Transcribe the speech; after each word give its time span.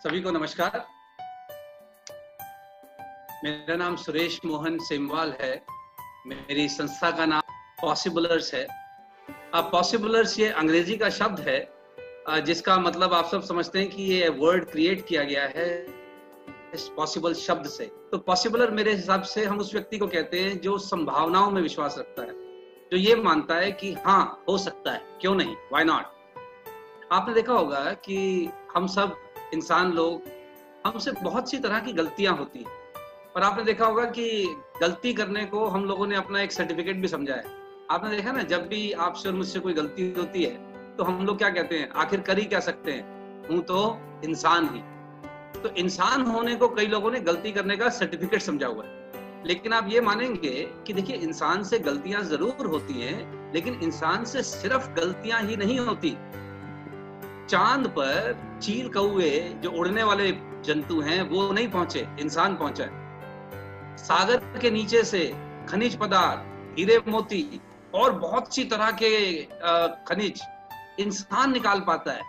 सभी 0.00 0.20
को 0.20 0.30
नमस्कार। 0.30 0.84
मेरा 3.44 3.74
नाम 3.76 3.96
सुरेश 3.96 4.38
मोहन 4.44 4.78
सेमवाल 4.78 5.32
है। 5.40 5.50
मेरी 6.26 6.68
संस्था 6.68 7.10
का 7.10 7.26
नाम 7.26 7.42
पॉसिबलर्स 7.80 8.52
है। 8.54 8.62
अब 9.54 9.68
पॉसिबलर्स 9.72 10.38
ये 10.38 10.48
अंग्रेज़ी 10.62 10.96
का 10.96 11.10
शब्द 11.10 11.40
है 11.48 12.42
जिसका 12.44 12.78
मतलब 12.78 13.14
आप 13.14 13.26
सब 13.26 13.42
समझते 13.42 13.78
हैं 13.78 13.90
कि 13.90 14.02
ये 14.02 14.28
वर्ड 14.38 14.70
क्रिएट 14.70 15.06
किया 15.06 15.24
गया 15.24 15.46
है 15.46 15.68
इस 16.74 16.88
पॉसिबल 16.96 17.34
शब्द 17.36 17.68
से। 17.68 17.92
तो 18.10 18.18
पॉसिबलर 18.18 18.70
मेरे 18.70 18.94
हिसाब 18.94 19.22
से 19.28 19.44
हम 19.44 19.58
उस 19.58 19.74
व्यक्ति 19.74 19.98
को 19.98 20.06
कहते 20.08 20.40
हैं 20.40 20.60
जो 20.60 20.78
संभावनाओं 20.80 21.50
में 21.50 21.62
विश्वास 21.62 21.98
रखता 21.98 22.22
है, 22.22 22.32
जो 22.90 22.96
ये 22.96 23.14
मानता 23.22 23.56
है 23.56 23.72
कि 23.72 23.92
हाँ 24.06 24.44
हो 24.48 24.58
सकता 24.58 24.92
है, 24.92 25.02
क्यों 25.20 25.34
नहीं? 25.34 25.56
वाई 25.72 25.84
नॉट 25.84 26.04
आपने 27.12 27.34
देखा 27.34 27.52
होगा 27.52 27.90
कि 28.04 28.50
हम 28.74 28.86
सब 28.86 29.16
इंसान 29.54 29.92
लोग, 29.92 30.22
हमसे 30.86 31.12
बहुत 31.12 31.50
सी 31.50 31.58
तरह 31.58 31.78
की 31.78 31.92
गलतियाँ 31.92 32.36
होती 32.36 32.58
हैं। 32.58 32.78
पर 33.34 33.42
आपने 33.42 33.64
देखा 33.64 33.86
होगा 33.86 34.04
कि 34.04 34.56
गलती 34.80 35.12
करने 35.14 35.44
को 35.44 35.66
हम 35.66 35.84
लोगों 35.84 36.06
ने 36.06 36.16
अपना 36.16 36.40
एक 36.42 36.52
सर्टिफिकेट 36.52 36.96
भी 36.96 37.08
समझा 37.08 37.34
है। 37.34 37.44
आपने 37.90 38.10
देखा 38.10 38.32
ना, 38.32 38.42
जब 38.42 38.66
भी 38.68 38.92
आपसे 38.92 39.28
और 39.28 39.34
मुझसे 39.34 39.60
कोई 39.60 39.72
गलती 39.72 40.12
होती 40.18 40.42
है 40.42 40.70
तो 40.96 41.04
हम 41.04 41.26
लोग 41.26 41.38
क्या 41.38 41.50
कहते 41.50 41.78
हैं? 41.78 41.90
आखिर 41.90 42.20
कर 42.20 42.38
ही 42.38 42.44
क्या 42.44 42.60
सकते 42.60 42.92
हैं? 42.92 43.48
हूँ 43.48 43.60
तो 43.60 43.98
इंसान 44.24 44.68
ही। 44.74 44.80
तो 45.60 45.68
इंसान 45.74 46.22
होने 46.22 46.54
को 46.54 46.68
कई 46.68 46.86
लोगों 46.86 47.10
ने 47.10 47.20
गलती 47.20 47.52
करने 47.52 47.76
का 47.76 47.88
सर्टिफिकेट 47.88 48.42
समझा 48.42 48.66
हुआ 48.66 48.84
है। 48.84 49.44
लेकिन 49.46 49.72
आप 49.72 49.88
ये 49.88 50.00
मानेंगे 50.00 50.68
कि 50.86 50.92
देखिए, 50.92 51.16
इंसान 51.16 51.62
से 51.64 51.78
गलतियाँ 51.78 52.22
ज़रूर 52.22 52.66
होती 52.66 53.00
हैं, 53.00 53.52
लेकिन 53.54 53.80
इंसान 53.82 54.24
से 54.24 54.42
सिर्फ़ 54.42 54.90
गलतियाँ 54.90 55.40
ही 55.42 55.56
नहीं 55.56 55.78
होती। 55.78 56.16
चाँद 57.50 57.86
पर 57.88 58.58
चील 58.62 58.88
कौए 58.88 59.30
जो 59.62 59.70
उड़ने 59.70 60.02
वाले 60.02 60.30
जंतु 60.64 61.00
हैं, 61.00 61.22
वो 61.22 61.52
नहीं 61.52 61.68
पहुँचे, 61.68 62.06
इंसान 62.20 62.56
पहुँचा 62.56 62.84
है। 62.84 63.96
सागर 63.98 64.58
के 64.58 64.70
नीचे 64.70 65.02
से 65.04 65.24
खनिज 65.68 65.96
पदार्थ, 65.96 66.78
हीरे 66.78 66.98
मोती 67.08 67.60
और 67.94 68.12
बहुत 68.18 68.54
सी 68.54 68.64
तरह 68.64 68.90
के 69.02 69.10
खनिज 70.08 70.42
इंसान 70.98 71.52
निकाल 71.52 71.80
पाता 71.80 72.12
है। 72.12 72.22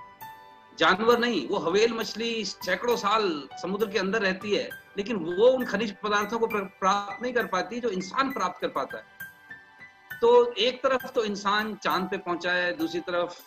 जानवर 0.79 1.19
नहीं, 1.19 1.47
वो 1.49 1.57
हवेल 1.59 1.93
मछली 1.93 2.33
सैकड़ों 2.45 2.95
साल 2.95 3.29
समुद्र 3.61 3.87
के 3.87 3.99
अंदर 3.99 4.21
रहती 4.21 4.55
है, 4.55 4.69
लेकिन 4.97 5.17
वो 5.17 5.47
उन 5.47 5.65
खनिज 5.65 5.95
पदार्थों 6.03 6.39
को 6.39 6.47
प्राप्त 6.47 7.21
नहीं 7.21 7.33
कर 7.33 7.45
पाती 7.45 7.79
जो 7.79 7.89
इंसान 7.89 8.31
प्राप्त 8.31 8.61
कर 8.61 8.67
पाता 8.71 8.97
है। 8.97 10.19
तो 10.21 10.53
एक 10.59 10.83
तरफ़ 10.83 11.07
तो 11.07 11.23
इंसान 11.23 11.75
चाँद 11.75 12.09
पे 12.11 12.17
पहुँचा 12.17 12.51
है, 12.51 12.77
दूसरी 12.77 12.99
तरफ़ 13.01 13.39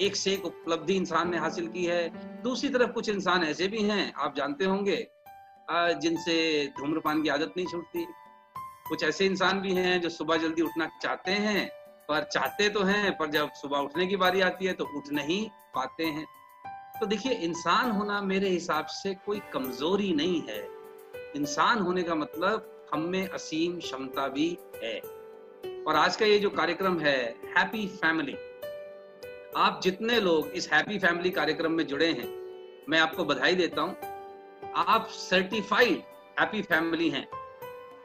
एक 0.00 0.16
से 0.16 0.32
एक 0.32 0.44
उपलब्धि 0.44 0.94
इंसान 0.94 1.30
ने 1.30 1.38
हासिल 1.38 1.66
की 1.68 1.84
है। 1.84 2.42
दूसरी 2.42 2.68
तरफ़ 2.68 2.90
कुछ 2.90 3.08
इंसान 3.08 3.44
ऐसे 3.44 3.68
भी 3.68 3.82
हैं, 3.82 4.12
आप 4.14 4.34
जानते 4.36 4.64
होंगे 4.64 4.96
जिनसे 6.00 6.36
धूम्रपान 6.78 7.22
की 7.22 7.28
आदत 7.28 7.54
नहीं 7.56 7.66
छूटती। 7.66 8.06
कुछ 8.88 9.02
ऐसे 9.04 9.26
इंसान 9.26 9.60
भी 9.60 9.72
हैं 9.72 10.00
जो 10.00 10.08
सुबह 10.08 10.36
जल्दी 10.36 10.62
उठना 10.62 10.86
चाहते 11.02 11.30
हैं, 11.30 11.68
पर 12.08 12.24
चाहते 12.24 12.68
तो 12.68 12.82
हैं, 12.82 13.16
पर 13.18 13.30
जब 13.30 13.52
सुबह 13.52 13.78
उठने 13.78 14.06
की 14.06 14.16
बारी 14.16 14.40
आती 14.40 14.66
है 14.66 14.72
तो 14.72 14.84
उठ 14.96 15.12
नहीं 15.12 15.48
पाते 15.74 16.04
हैं। 16.04 16.26
तो 17.00 17.06
देखिए, 17.06 17.32
इंसान 17.32 17.90
होना 17.90 18.20
मेरे 18.22 18.48
हिसाब 18.48 18.86
से 18.86 19.14
कोई 19.26 19.40
कमज़ोरी 19.52 20.12
नहीं 20.12 20.40
है। 20.48 20.62
इंसान 21.36 21.78
होने 21.78 22.02
का 22.02 22.14
मतलब 22.14 22.88
हम 22.94 23.00
में 23.00 23.28
असीम 23.28 23.78
क्षमता 23.78 24.28
भी 24.28 24.48
है। 24.84 24.98
और 25.86 25.96
आज 25.96 26.16
का 26.16 26.26
ये 26.26 26.38
जो 26.38 26.50
कार्यक्रम 26.50 26.98
है 27.00 27.18
हैप्पी 27.56 27.86
फैमिली 27.96 28.36
आप 29.56 29.80
जितने 29.82 30.20
लोग 30.20 30.48
इस 30.48 30.72
हैप्पी 30.72 30.98
फैमिली 30.98 31.30
कार्यक्रम 31.30 31.72
में 31.72 31.86
जुड़े 31.86 32.06
हैं, 32.06 32.28
मैं 32.88 32.98
आपको 32.98 33.24
बधाई 33.24 33.54
देता 33.54 33.82
हूँ। 33.82 33.96
आप 34.76 35.06
सर्टिफाइड 35.06 36.02
हैप्पी 36.40 36.62
फैमिली 36.62 37.08
हैं। 37.10 37.28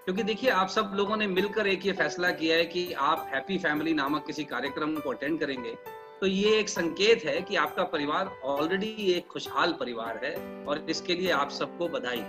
क्योंकि 0.06 0.24
देखिए, 0.24 0.50
आप 0.50 0.68
सब 0.68 0.92
लोगों 0.96 1.18
ने 1.18 1.28
मिलकर 1.28 1.68
एक 1.68 1.86
ये 1.86 1.92
फैसला 1.92 2.32
किया 2.32 2.58
है 2.58 2.66
कि 2.66 2.94
आप 2.94 3.30
हैप्पी 3.34 3.58
फैमिली 3.58 3.94
नामक 3.94 4.26
किसी 4.26 4.44
कार्यक्रम 4.44 4.96
को 4.96 5.10
अटेंड 5.10 5.40
करेंगे। 5.40 5.78
तो 6.22 6.28
ये 6.28 6.60
एक 6.60 6.70
संकेत 6.70 7.26
है 7.26 7.42
कि 7.42 7.56
आपका 7.56 7.84
परिवार 7.84 8.40
ऑलरेडी 8.44 9.12
एक 9.12 9.28
खुशहाल 9.28 9.74
परिवार 9.74 10.22
है 10.24 10.66
और 10.66 10.86
इसके 10.90 11.16
लिए 11.16 11.32
आप 11.32 11.50
सबको 11.50 11.88
बधाई। 11.88 12.22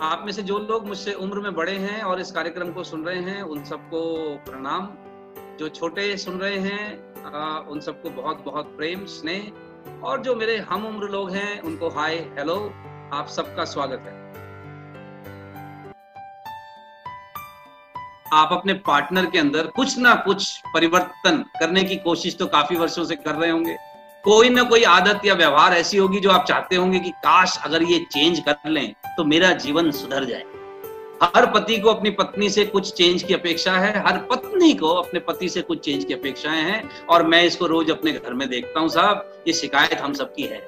आप 0.00 0.22
में 0.26 0.32
से 0.32 0.42
जो 0.42 0.58
लोग 0.58 0.86
मुझसे 0.86 1.12
उम्र 1.12 1.40
में 1.40 1.54
बड़े 1.54 1.76
हैं 1.76 2.02
और 2.02 2.20
इस 2.20 2.32
कार्यक्रम 2.32 2.72
को 2.72 2.84
सुन 2.84 3.04
रहे 3.04 3.20
हैं, 3.20 3.42
उन 3.42 3.64
सबको 3.64 4.34
प्रणाम। 4.50 4.86
जो 5.58 5.68
छोटे 5.68 6.16
सुन 6.16 6.38
रहे 6.38 6.58
हैं 6.58 6.84
आ, 7.24 7.58
उन 7.60 7.80
सबको 7.80 8.10
बहुत 8.10 8.42
बहुत 8.44 8.74
प्रेम 8.76 9.04
स्नेह 9.06 10.02
और 10.04 10.20
जो 10.22 10.34
मेरे 10.34 10.56
हम 10.60 10.86
उम्र 10.86 11.08
लोग 11.08 11.30
हैं 11.30 11.60
उनको 11.60 11.88
हाय 11.90 12.14
हेलो 12.38 12.54
आप 13.12 13.26
सबका 13.28 13.64
स्वागत 13.64 14.04
है। 14.06 14.20
आप 18.32 18.52
अपने 18.52 18.74
पार्टनर 18.86 19.26
के 19.26 19.38
अंदर 19.38 19.66
कुछ 19.76 19.98
ना 19.98 20.14
कुछ 20.24 20.50
परिवर्तन 20.74 21.44
करने 21.60 21.82
की 21.84 21.96
कोशिश 21.98 22.36
तो 22.38 22.46
काफ़ी 22.46 22.76
वर्षों 22.76 23.04
से 23.04 23.16
कर 23.16 23.34
रहे 23.34 23.50
होंगे। 23.50 23.76
कोई 24.24 24.48
ना 24.50 24.62
कोई 24.62 24.84
आदत 24.86 25.24
या 25.24 25.34
व्यवहार 25.34 25.74
ऐसी 25.74 25.98
होगी 25.98 26.20
जो 26.20 26.30
आप 26.30 26.44
चाहते 26.48 26.76
होंगे 26.76 26.98
कि 27.00 27.10
काश 27.24 27.58
अगर 27.64 27.82
ये 27.82 27.98
चेंज 28.12 28.40
कर 28.48 28.70
लें 28.70 28.92
तो 29.16 29.24
मेरा 29.24 29.52
जीवन 29.58 29.90
सुधर 29.92 30.24
जाए। 30.24 30.44
हर 31.22 31.46
पति 31.46 31.78
को 31.78 31.88
अपनी 31.88 32.10
पत्नी 32.10 32.50
से 32.50 32.64
कुछ 32.64 32.92
चेंज 32.92 33.22
की 33.22 33.34
अपेक्षा 33.34 33.72
है, 33.72 34.02
हर 34.06 34.18
पत्नी 34.18 34.74
को 34.74 34.88
अपने 34.88 35.20
पति 35.20 35.48
से 35.48 35.62
कुछ 35.62 35.80
चेंज 35.80 36.04
की 36.04 36.14
अपेक्षाएँ 36.14 36.62
हैं, 36.62 37.06
और 37.06 37.26
मैं 37.26 37.42
इसको 37.44 37.66
रोज 37.66 37.90
अपने 37.90 38.12
घर 38.12 38.34
में 38.34 38.48
देखता 38.48 38.80
हूँ 38.80 38.88
साहब, 38.88 39.44
ये 39.48 39.52
शिकायत 39.52 40.00
हम 40.00 40.12
सबकी 40.12 40.42
है। 40.42 40.58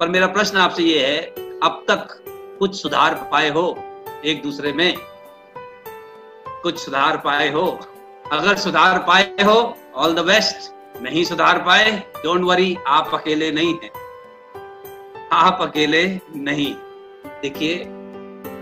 पर 0.00 0.08
मेरा 0.08 0.26
प्रश्न 0.26 0.58
आपसे 0.58 0.82
ये 0.82 1.06
है, 1.06 1.20
अब 1.62 1.84
तक 1.88 2.24
कुछ 2.58 2.82
सुधार 2.82 3.28
पाए 3.32 3.50
हो 3.50 3.78
एक 4.24 4.42
दूसरे 4.42 4.72
में? 4.72 4.94
कुछ 6.62 6.78
सुधार 6.78 7.16
पाए 7.16 7.50
हो? 7.50 7.80
अगर 8.32 8.56
सुधार 8.56 8.98
पाए 8.98 9.44
हो 9.44 9.76
ऑल 9.94 10.14
द 10.14 10.18
बेस्ट 10.18 10.72
नहीं 11.02 11.24
सुधार 11.24 11.58
पाए 11.58 11.90
डोंट 12.24 12.44
वरी 12.44 12.76
आप 12.86 13.10
अकेले 13.14 13.50
नहीं 13.52 13.74
हैं। 13.74 13.90
आप 15.32 15.58
अकेले 15.62 16.20
नहीं। 16.36 16.74
देखिए 17.42 17.84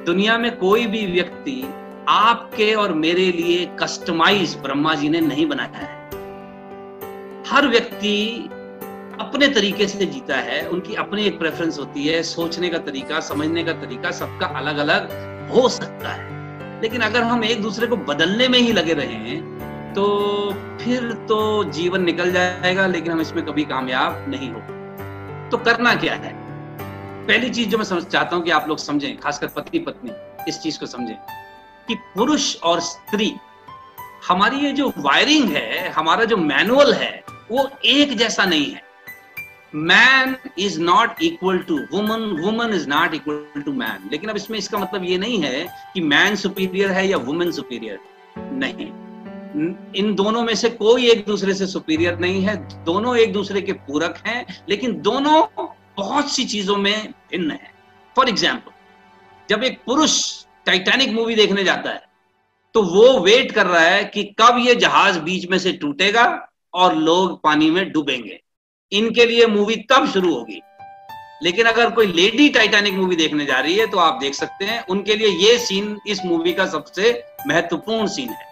दुनिया 0.07 0.37
में 0.39 0.57
कोई 0.57 0.87
भी 0.87 1.07
व्यक्ति 1.07 1.63
आपके 2.09 2.73
और 2.75 2.93
मेरे 2.95 3.31
लिए 3.33 3.65
कस्टमाइज 3.81 4.57
ब्रह्मा 4.63 4.95
जी 4.95 5.09
ने 5.09 5.21
नहीं 5.21 5.47
बनाया 5.47 5.79
है। 5.79 6.03
हर 7.47 7.69
व्यक्ति 7.69 8.49
अपने 9.21 9.49
तरीके 9.49 9.87
से 9.89 10.07
जीता 10.07 10.37
है, 10.37 10.67
उनकी 10.69 10.95
अपनी 10.95 11.25
एक 11.27 11.39
प्रेफरेंस 11.39 11.79
होती 11.79 12.07
है, 12.07 12.23
सोचने 12.23 12.69
का 12.69 12.79
तरीका, 12.81 13.21
समझने 13.21 13.65
का 13.65 13.73
तरीका, 13.73 14.11
सबका 14.11 14.47
अलग 14.59 14.79
अलग 14.79 15.51
हो 15.51 15.69
सकता 15.69 16.09
है। 16.09 16.81
लेकिन 16.83 17.01
अगर 17.01 17.23
हम 17.23 17.45
एक 17.45 17.63
दूसरे 17.63 17.87
को 17.87 17.97
बदलने 17.97 18.49
में 18.49 18.59
ही 18.59 18.73
लगे 18.73 18.93
रहे 18.93 19.15
हैं 19.25 19.93
तो 19.95 20.05
फिर 20.81 21.13
तो 21.29 21.65
जीवन 21.65 22.03
निकल 22.03 22.33
जाएगा, 22.33 22.87
लेकिन 22.87 23.13
हम 23.13 23.21
इसमें 23.21 23.45
कभी 23.47 23.65
कामयाब 23.65 24.25
नहीं 24.29 24.51
हो 24.53 24.61
तो 25.51 25.65
करना 25.65 25.95
क्या 25.95 26.15
है? 26.15 26.44
पहली 27.27 27.51
चीज़ 27.51 27.69
जो 27.69 27.79
मैं 27.79 27.85
समझ 27.85 28.03
चाहता 28.05 28.37
हूँ 28.37 28.45
कि 28.45 28.51
आप 28.51 28.69
लोग 28.69 28.79
समझें, 28.79 29.17
खासकर 29.17 29.47
पति, 29.47 29.79
पत्नी, 29.79 30.11
इस 30.49 30.59
चीज़ 30.61 30.79
को 30.79 30.87
समझें, 30.87 31.15
कि 31.89 31.95
पुरुष 32.15 32.57
और 32.63 32.81
स्त्री, 32.81 33.33
हमारी 34.29 34.57
ये 34.57 34.73
जो 34.73 34.93
वायरिंग 34.99 35.49
है, 35.49 35.89
हमारा 35.89 36.25
जो 36.25 36.37
मैनुअल 36.37 36.93
है, 36.93 37.25
वो 37.51 37.69
एक 37.85 38.17
जैसा 38.17 38.45
नहीं 38.45 38.71
है। 38.73 38.83
Man 39.75 40.37
is 40.59 40.81
not 40.81 41.23
equal 41.23 41.59
to 41.59 41.79
woman 41.93 42.23
woman 42.43 42.75
is 42.75 42.89
not 42.89 43.15
equal 43.15 43.63
to 43.63 43.73
man 43.73 44.09
लेकिन 44.13 44.31
अब 44.31 44.37
इसमें 44.37 44.59
इसका 44.59 44.79
मतलब 44.79 45.05
ये 45.05 45.19
नहीं 45.19 45.41
है 45.43 45.67
कि 45.95 46.01
मैन 46.01 46.37
सुपीरियर 46.37 46.91
है 46.91 47.07
या 47.09 47.17
वुमेन 47.17 47.51
सुपीरियर 47.53 47.99
नहीं। 48.39 48.87
इन 49.97 50.15
दोनों 50.15 50.43
में 50.43 50.55
से 50.55 50.71
कोई 50.71 51.09
एक 51.11 51.25
दूसरे 51.27 51.55
से 51.55 51.67
सुपीरियर 51.67 52.19
नहीं 52.19 52.43
है, 52.43 52.57
दोनों 52.85 53.17
एक 53.17 53.33
दूसरे 53.33 53.61
के 53.63 53.73
पूरक 53.73 54.23
हैं, 54.27 54.45
लेकिन 54.69 55.01
दोनों 55.03 55.43
बहुत 55.97 56.33
सी 56.33 56.45
चीज़ों 56.45 56.77
में 56.77 57.13
भिन्न 57.31 57.51
है। 57.51 57.73
फॉर 58.17 58.29
एग्ज़ाम्पल 58.29 58.73
जब 59.49 59.63
एक 59.65 59.81
पुरुष 59.87 60.21
टाइटैनिक 60.67 61.13
मूवी 61.13 61.35
देखने 61.35 61.65
जाता 61.65 61.91
है 61.91 62.03
तो 62.75 62.83
वो 62.85 63.19
वेट 63.21 63.53
कर 63.53 63.67
रहा 63.67 63.83
है 63.83 64.05
कि 64.05 64.23
कब 64.41 64.59
ये 64.59 64.75
जहाज़ 64.75 65.19
बीच 65.21 65.49
में 65.51 65.59
से 65.59 65.73
टूटेगा 65.73 66.25
और 66.75 66.95
लोग 66.97 67.43
पानी 67.43 67.71
में 67.71 67.91
डूबेंगे। 67.93 68.41
इनके 68.93 69.25
लिए 69.27 69.47
मूवी 69.47 69.77
तब 69.91 70.07
शुरू 70.13 70.35
होगी। 70.35 70.61
लेकिन 71.43 71.67
अगर 71.67 71.91
कोई 71.91 72.07
लेडी 72.07 72.49
टाइटैनिक 72.49 72.95
मूवी 72.95 73.17
देखने 73.17 73.45
जा 73.47 73.59
रही 73.59 73.75
है 73.75 73.87
तो 73.87 73.99
आप 73.99 74.19
देख 74.21 74.35
सकते 74.35 74.65
हैं, 74.65 74.81
उनके 74.81 75.15
लिए 75.15 75.29
ये 75.41 75.59
सीन 75.59 75.99
इस 76.07 76.25
मूवी 76.25 76.53
का 76.53 76.67
सबसे 76.67 77.13
महत्वपूर्ण 77.47 78.07
सीन 78.07 78.29
है। 78.29 78.47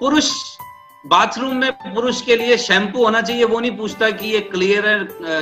पुरुष 0.00 0.30
बाथरूम 1.06 1.56
में 1.56 1.72
पुरुष 1.72 2.20
के 2.22 2.36
लिए 2.36 2.56
शैम्पू 2.58 3.04
होना 3.04 3.20
चाहिए, 3.20 3.44
वो 3.44 3.58
नहीं 3.60 3.76
पूछता 3.76 4.10
कि 4.10 4.28
ये 4.28 4.40
क्लियर 4.42 4.86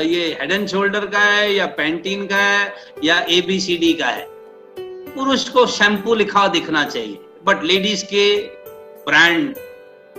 ये 0.04 0.24
हेड 0.40 0.52
एंड 0.52 0.66
शोल्डर 0.68 1.06
का 1.06 1.18
है 1.20 1.52
या 1.54 1.66
पेंटीन 1.76 2.26
का 2.26 2.36
है 2.36 2.72
या 3.04 3.18
एबीसीडी 3.30 3.92
का 3.92 4.06
है। 4.06 4.26
पुरुष 5.14 5.48
को 5.48 5.66
शैम्पू 5.68 6.14
लिखा 6.14 6.46
दिखना 6.48 6.84
चाहिए 6.84 7.18
बट 7.46 7.62
लेडीज़ 7.64 8.04
के 8.04 8.26
ब्रांड 9.06 9.54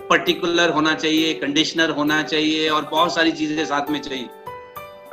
पर्टिकुलर 0.10 0.70
होना 0.70 0.94
चाहिए 0.96 1.34
कंडीशनर 1.36 1.90
होना 1.92 2.22
चाहिए 2.24 2.70
और 2.70 2.88
बहुत 2.92 3.16
सारी 3.16 3.32
चीज़ें 3.34 3.66
साथ 3.66 3.90
में 3.90 4.02
चाहिए। 4.02 4.30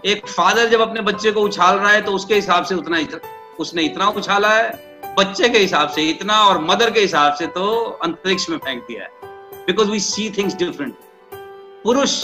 एक 0.05 0.26
फादर 0.28 0.69
जब 0.69 0.81
अपने 0.81 1.00
बच्चे 1.02 1.31
को 1.32 1.40
उछाल 1.43 1.76
रहा 1.76 1.90
है 1.90 2.00
तो 2.02 2.12
उसके 2.12 2.35
हिसाब 2.35 2.64
से 2.64 2.75
उतना 2.75 3.06
उसने 3.61 3.82
इतना 3.82 4.08
उछाला 4.11 4.50
है, 4.50 4.70
बच्चे 5.19 5.49
के 5.49 5.58
हिसाब 5.58 5.88
से 5.90 6.08
इतना 6.11 6.40
और 6.44 6.61
मदर 6.62 6.90
के 6.90 7.00
हिसाब 7.00 7.35
से 7.35 7.46
तो 7.49 7.69
अंतरिक्ष 8.05 8.49
में 8.50 8.58
फेंक 8.58 8.82
दिया 8.82 9.02
है। 9.02 9.21
Because 9.67 9.91
we 9.91 9.99
see 10.00 10.29
things 10.38 10.55
different 10.56 10.94
पुरुष 11.85 12.23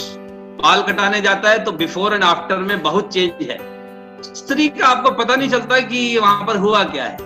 बाल 0.61 0.81
कटाने 0.83 1.21
जाता 1.21 1.49
है 1.49 1.63
तो 1.63 1.71
बिफोर 1.73 2.13
एंड 2.13 2.23
आफ्टर 2.23 2.57
में 2.59 2.81
बहुत 2.83 3.13
चेंज 3.13 3.49
है। 3.49 3.57
स्त्री 4.35 4.67
का 4.69 4.87
आपको 4.87 5.11
पता 5.13 5.35
नहीं 5.35 5.49
चलता 5.49 5.79
कि 5.81 6.17
वहाँ 6.17 6.45
पर 6.47 6.57
हुआ 6.57 6.83
क्या 6.85 7.03
है। 7.03 7.17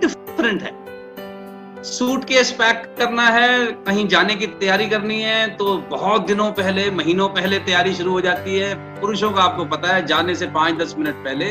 डिफरेंट 0.00 0.62
है। 0.62 1.82
सूट 1.84 2.24
केस 2.24 2.50
पैक 2.52 2.82
करना 2.98 3.22
है, 3.22 3.64
कहीं 3.82 4.06
जाने 4.08 4.34
की 4.34 4.46
तैयारी 4.46 4.86
करनी 4.88 5.20
है 5.20 5.48
तो 5.56 5.76
बहुत 5.90 6.26
दिनों 6.26 6.50
पहले, 6.52 6.90
महीनों 6.90 7.28
पहले 7.28 7.58
तैयारी 7.60 7.94
शुरू 7.94 8.12
हो 8.12 8.20
जाती 8.20 8.58
है। 8.58 8.74
पुरुषों 9.00 9.30
का 9.32 9.42
आपको 9.42 9.64
पता 9.66 9.94
है, 9.94 10.04
जाने 10.06 10.34
से 10.34 10.46
पाँच 10.48 10.74
दस 10.74 10.94
मिनट 10.98 11.24
पहले 11.24 11.46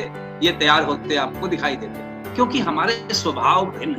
ये 0.45 0.51
तैयार 0.59 0.83
होते 0.83 1.15
आपको 1.17 1.47
दिखाई 1.47 1.75
देते 1.75 2.35
क्योंकि 2.35 2.59
हमारे 2.59 2.97
स्वभाव 3.13 3.65
भिन्न 3.71 3.95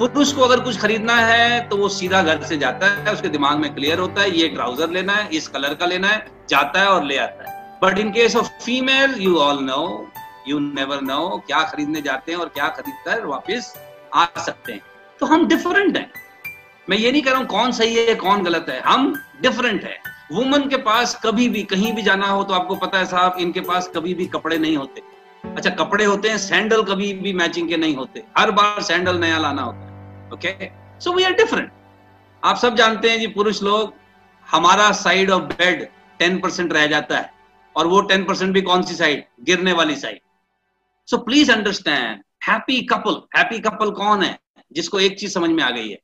पुरुष 0.00 0.32
को 0.32 0.42
अगर 0.42 0.60
कुछ 0.60 0.78
खरीदना 0.80 1.14
है 1.16 1.68
तो 1.68 1.76
वो 1.76 1.88
सीधा 1.88 2.22
घर 2.22 2.42
से 2.42 2.56
जाता 2.56 2.86
है, 2.86 3.12
उसके 3.12 3.28
दिमाग 3.28 3.58
में 3.58 3.74
क्लियर 3.74 3.98
होता 3.98 4.20
है, 4.22 4.30
ये 4.30 4.48
ट्राउज़र 4.48 4.90
लेना 4.90 5.12
है, 5.12 5.28
इस 5.28 5.48
कलर 5.48 5.74
का 5.74 5.86
लेना 5.86 6.08
है, 6.08 6.26
जाता 6.48 6.80
है 6.80 6.86
और 6.88 7.04
ले 7.04 7.16
आता 7.18 7.50
है। 7.50 7.78
But 7.82 7.98
in 7.98 8.10
case 8.12 8.36
of 8.36 8.48
female 8.64 9.14
you 9.18 9.36
all 9.38 9.58
know 9.64 10.12
you 10.48 10.58
never 10.58 11.00
know 11.02 11.42
क्या 11.46 11.62
खरीदने 11.62 12.00
जाते 12.00 12.32
हैं 12.32 12.38
और 12.38 12.48
क्या 12.48 12.68
खरीद 12.68 12.94
कर 13.06 13.26
वापिस 13.26 13.72
आ 14.14 14.24
सकते 14.38 14.72
हैं। 14.72 14.82
तो 15.20 15.26
हम 15.26 15.46
डिफरेंट 15.48 15.96
हैं। 15.96 16.10
मैं 16.88 16.98
ये 16.98 17.12
नहीं 17.12 17.22
कह 17.22 17.30
रहा 17.30 17.40
हूँ 17.40 17.46
कौन 17.48 17.72
सही 17.72 17.94
है, 17.96 18.14
कौन 18.14 18.42
गलत 18.42 18.66
है। 18.68 18.80
हम 18.80 19.12
डिफरेंट 19.42 19.84
है। 19.84 19.96
वुमन 20.32 20.68
के 20.68 20.76
पास 20.78 21.18
कभी 21.24 21.48
भी, 21.48 21.62
कहीं 21.64 21.92
भी 21.92 22.02
जाना 22.02 22.26
हो 22.26 22.42
तो 22.44 22.54
आपको 22.54 22.76
पता 22.76 22.98
है 22.98 23.06
साहब, 23.06 23.36
इनके 23.40 23.60
पास 23.60 23.90
कभी 23.94 24.14
भी 24.14 24.26
कपड़े 24.28 24.58
नहीं 24.58 24.76
होते। 24.76 25.02
अच्छा 25.44 25.70
कपड़े 25.76 26.04
होते 26.04 26.28
हैं 26.28 26.38
सैंडल 26.38 26.82
कभी 26.84 27.12
भी 27.14 27.32
मैचिंग 27.34 27.68
के 27.68 27.76
नहीं 27.76 27.94
होते। 27.96 28.22
हर 28.38 28.50
बार 28.50 28.82
सैंडल 28.82 29.18
नया 29.18 29.38
लाना 29.38 29.62
होता 29.62 29.78
है। 29.78 29.89
Okay 30.32 30.70
so 31.00 31.12
we 31.12 31.24
are 31.24 31.32
different 31.32 31.70
आप 32.44 32.56
सब 32.56 32.74
जानते 32.74 33.10
हैं 33.10 33.20
जी, 33.20 33.26
पुरुष 33.26 33.62
लोग, 33.62 33.94
हमारा 34.50 34.92
side 34.92 35.30
of 35.30 35.42
bed 35.42 35.88
ten 36.18 36.40
percent 36.40 36.72
रह 36.72 36.86
जाता 36.86 37.18
है। 37.18 37.32
और 37.76 37.86
वो 37.86 38.00
टेन 38.00 38.24
परसेंट 38.24 38.54
भी 38.54 38.62
कौन 38.62 38.82
सी 38.82 38.94
साइड 38.94 39.24
गिरने 39.44 39.72
वाली 39.72 39.96
side 39.96 40.20
so 41.06 41.18
please 41.18 41.52
understand 41.52 42.22
happy 42.48 42.82
couple 42.82 43.22
happy 43.38 43.58
couple 43.58 43.90
कौन 43.90 44.22
है? 44.22 44.38
जिसको 44.72 45.00
एक 45.00 45.18
चीज़ 45.18 45.32
समझ 45.32 45.50
में 45.50 45.62
आ 45.62 45.70
गई 45.70 45.88
है 45.88 45.98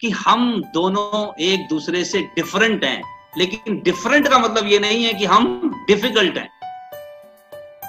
कि 0.00 0.10
हम 0.10 0.62
दोनों 0.74 1.42
एक 1.42 1.68
दूसरे 1.68 2.04
से 2.04 2.20
डिफरेंट 2.20 2.84
हैं। 2.84 3.02
लेकिन 3.38 3.80
डिफरेंट 3.82 4.28
का 4.28 4.38
मतलब 4.38 4.66
ये 4.66 4.78
नहीं 4.78 5.04
है 5.04 5.14
कि 5.14 5.24
हम 5.24 5.70
डिफ़िकल्ट 5.86 6.36
हैं। 6.38 6.50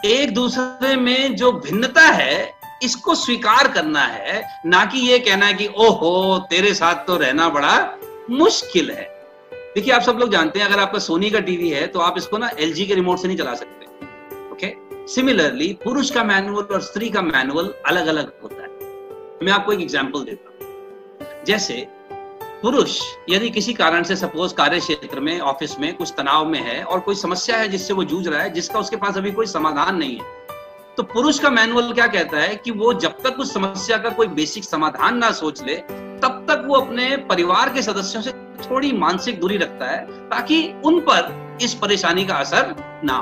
एक 0.05 0.33
दूसरे 0.33 0.95
में 0.95 1.35
जो 1.35 1.51
भिन्नता 1.51 2.01
है 2.01 2.56
इसको 2.83 3.15
स्वीकार 3.15 3.67
करना 3.67 4.01
है, 4.01 4.41
ना 4.65 4.83
कि 4.85 4.99
ये 4.99 5.19
कहना 5.19 5.45
है 5.45 5.53
कि, 5.53 5.67
ओहो, 5.67 6.37
तेरे 6.49 6.73
साथ 6.73 7.05
तो 7.07 7.17
रहना 7.17 7.49
बड़ा 7.49 7.97
मुश्किल 8.29 8.91
है। 8.91 9.03
देखिए, 9.51 9.93
आप 9.93 10.01
सब 10.01 10.17
लोग 10.17 10.31
जानते 10.31 10.59
हैं, 10.59 10.65
अगर 10.67 10.79
आपका 10.79 10.99
सोनी 10.99 11.29
का 11.29 11.39
टीवी 11.39 11.69
है 11.69 11.87
तो 11.87 11.99
आप 11.99 12.17
इसको 12.17 12.37
ना 12.37 12.49
एलजी 12.59 12.85
के 12.85 12.95
रिमोट 12.95 13.19
से 13.19 13.27
नहीं 13.27 13.37
चला 13.37 13.53
सकते। 13.53 13.85
ओके 14.51 14.73
सिमिलरली 15.07 15.71
पुरुष 15.83 16.09
का 16.11 16.23
मैनुअल 16.23 16.63
और 16.65 16.81
स्त्री 16.81 17.09
का 17.09 17.21
मैनुअल 17.21 17.73
अलग 17.85 18.07
अलग 18.07 18.31
होता 18.43 18.61
है। 18.61 19.45
मैं 19.45 19.51
आपको 19.51 19.73
एक 19.73 19.81
एग्ज़ाम्पल 19.81 20.23
देता 20.23 20.49
हूँ। 20.49 21.45
जैसे, 21.45 21.87
पुरुष 22.61 22.99
यदि 23.29 23.49
किसी 23.49 23.73
कारण 23.73 24.03
से 24.03 24.15
सपोज़ 24.15 24.53
कार्य 24.53 24.79
क्षेत्र 24.79 25.19
में 25.19 25.39
ऑफ़िस 25.39 25.79
में 25.79 25.93
कुछ 25.95 26.13
तनाव 26.17 26.45
में 26.45 26.59
है 26.59 26.83
और 26.83 26.99
कोई 26.99 27.15
समस्या 27.15 27.57
है 27.57 27.67
जिससे 27.67 27.93
वो 27.93 28.03
जूझ 28.03 28.27
रहा 28.27 28.41
है, 28.41 28.49
जिसका 28.49 28.79
उसके 28.79 28.95
पास 28.95 29.17
अभी 29.17 29.31
कोई 29.31 29.45
समाधान 29.45 29.97
नहीं 29.97 30.17
है 30.17 30.35
तो 30.97 31.03
पुरुष 31.03 31.39
का 31.39 31.49
मैनुअल 31.49 31.91
क्या 31.93 32.05
कहता 32.07 32.37
है 32.37 32.55
कि 32.55 32.71
वो 32.71 32.93
जब 32.93 33.17
तक 33.23 33.39
उस 33.39 33.53
समस्या 33.53 33.97
का 33.97 34.09
कोई 34.09 34.27
बेसिक 34.27 34.63
समाधान 34.63 35.17
ना 35.17 35.29
सोच 35.31 35.61
ले, 35.63 35.75
तब 36.21 36.45
तक 36.49 36.63
वो 36.67 36.75
अपने 36.75 37.17
परिवार 37.29 37.69
के 37.73 37.81
सदस्यों 37.81 38.21
से 38.21 38.31
थोड़ी 38.63 38.91
मानसिक 38.93 39.39
दूरी 39.39 39.57
रखता 39.57 39.89
है 39.91 39.99
ताकि 40.29 40.57
उन 40.85 40.99
पर 40.99 41.59
इस 41.61 41.73
परेशानी 41.73 42.25
का 42.25 42.35
असर 42.35 42.73
ना 43.03 43.19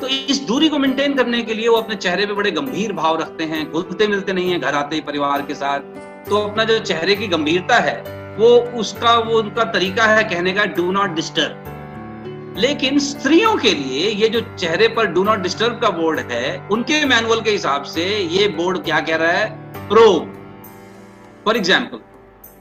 तो 0.00 0.08
इस 0.08 0.40
दूरी 0.46 0.68
को 0.68 0.78
मेंटेन 0.78 1.14
करने 1.14 1.42
के 1.42 1.54
लिए 1.54 1.68
वो 1.68 1.76
अपने 1.76 1.96
चेहरे 1.96 2.26
पे 2.26 2.32
बड़े 2.32 2.50
गंभीर 2.50 2.92
भाव 2.92 3.20
रखते 3.20 3.44
हैं, 3.44 3.70
घुलते 3.72 4.06
मिलते 4.06 4.32
नहीं 4.32 4.50
है 4.50 4.58
घर 4.58 4.74
आते 4.74 4.96
ही 4.96 5.02
परिवार 5.02 5.42
के 5.42 5.54
साथ। 5.54 5.80
तो 6.28 6.36
अपना 6.38 6.64
जो 6.64 6.78
चेहरे 6.80 7.16
की 7.16 7.26
गंभीरता 7.28 7.78
है, 7.78 7.96
वो 8.38 8.48
उसका, 8.80 9.14
वो 9.14 9.38
उनका 9.38 9.64
तरीका 9.72 10.04
है 10.06 10.24
कहने 10.24 10.52
का 10.52 10.64
डू 10.76 10.90
नॉट 10.92 11.14
डिस्टर्ब 11.14 11.72
लेकिन 12.58 12.98
स्त्रियों 12.98 13.54
के 13.56 13.70
लिए 13.70 14.08
ये 14.10 14.28
जो 14.28 14.40
चेहरे 14.58 14.86
पर 14.88 15.06
डू 15.06 15.22
नॉट 15.24 15.38
डिस्टर्ब 15.38 15.80
का 15.80 15.88
बोर्ड 15.90 16.20
है, 16.30 16.68
उनके 16.68 17.04
मैनुअल 17.04 17.40
के 17.40 17.50
हिसाब 17.50 17.82
से 17.84 18.04
ये 18.18 18.46
बोर्ड 18.48 18.82
क्या 18.84 19.00
कह 19.00 19.16
रहा 19.16 19.32
है? 19.32 19.88
प्रो 19.88 20.08
फॉर 21.44 21.56
एग्ज़ाम्पल 21.56 22.00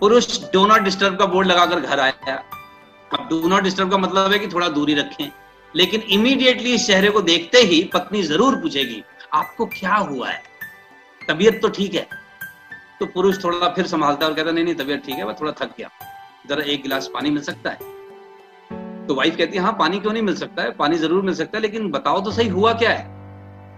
पुरुष 0.01 0.39
डो 0.53 0.65
नॉट 0.67 0.81
डिस्टर्ब 0.81 1.17
का 1.17 1.25
बोर्ड 1.25 1.47
लगाकर 1.47 1.79
घर 1.79 1.99
आया। 1.99 2.35
अब 3.11 3.27
डू 3.29 3.47
नॉट 3.47 3.63
डिस्टर्ब 3.63 3.91
का 3.91 3.97
मतलब 3.97 4.31
है 4.31 4.39
कि 4.39 4.47
थोड़ा 4.47 4.67
दूरी 4.69 4.93
रखें। 4.93 5.29
लेकिन 5.73 6.01
इमीडिएटली 6.11 6.73
इस 6.73 6.87
चेहरे 6.87 7.09
को 7.09 7.21
देखते 7.21 7.61
ही 7.61 7.81
पत्नी 7.93 8.21
ज़रूर 8.23 8.55
पूछेगी, 8.55 9.03
आपको 9.33 9.65
क्या 9.65 9.95
हुआ 9.95 10.29
है? 10.29 10.41
तबीयत 11.21 11.61
तो 11.61 11.69
ठीक 11.69 11.93
है? 11.93 12.07
तो 12.99 13.05
पुरुष 13.05 13.43
थोड़ा 13.43 13.67
फिर 13.69 13.87
संभालता 13.87 14.25
है 14.25 14.31
और 14.31 14.37
कहता 14.37 14.51
नहीं 14.51 14.63
नहीं, 14.63 14.75
तबीयत 14.75 15.05
ठीक 15.05 15.15
है, 15.15 15.25
मैं 15.25 15.35
थोड़ा 15.41 15.51
थक 15.51 15.75
गया। 15.77 15.89
जरा 16.49 16.63
एक 16.63 16.83
गिलास 16.83 17.09
पानी 17.13 17.29
मिल 17.29 17.43
सकता 17.43 17.69
है? 17.69 17.94
तो 19.07 19.15
वाइफ 19.15 19.35
कहती 19.37 19.57
है 19.57 19.63
हाँ 19.63 19.75
पानी 19.79 19.99
क्यों 19.99 20.13
नहीं 20.13 20.23
मिल 20.23 20.35
सकता 20.35 20.63
है? 20.63 20.71
पानी 20.71 20.97
ज़रूर 20.97 21.23
मिल 21.23 21.33
सकता 21.33 21.57
है, 21.57 21.61
लेकिन 21.61 21.91
बताओ 21.91 22.21
तो 22.21 22.31
सही 22.31 22.47
हुआ 22.47 22.73
क्या 22.73 22.89
है? 22.89 23.03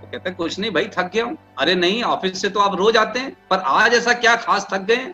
तो 0.02 0.08
कहता 0.12 0.30
है, 0.30 0.36
कुछ 0.36 0.60
नहीं 0.60 0.72
भाई, 0.72 0.86
थक 0.88 1.12
गया 1.14 1.26
हूँ. 1.26 1.38
अरे 1.60 1.76
नहीं 1.76 2.04
ऑफ़िस 2.04 2.42
से 2.42 2.50
तो 2.50 2.60
आप 2.60 2.76
रोज 2.76 2.98
आते 2.98 3.20
हैं, 3.20 3.38
पर 3.50 3.58
आज 3.58 3.94
ऐसा 3.94 4.14
क्या 4.14 4.36
खास 4.36 4.68
थक 4.74 4.82
गए 4.82 5.14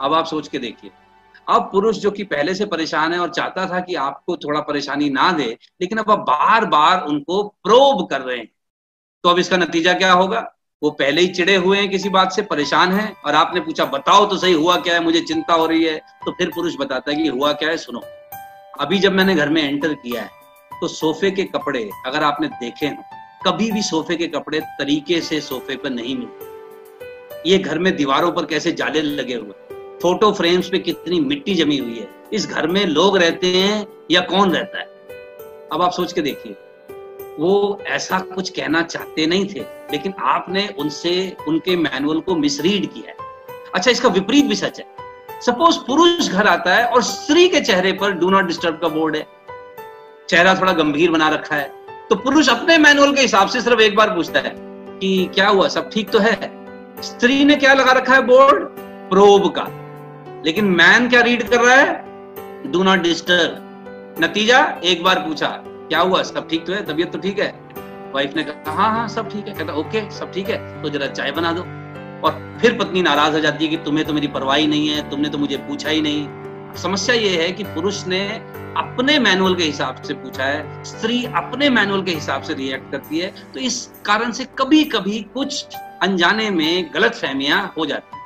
अब 0.00 0.14
आप 0.14 0.26
सोच 0.26 0.48
के 0.48 0.58
देखिए। 0.58 0.90
अब 1.48 1.62
पुरुष 1.62 1.96
जो 1.96 2.10
कि 2.10 2.24
पहले 2.24 2.54
से 2.54 2.66
परेशान 2.66 3.12
है 3.12 3.18
और 3.18 3.30
चाहता 3.30 3.66
था 3.66 3.80
कि 3.80 3.94
आपको 3.94 4.36
थोड़ा 4.36 4.60
परेशानी 4.60 5.10
ना 5.10 5.32
दे, 5.32 5.56
लेकिन 5.80 5.98
अब 5.98 6.10
आप 6.10 6.18
बार 6.18 6.64
बार 6.64 7.04
उनको 7.06 7.42
प्रोब 7.42 8.08
कर 8.10 8.20
रहे 8.20 8.36
हैं। 8.36 8.48
तो 9.24 9.28
अब 9.28 9.38
इसका 9.38 9.56
नतीजा 9.56 9.92
क्या 9.92 10.12
होगा? 10.12 10.50
वो 10.82 10.90
पहले 10.90 11.20
ही 11.20 11.28
चिड़े 11.28 11.56
हुए 11.56 11.78
हैं 11.78 11.90
किसी 11.90 12.08
बात 12.08 12.32
से, 12.32 12.42
परेशान 12.42 12.92
है, 12.92 13.16
और 13.26 13.34
आपने 13.34 13.60
पूछा, 13.60 13.84
बताओ 13.84 14.26
तो 14.26 14.36
सही 14.36 14.52
हुआ 14.52 14.76
क्या 14.76 14.94
है? 14.94 15.04
मुझे 15.04 15.20
चिंता 15.20 15.54
हो 15.54 15.66
रही 15.66 15.84
है। 15.84 15.96
तो 15.98 16.32
फिर 16.32 16.50
पुरुष 16.54 16.74
बताता 16.80 17.10
है 17.10 17.16
कि 17.16 17.28
हुआ 17.28 17.52
क्या 17.52 17.68
है, 17.68 17.76
सुनो। 17.76 18.02
अभी 18.80 18.98
जब 18.98 19.12
मैंने 19.12 19.34
घर 19.34 19.48
में 19.48 19.62
एंटर 19.62 19.92
किया 19.94 20.22
है 20.22 20.30
तो 20.80 20.88
सोफे 20.88 21.30
के 21.30 21.44
कपड़े 21.44 21.90
अगर 22.06 22.22
आपने 22.22 22.48
देखे 22.48 22.86
हो 22.86 23.02
कभी 23.46 23.70
भी 23.72 23.82
सोफे 23.82 24.16
के 24.16 24.26
कपड़े 24.26 24.60
तरीके 24.78 25.20
से 25.20 25.40
सोफे 25.40 25.76
पर 25.76 25.90
नहीं 25.90 26.16
मिलते। 26.16 27.50
ये 27.50 27.58
घर 27.58 27.78
में 27.78 27.94
दीवारों 27.96 28.30
पर 28.32 28.44
कैसे 28.44 28.72
जाले 28.72 29.02
लगे 29.02 29.34
हुए 29.34 29.98
फ़ोटो 30.02 30.32
फ्रेम्स 30.32 30.68
पे 30.68 30.78
कितनी 30.78 31.20
मिट्टी 31.20 31.54
जमी 31.54 31.78
हुई 31.78 31.98
है? 31.98 32.08
इस 32.32 32.48
घर 32.48 32.66
में 32.66 32.84
लोग 32.86 33.16
रहते 33.16 33.46
हैं 33.46 33.86
या 34.10 34.20
कौन 34.20 34.52
रहता 34.52 34.78
है? 34.78 34.86
अब 35.72 35.82
आप 35.82 35.92
सोच 35.92 36.12
के 36.12 36.22
देखिए, 36.22 36.56
वो 37.38 37.78
ऐसा 37.86 38.18
कुछ 38.18 38.50
कहना 38.50 38.82
चाहते 38.82 39.26
नहीं 39.26 39.46
थे, 39.46 39.60
लेकिन 39.92 40.14
आपने 40.18 40.68
उनसे, 40.78 41.36
उनके 41.48 41.76
मैनुअल 41.76 42.20
को 42.20 42.36
मिसरीड 42.36 42.86
किया 42.86 43.10
है। 43.10 43.16
अच्छा 43.74 43.90
इसका 43.90 44.08
विपरीत 44.08 44.44
भी 44.44 44.54
सच 44.54 44.80
है। 44.80 44.86
सपोज़ 45.46 45.78
पुरुष 45.78 46.28
घर 46.28 46.46
आता 46.46 46.74
है 46.74 46.84
और 46.86 47.02
स्त्री 47.02 47.48
के 47.48 47.60
चेहरे 47.60 47.92
पर 47.92 48.12
डू 48.12 48.30
नॉट 48.30 48.46
डिस्टर्ब 48.46 48.78
का 48.82 48.88
बोर्ड 48.88 49.16
है। 49.16 49.26
चेहरा 50.28 50.54
थोड़ा 50.54 50.72
गंभीर 50.72 51.10
बना 51.10 51.28
रखा 51.28 51.56
है। 51.56 51.72
तो 52.10 52.16
पुरुष 52.16 52.48
अपने 52.48 52.78
मैनुअल 52.78 53.14
के 53.14 53.20
हिसाब 53.20 53.48
से 53.48 53.60
सिर्फ़ 53.60 53.80
एक 53.80 53.96
बार 53.96 54.10
पूछता 54.10 54.40
है 54.40 54.54
कि 54.98 55.30
क्या 55.34 55.48
हुआ, 55.48 55.68
सब 55.68 55.90
ठीक 55.90 56.10
तो 56.10 56.18
है? 56.18 56.52
स्त्री 57.02 57.44
ने 57.44 57.56
क्या 57.56 57.74
लगा 57.74 57.92
रखा 57.92 58.14
है 58.14 58.22
बोर्ड? 58.22 58.64
प्रोब 59.10 59.54
का। 59.58 59.66
लेकिन 60.46 60.64
मैन 60.64 61.08
क्या 61.08 61.20
रीड 61.20 61.48
कर 61.48 61.60
रहा 61.60 61.74
है? 61.74 62.04
Do 62.72 62.82
not 62.82 62.98
disturb. 62.98 63.60
नतीजा, 64.24 64.80
एक 64.84 65.04
बार 65.04 65.18
पूछा, 65.18 65.48
क्या 65.66 66.00
हुआ, 66.00 66.22
सब 66.22 66.48
ठीक 66.48 66.66
तो 66.66 66.72
है? 66.72 66.86
तबीयत 66.86 67.12
तो 67.12 67.18
ठीक 67.18 67.38
है? 67.38 67.54
वाइफ 68.14 68.36
ने 68.36 68.42
कहा 68.42 68.72
हाँ 68.72 68.90
हाँ 68.90 69.08
सब 69.08 69.30
ठीक 69.30 69.48
है। 69.48 69.54
कहता, 69.54 69.72
ओके, 69.72 70.10
सब 70.10 70.32
ठीक 70.32 70.48
है। 70.48 70.82
तो 70.82 70.88
जरा 70.88 71.06
चाय 71.06 71.30
बना 71.30 71.52
दो। 71.52 71.83
और 72.24 72.58
फिर 72.60 72.78
पत्नी 72.78 73.02
नाराज़ 73.02 73.34
हो 73.34 73.40
जाती 73.40 73.64
है 73.64 73.70
कि 73.70 73.76
तुम्हें 73.84 74.06
तो 74.06 74.12
मेरी 74.12 74.26
परवाही 74.28 74.66
नहीं 74.66 74.88
है, 74.88 75.08
तुमने 75.10 75.28
तो 75.28 75.38
मुझे 75.38 75.56
पूछा 75.58 75.88
ही 75.88 76.00
नहीं। 76.00 76.74
समस्या 76.82 77.14
ये 77.16 77.42
है 77.42 77.50
कि 77.52 77.64
पुरुष 77.64 78.06
ने 78.06 78.20
अपने 78.76 79.18
मैनुअल 79.18 79.54
के 79.56 79.64
हिसाब 79.64 80.02
से 80.02 80.14
पूछा 80.14 80.44
है, 80.44 80.84
स्त्री 80.84 81.24
अपने 81.36 81.68
मैनुअल 81.70 82.02
के 82.04 82.12
हिसाब 82.12 82.42
से 82.42 82.54
रिएक्ट 82.54 82.90
करती 82.92 83.18
है 83.18 83.32
तो 83.52 83.60
इस 83.60 83.76
कारण 84.06 84.32
से 84.32 84.44
कभी 84.58 84.82
कभी 84.94 85.20
कुछ 85.34 85.76
अनजाने 86.02 86.48
में 86.50 86.90
गलत 86.94 87.14
फहमियाँ 87.14 87.60
हो 87.78 87.86
जाती 87.86 88.22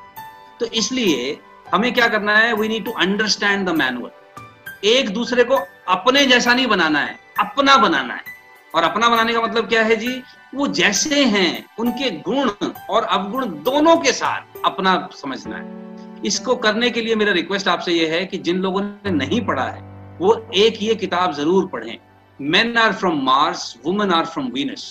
तो 0.60 0.66
इसलिए 0.74 1.38
हमें 1.66 1.92
क्या 1.94 2.08
करना 2.08 2.36
है 2.36 2.54
we 2.54 2.68
need 2.68 2.84
to 2.84 2.92
understand 3.00 3.68
the 3.68 3.74
manual 3.76 4.86
एक 4.88 5.10
दूसरे 5.10 5.44
को 5.44 5.58
अपने 5.88 6.24
जैसा 6.26 6.54
नहीं 6.54 6.66
बनाना 6.66 6.98
है, 6.98 7.18
अपना 7.40 7.76
बनाना 7.76 8.14
है। 8.14 8.36
और 8.74 8.82
अपना 8.82 9.08
बनाने 9.08 9.32
का 9.32 9.40
मतलब 9.42 9.68
क्या 9.68 9.82
है 9.82 9.96
जी? 9.96 10.22
वो 10.54 10.68
जैसे 10.68 11.24
हैं, 11.24 11.66
उनके 11.78 12.10
गुण 12.10 12.50
और 12.90 13.02
अवगुण 13.02 13.46
दोनों 13.46 13.96
के 13.96 14.12
साथ 14.12 14.40
अपना 14.64 15.08
समझना 15.12 15.56
है। 15.56 16.22
इसको 16.24 16.56
करने 16.56 16.90
के 16.90 17.00
लिए 17.00 17.14
मेरा 17.14 17.32
रिक्वेस्ट 17.32 17.68
आपसे 17.68 17.92
ये 17.92 18.08
है 18.08 18.26
कि 18.26 18.38
जिन 18.38 18.56
लोगों 18.56 18.80
ने 18.80 19.10
नहीं 19.10 19.46
पढ़ा 19.46 19.64
है, 19.64 19.82
वो 20.18 20.50
एक 20.54 20.82
ये 20.82 20.94
किताब 20.94 21.32
ज़रूर 21.32 21.66
पढ़ें। 21.66 21.98
Men 22.40 22.76
are 22.78 22.92
from 22.92 23.22
Mars 23.22 23.78
women 23.86 24.10
are 24.10 24.26
from 24.26 24.48
Venus. 24.50 24.82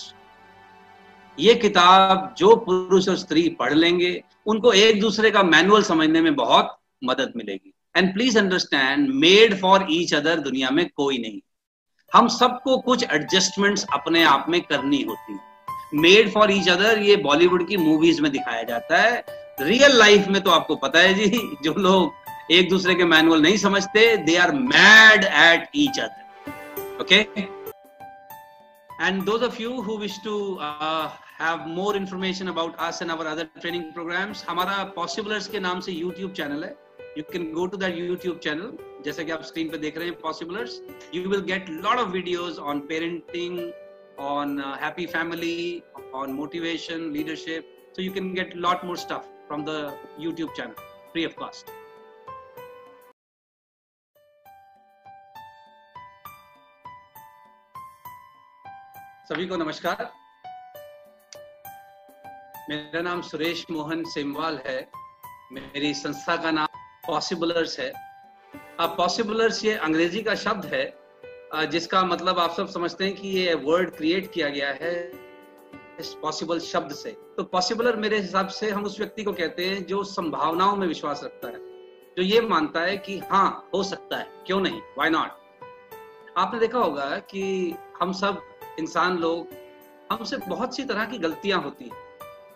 ये 1.38 1.54
किताब 1.54 2.34
जो 2.38 2.56
पुरुष 2.56 3.08
और 3.08 3.16
स्त्री 3.16 3.48
पढ़ 3.48 3.74
लेंगे, 3.74 4.24
उनको 4.46 4.72
एक 4.72 5.00
दूसरे 5.00 5.30
का 5.30 5.42
मैनुअल 5.42 5.82
समझने 5.82 6.20
में 6.20 6.34
बहुत 6.34 6.78
मदद 7.04 7.32
मिलेगी। 7.36 7.72
And 7.96 8.14
please 8.14 8.38
understand 8.38 9.08
made 9.14 9.60
for 9.60 9.86
each 9.90 10.14
other 10.14 10.38
दुनिया 10.38 10.70
में 10.70 10.88
कोई 10.96 11.18
नहीं। 11.18 11.40
हम 12.14 12.28
सबको 12.28 12.78
कुछ 12.78 13.04
एडजस्टमेंट्स 13.04 13.86
अपने 13.92 14.24
आप 14.24 14.46
में 14.48 14.60
करनी 14.60 15.02
होती। 15.02 15.32
है 15.32 15.47
मेड 15.92 16.30
फॉर 16.32 16.50
ईच 16.52 16.68
अदर 16.68 16.98
ये 17.02 17.16
बॉलीवुड 17.18 17.66
की 17.68 17.76
मूवीज़ 17.76 18.20
में 18.22 18.30
दिखाया 18.32 18.62
जाता 18.62 18.96
है। 19.02 19.24
रियल 19.60 19.96
लाइफ 19.98 20.26
में 20.28 20.40
तो 20.42 20.50
आपको 20.50 20.76
पता 20.76 21.00
है 21.00 21.14
जी, 21.14 21.56
जो 21.62 21.74
लोग 21.74 22.52
एक 22.52 22.68
दूसरे 22.70 22.94
के 22.94 23.04
मैनुअल 23.04 23.42
नहीं 23.42 23.56
समझते 23.58 24.16
they 24.16 24.36
are 24.36 24.52
mad 24.54 25.24
at 25.24 25.68
each 25.76 25.98
other 26.00 27.00
okay 27.00 27.16
and 29.00 29.22
those 29.24 29.42
of 29.42 29.62
you 29.62 29.80
who 29.80 29.96
wish 29.98 30.20
to 30.24 30.36
have 31.40 31.64
more 31.68 31.96
information 31.96 32.48
about 32.48 32.76
us 32.88 33.02
and 33.02 33.10
our 33.10 33.26
other 33.26 33.48
training 33.60 33.84
programs 33.94 34.44
हमारा 34.48 34.82
पॉसिबलर्स 34.96 35.48
के 35.48 35.60
नाम 35.60 35.80
से 35.80 35.92
यूट्यूब 35.92 36.32
चैनल 36.32 36.64
है। 36.64 36.74
You 37.18 37.22
can 37.32 37.50
go 37.52 37.66
to 37.66 37.76
that 37.76 37.98
YouTube 37.98 38.38
channel 38.44 38.72
जैसे 39.04 39.24
कि 39.24 39.32
आप 39.32 39.42
screen 39.44 39.68
पे 39.68 39.78
देख 39.78 39.98
रहे 39.98 40.08
हैं 40.08 40.18
Possiblers 40.20 40.80
you 41.14 41.28
will 41.28 41.40
get 41.52 41.70
lot 41.70 41.98
of 41.98 42.08
videos 42.10 42.58
on 42.72 42.80
parenting 42.88 43.58
on 44.20 44.60
happy 44.60 45.06
family 45.06 45.82
on 46.14 46.32
motivation 46.32 47.10
leadership 47.10 47.74
so 47.88 48.02
you 48.02 48.12
can 48.12 48.32
get 48.34 48.54
a 48.54 48.60
lot 48.60 48.84
more 48.84 48.96
stuff 48.96 49.24
from 49.48 49.64
the 49.64 49.92
youtube 50.20 50.54
channel, 50.54 50.74
free 51.12 51.24
of 51.24 51.34
cost. 51.36 51.70
सभी 59.28 59.46
को 59.46 59.56
नमस्कार। 59.56 60.12
मेरा 62.70 63.00
नाम 63.00 63.22
सुरेश 63.22 63.66
मोहन 63.70 64.04
सेमवाल 64.04 64.60
है। 64.66 64.90
मेरी 65.52 65.94
संस्था 65.94 66.36
का 66.36 66.50
नाम 66.50 66.66
पॉसिबलर्स 67.06 67.80
है। 67.80 67.92
अब 68.80 68.96
पॉसिबलर्स 68.96 69.64
ये 69.64 69.74
अंग्रेज़ी 69.74 70.22
का 70.22 70.34
शब्द 70.34 70.66
है। 70.66 70.97
जिसका 71.54 72.04
मतलब 72.04 72.38
आप 72.38 72.50
सब 72.50 72.68
समझते 72.68 73.04
हैं 73.04 73.14
कि 73.14 73.28
ये 73.28 73.54
वर्ड 73.54 73.90
क्रिएट 73.90 74.30
किया 74.32 74.48
गया 74.48 74.70
है 74.70 75.12
इस 76.00 76.14
पॉसिबल 76.22 76.58
शब्द 76.60 76.92
से। 76.92 77.10
तो 77.36 77.42
पॉसिबलर 77.42 77.96
मेरे 77.96 78.18
हिसाब 78.18 78.48
से 78.48 78.70
हम 78.70 78.84
उस 78.84 78.98
व्यक्ति 78.98 79.22
को 79.24 79.32
कहते 79.32 79.66
हैं 79.66 79.86
जो 79.86 80.02
संभावनाओं 80.04 80.76
में 80.76 80.86
विश्वास 80.86 81.20
रखता 81.24 81.48
है, 81.48 81.58
जो 82.16 82.22
ये 82.22 82.40
मानता 82.40 82.80
है 82.80 82.96
कि 82.96 83.18
हाँ 83.18 83.68
हो 83.74 83.82
सकता 83.82 84.16
है, 84.16 84.28
क्यों 84.46 84.60
नहीं? 84.60 84.80
वाई 84.98 85.10
नॉट 85.10 86.36
आपने 86.38 86.60
देखा 86.60 86.78
होगा 86.78 87.06
कि 87.30 87.74
हम 88.00 88.12
सब 88.12 88.42
इंसान 88.78 89.18
लोग, 89.18 89.48
हमसे 90.12 90.36
बहुत 90.36 90.76
सी 90.76 90.84
तरह 90.84 91.04
की 91.04 91.18
गलतियाँ 91.18 91.62
होती 91.62 91.84
हैं। 91.84 92.06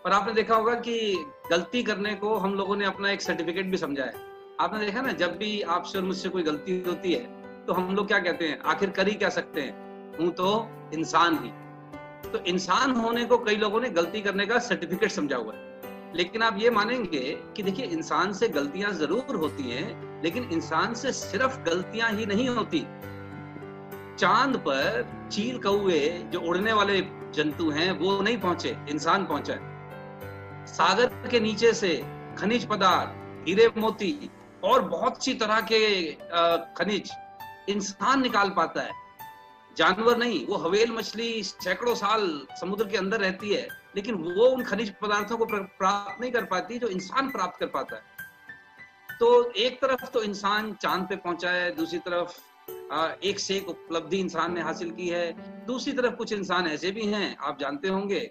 पर 0.04 0.12
आपने 0.12 0.32
देखा 0.32 0.54
होगा 0.54 0.74
कि 0.74 1.24
गलती 1.50 1.82
करने 1.82 2.14
को 2.14 2.34
हम 2.34 2.54
लोगों 2.54 2.76
ने 2.76 2.84
अपना 2.84 3.10
एक 3.10 3.22
सर्टिफिकेट 3.22 3.66
भी 3.66 3.76
समझा 3.76 4.04
है। 4.04 4.14
आपने 4.60 4.84
देखा 4.86 5.00
ना, 5.00 5.12
जब 5.12 5.36
भी 5.36 5.60
आपसे 5.62 5.98
और 5.98 6.04
मुझसे 6.04 6.28
कोई 6.28 6.42
गलती 6.42 6.82
होती 6.86 7.12
है 7.12 7.41
तो 7.66 7.72
हम 7.72 7.94
लोग 7.96 8.06
क्या 8.08 8.18
कहते 8.18 8.48
हैं? 8.48 8.58
आखिर 8.60 8.90
कर 8.90 9.08
ही 9.08 9.14
क्या 9.14 9.28
सकते 9.28 9.60
हैं? 9.60 10.16
हूँ 10.18 10.30
तो 10.30 10.68
इंसान 10.94 11.38
ही। 11.44 11.50
तो 12.30 12.38
इंसान 12.44 12.92
होने 12.92 13.24
को 13.24 13.38
कई 13.38 13.56
लोगों 13.56 13.80
ने 13.80 13.90
गलती 13.90 14.20
करने 14.20 14.46
का 14.46 14.58
सर्टिफिकेट 14.60 15.10
समझा 15.10 15.36
हुआ 15.36 15.54
है। 15.54 15.70
लेकिन 16.16 16.42
आप 16.42 16.58
ये 16.58 16.70
मानेंगे 16.70 17.20
कि 17.56 17.62
देखिए, 17.62 17.86
इंसान 17.86 18.32
से 18.32 18.48
गलतियाँ 18.48 18.92
ज़रूर 18.92 19.36
होती 19.36 19.70
हैं, 19.70 20.22
लेकिन 20.22 20.48
इंसान 20.52 20.94
से 20.94 21.12
सिर्फ़ 21.12 21.58
गलतियाँ 21.60 22.10
ही 22.10 22.26
नहीं 22.26 22.48
होती। 22.48 22.80
चाँद 24.18 24.56
पर 24.58 25.06
चील 25.32 25.58
कौए 25.58 26.08
जो 26.32 26.40
उड़ने 26.40 26.72
वाले 26.72 27.00
जंतु 27.34 27.70
हैं, 27.70 27.90
वो 27.92 28.20
नहीं 28.20 28.38
पहुँचे, 28.38 28.76
इंसान 28.90 29.24
पहुँचा 29.26 29.54
सागर 30.68 31.28
के 31.30 31.40
नीचे 31.40 31.72
से 31.72 31.96
खनिज 32.38 32.66
पदार्थ, 32.66 33.46
हीरे 33.48 33.68
मोती 33.76 34.30
और 34.64 34.82
बहुत 34.88 35.24
सी 35.24 35.34
तरह 35.34 35.60
के 35.72 35.80
खनिज 36.76 37.10
इंसान 37.68 38.22
निकाल 38.22 38.50
पाता 38.50 38.82
है। 38.82 38.92
जानवर 39.76 40.16
नहीं, 40.16 40.46
वो 40.46 40.56
हवेल 40.56 40.90
मछली 40.92 41.42
सैकड़ों 41.42 41.94
साल 41.94 42.46
समुद्र 42.60 42.88
के 42.88 42.96
अंदर 42.96 43.20
रहती 43.20 43.54
है, 43.54 43.68
लेकिन 43.96 44.14
वो 44.14 44.46
उन 44.46 44.64
खनिज 44.64 44.92
पदार्थों 45.02 45.36
को 45.38 45.44
प्राप्त 45.44 46.20
नहीं 46.20 46.30
कर 46.32 46.44
पाती 46.44 46.78
जो 46.78 46.88
इंसान 46.88 47.30
प्राप्त 47.30 47.60
कर 47.60 47.66
पाता 47.66 47.96
है। 47.96 49.18
तो 49.18 49.50
एक 49.50 49.80
तरफ़ 49.80 50.04
तो 50.06 50.22
इंसान 50.22 50.72
चाँद 50.74 51.06
पे 51.08 51.16
पहुँचा 51.16 51.50
है, 51.50 51.74
दूसरी 51.76 51.98
तरफ़ 51.98 52.40
एक 53.24 53.38
से 53.38 53.56
एक 53.56 53.68
उपलब्धि 53.68 54.18
इंसान 54.18 54.54
ने 54.54 54.60
हासिल 54.60 54.90
की 54.90 55.08
है। 55.08 55.32
दूसरी 55.66 55.92
तरफ़ 55.92 56.14
कुछ 56.14 56.32
इंसान 56.32 56.66
ऐसे 56.66 56.90
भी 56.90 57.06
हैं, 57.06 57.36
आप 57.36 57.58
जानते 57.58 57.88
होंगे 57.88 58.30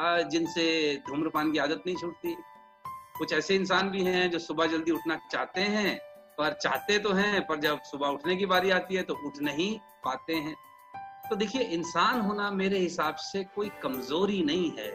जिनसे 0.00 0.96
धूम्रपान 1.08 1.52
की 1.52 1.58
आदत 1.58 1.82
नहीं 1.86 1.96
छूटती। 1.96 2.36
कुछ 3.18 3.32
ऐसे 3.32 3.54
इंसान 3.54 3.90
भी 3.90 4.02
हैं 4.02 4.30
जो 4.30 4.38
सुबह 4.38 4.66
जल्दी 4.66 4.90
उठना 4.90 5.18
चाहते 5.32 5.60
हैं 5.60 6.00
पर 6.38 6.52
चाहते 6.52 6.98
तो 6.98 7.12
हैं, 7.12 7.46
पर 7.46 7.56
जब 7.56 7.82
सुबह 7.82 8.08
उठने 8.08 8.36
की 8.36 8.46
बारी 8.46 8.70
आती 8.70 8.94
है 8.94 9.02
तो 9.02 9.14
उठ 9.26 9.40
नहीं 9.42 9.78
पाते 10.04 10.34
हैं। 10.34 10.54
तो 11.30 11.36
देखिए, 11.36 11.62
इंसान 11.62 12.20
होना 12.20 12.50
मेरे 12.50 12.78
हिसाब 12.78 13.14
से 13.14 13.42
कोई 13.44 13.70
कमज़ोरी 13.82 14.42
नहीं 14.42 14.70
है। 14.78 14.88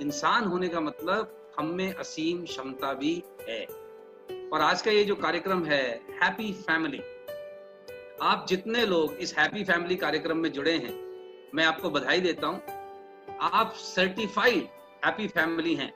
इंसान 0.00 0.44
होने 0.44 0.68
का 0.68 0.80
मतलब 0.80 1.54
हम 1.58 1.66
में 1.66 1.94
असीम 1.94 2.44
क्षमता 2.44 2.92
भी 2.92 3.14
है। 3.48 3.64
और 4.52 4.60
आज 4.60 4.82
का 4.82 4.90
ये 4.90 5.04
जो 5.04 5.14
कार्यक्रम 5.16 5.64
है 5.64 5.82
हैप्पी 6.22 6.52
फैमिली 6.52 7.00
आप 8.22 8.46
जितने 8.48 8.84
लोग 8.86 9.14
इस 9.14 9.36
हैप्पी 9.38 9.64
फैमिली 9.64 9.96
कार्यक्रम 9.96 10.36
में 10.36 10.52
जुड़े 10.52 10.72
हैं, 10.72 10.94
मैं 11.54 11.64
आपको 11.64 11.90
बधाई 11.90 12.20
देता 12.20 12.46
हूँ। 12.46 12.60
आप 13.42 13.72
सर्टिफाइड 13.76 14.68
हैप्पी 15.04 15.26
फैमिली 15.28 15.74
हैं। 15.74 15.92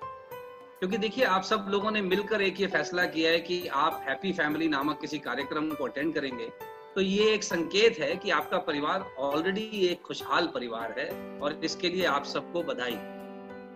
क्योंकि 0.81 0.99
देखिए 0.99 1.25
आप 1.25 1.43
सब 1.43 1.67
लोगों 1.69 1.91
ने 1.91 2.01
मिलकर 2.01 2.43
एक 2.43 2.61
ये 2.61 2.67
फैसला 2.67 3.05
किया 3.05 3.31
है 3.31 3.39
कि 3.41 3.67
आप 3.67 4.03
हैप्पी 4.09 4.33
फैमिली 4.33 4.69
नामक 4.69 5.01
किसी 5.01 5.19
कार्यक्रम 5.19 5.71
को 5.71 5.85
अटेंड 5.85 6.15
करेंगे। 6.15 6.47
तो 6.95 7.01
ये 7.01 7.25
एक 7.35 7.45
संकेत 7.45 7.99
है 7.99 8.15
कि 8.17 8.31
आपका 8.31 8.59
परिवार 8.59 9.05
ऑलरेडी 9.19 9.87
एक 9.87 10.03
खुशहाल 10.03 10.47
परिवार 10.47 10.95
है 10.99 11.39
और 11.41 11.61
इसके 11.65 11.89
लिए 11.89 12.05
आप 12.05 12.25
सबको 12.25 12.63
बधाई। 12.63 12.95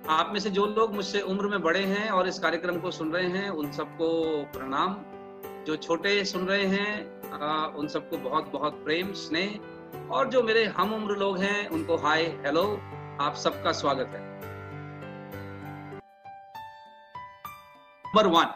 आप 0.08 0.30
में 0.32 0.40
से 0.40 0.50
जो 0.50 0.66
लोग 0.66 0.94
मुझसे 0.94 1.20
उम्र 1.20 1.48
में 1.48 1.62
बड़े 1.62 1.80
हैं 1.80 2.08
और 2.10 2.28
इस 2.28 2.38
कार्यक्रम 2.38 2.78
को 2.80 2.90
सुन 2.90 3.12
रहे 3.12 3.28
हैं 3.28 3.50
उन 3.50 3.72
सबको 3.72 4.10
प्रणाम। 4.52 4.96
जो 5.66 5.76
छोटे 5.76 6.24
सुन 6.24 6.46
रहे 6.46 6.64
हैं 6.66 7.30
आ, 7.32 7.66
उन 7.66 7.88
सबको 7.88 8.16
बहुत 8.18 8.52
बहुत 8.52 8.84
प्रेम 8.84 9.12
स्नेह। 9.12 10.08
और 10.10 10.28
जो 10.28 10.42
मेरे 10.42 10.64
हम 10.64 10.94
उम्र 10.94 11.16
लोग 11.16 11.38
हैं 11.38 11.68
उनको 11.68 11.96
हाय 11.96 12.22
हेलो 12.22 12.64
आप 13.20 13.34
सबका 13.34 13.72
स्वागत 13.72 14.14
है। 14.14 14.31
नंबर 18.14 18.26
वन, 18.28 18.48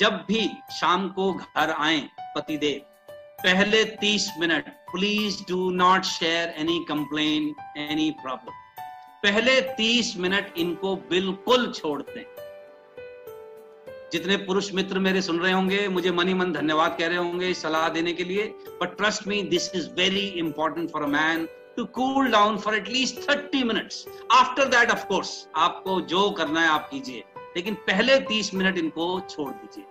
जब 0.00 0.14
भी 0.28 0.40
शाम 0.74 1.08
को 1.08 1.32
घर 1.32 1.70
आए 1.72 1.98
पतिदेव, 2.36 2.80
पहले 3.42 3.82
तीस 4.00 4.28
minute 4.40 4.68
please 4.90 5.36
do 5.48 5.70
not 5.72 6.04
share 6.04 6.54
any 6.60 6.78
complain 6.88 7.44
any 7.80 8.10
problem 8.22 8.52
पहले 9.22 9.60
तीस 9.76 10.12
मिनट 10.16 10.58
इनको 10.58 10.94
बिल्कुल 11.10 11.70
छोड़ते 11.72 12.26
जितने 14.12 14.36
पुरुष 14.48 14.72
मित्र 14.74 14.98
मेरे 14.98 15.22
सुन 15.22 15.38
रहे 15.40 15.52
होंगे, 15.52 15.86
मुझे 15.88 16.10
मनी 16.12 16.34
मन 16.34 16.52
धन्यवाद 16.52 16.96
कह 16.98 17.06
रहे 17.06 17.18
होंगे 17.18 17.52
सलाह 17.54 17.88
देने 17.90 18.12
के 18.12 18.24
लिए 18.24 18.46
but 18.82 18.96
trust 18.96 19.26
me 19.28 19.42
this 19.54 19.70
is 19.74 19.88
very 20.00 20.26
important 20.42 20.90
for 20.90 21.02
a 21.02 21.12
man 21.14 21.48
to 21.76 21.84
cool 22.00 22.30
down 22.32 22.58
for 22.58 22.76
at least 22.76 23.28
thirty 23.30 23.62
minutes 23.64 24.04
after 24.42 24.68
that 24.76 24.90
of 24.90 25.06
course 25.06 25.36
आपको 25.68 26.00
जो 26.14 26.30
करना 26.38 26.60
है 26.60 26.68
आप 26.68 26.88
कीजिए। 26.90 27.24
लेकिन 27.56 27.74
पहले 27.74 28.20
तीस 28.20 28.54
मिनट 28.54 28.78
इनको 28.78 29.20
छोड़ 29.20 29.50
दीजिए। 29.50 29.84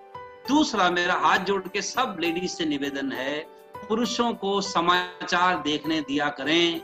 दूसरा, 0.48 0.90
मेरा 0.90 1.14
हाथ 1.14 1.38
जोड़ 1.38 1.62
के 1.62 1.82
सब 1.82 2.18
लेडीज़ 2.20 2.52
से 2.52 2.66
निवेदन 2.66 3.12
है, 3.12 3.40
पुरुषों 3.90 4.34
को 4.34 4.62
समाचार 4.62 5.56
देखने 5.58 6.02
दिया 6.02 6.30
करें। 6.30 6.82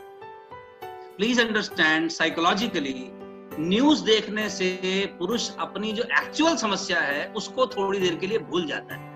प्लीज़ 1.16 1.40
अंडरस्टैंड 1.40 2.10
साइकोलॉजिकली 2.10 3.08
न्यूज़ 3.58 4.04
देखने 4.04 4.50
से 4.50 4.78
पुरुष 5.18 5.50
अपनी 5.58 5.92
जो 5.92 6.02
एक्चुअल 6.02 6.56
समस्या 6.56 7.00
है, 7.00 7.32
उसको 7.36 7.66
थोड़ी 7.66 7.98
देर 7.98 8.14
के 8.14 8.26
लिए 8.26 8.38
भूल 8.38 8.66
जाता 8.66 8.94
है। 8.94 9.12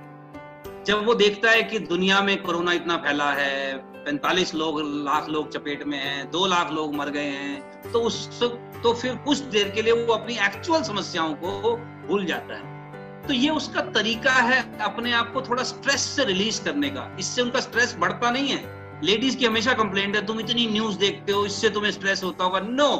जब 0.84 1.06
वो 1.06 1.14
देखता 1.14 1.50
है 1.50 1.62
कि 1.62 1.78
दुनिया 1.78 2.20
में 2.20 2.42
कोरोना 2.42 2.72
इतना 2.72 2.96
फैला 2.96 3.30
है 3.32 3.76
पैंतालीस 4.06 4.54
लोग, 4.54 4.80
लाख 5.04 5.28
लोग 5.28 5.50
चपेट 5.52 5.82
में 5.82 5.98
हैं, 5.98 6.30
दो 6.30 6.46
लाख 6.46 6.70
लोग 6.72 6.94
मर 6.94 7.08
गए 7.10 7.28
हैं 7.28 7.90
तो 7.92 8.00
उस 8.00 8.42
तो 8.82 8.92
फिर 8.94 9.14
कुछ 9.24 9.38
देर 9.54 9.70
के 9.70 9.82
लिए 9.82 9.92
वो 9.94 10.14
अपनी 10.14 10.34
एक्चुअल 10.46 10.82
समस्याओं 10.82 11.34
को 11.34 11.76
भूल 12.08 12.24
जाता 12.24 12.54
है। 12.54 13.24
तो 13.26 13.34
ये 13.34 13.50
उसका 13.50 13.80
तरीका 13.90 14.32
है 14.32 14.60
अपने 14.80 15.12
आप 15.12 15.32
को 15.32 15.42
थोड़ा 15.42 15.62
स्ट्रेस 15.62 16.00
से 16.06 16.24
रिलीज़ 16.24 16.62
करने 16.64 16.90
का। 16.90 17.16
इससे 17.18 17.42
उनका 17.42 17.60
स्ट्रेस 17.60 17.96
बढ़ता 17.98 18.30
नहीं 18.30 18.48
है। 18.48 19.02
लेडीज़ 19.04 19.36
की 19.36 19.46
हमेशा 19.46 19.72
कंप्लेंट 19.74 20.16
है, 20.16 20.26
तुम 20.26 20.40
इतनी 20.40 20.66
न्यूज़ 20.66 20.98
देखते 20.98 21.32
हो, 21.32 21.44
इससे 21.46 21.70
तुम्हें 21.70 21.92
स्ट्रेस 21.92 22.24
होता 22.24 22.44
होगा। 22.44 22.60
नो 22.60 22.90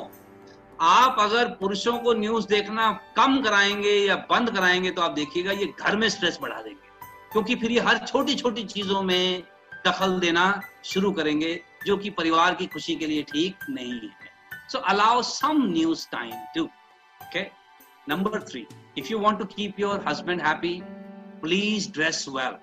आप 0.81 1.17
अगर 1.21 1.49
पुरुषों 1.61 1.99
को 1.99 2.15
न्यूज़ 2.15 2.47
देखना 2.49 2.93
कम 3.17 3.41
कराएँगे 3.43 3.99
या 3.99 4.17
बंद 4.31 4.51
कराएँगे 4.51 4.91
तो 4.91 5.03
आप 5.03 5.11
देखिएगा 5.13 5.53
ये 5.53 5.73
घर 5.81 5.97
में 5.97 6.09
स्ट्रेस 6.09 6.39
बढ़ा 6.43 6.63
देंगे। 6.63 6.81
क्योंकि 7.33 7.55
फिर 7.55 7.73
ये 7.73 7.81
हर 7.81 8.07
छोटी 8.07 8.35
छोटी 8.35 8.65
चीज़ों 8.65 9.03
में 9.03 9.43
दखल 9.87 10.19
देना 10.21 10.45
शुरू 10.85 11.11
करेंगे, 11.13 11.61
जो 11.87 11.97
कि 11.97 12.11
परिवार 12.13 12.55
की 12.55 12.67
खुशी 12.67 12.97
के 12.97 13.07
लिए 13.07 13.23
ठीक 13.25 13.71
नहीं 13.71 14.01
है। 14.01 14.35
So 14.73 14.79
allow 14.89 15.23
some 15.23 15.63
news 15.65 16.07
time 16.13 16.33
too 16.55 16.65
okay 16.65 17.43
number 18.09 18.41
three 18.43 18.67
if 18.99 19.13
you 19.13 19.19
want 19.19 19.39
to 19.39 19.45
keep 19.47 19.81
your 19.81 20.05
husband 20.09 20.41
happy 20.43 20.81
please 21.43 21.91
dress 21.93 22.25
well 22.29 22.57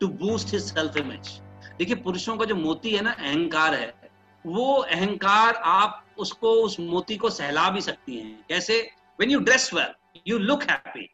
to 0.00 0.08
boost 0.20 0.54
his 0.54 0.62
self 0.64 0.96
image 0.96 1.40
देखिए, 1.78 1.96
पुरुषों 1.96 2.36
का 2.36 2.44
जो 2.44 2.54
मोती 2.54 2.90
है 2.90 3.00
ना, 3.02 3.10
अहंकार 3.10 3.74
है, 3.74 4.10
वो 4.44 4.74
अहंकार 4.74 5.54
आप 5.56 6.04
उसको, 6.18 6.50
उस 6.62 6.78
मोती 6.80 7.16
को 7.16 7.30
सहला 7.30 7.68
भी 7.70 7.80
सकती 7.80 8.16
हैं। 8.16 8.44
कैसे? 8.48 8.78
When 9.20 9.30
you 9.30 9.38
dress 9.40 9.72
well 9.74 10.20
you 10.26 10.38
look 10.38 10.62
happy 10.62 11.08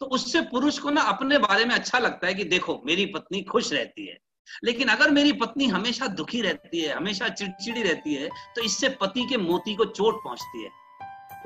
तो 0.00 0.06
उससे 0.06 0.40
पुरुष 0.42 0.78
को 0.78 0.90
ना 0.90 1.00
अपने 1.02 1.38
बारे 1.38 1.64
में 1.64 1.74
अच्छा 1.74 1.98
लगता 1.98 2.26
है 2.26 2.34
कि 2.34 2.44
देखो, 2.44 2.80
मेरी 2.86 3.06
पत्नी 3.06 3.42
खुश 3.42 3.72
रहती 3.72 4.06
है। 4.06 4.18
लेकिन 4.64 4.88
अगर 4.88 5.10
मेरी 5.10 5.32
पत्नी 5.34 5.66
हमेशा 5.68 6.06
दुखी 6.14 6.40
रहती 6.42 6.80
है, 6.80 6.94
हमेशा 6.94 7.28
चिड़चिड़ी 7.30 7.82
रहती 7.82 8.14
है 8.14 8.28
तो 8.56 8.62
इससे 8.62 8.88
पति 9.00 9.26
के 9.28 9.36
मोती 9.38 9.74
को 9.74 9.84
चोट 9.86 10.22
पहुँचती 10.24 10.64
है। 10.64 10.70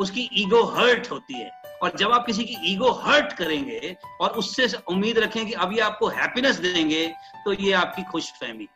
उसकी 0.00 0.28
ईगो 0.34 0.62
हर्ट 0.72 1.10
होती 1.10 1.34
है। 1.34 1.50
और 1.82 1.92
जब 1.96 2.12
आप 2.12 2.26
किसी 2.26 2.44
की 2.44 2.56
ईगो 2.72 2.90
हर्ट 3.02 3.32
करेंगे 3.32 3.96
और 4.20 4.30
उससे 4.38 4.66
उम्मीद 4.88 5.18
रखें 5.18 5.46
कि 5.46 5.52
अभी 5.54 5.78
आपको 5.80 6.08
हैप्पीनेस 6.08 6.56
देंगे 6.58 7.06
तो 7.44 7.52
ये 7.52 7.72
आपकी 7.74 8.02
खुश 8.10 8.30
फहमी 8.32 8.68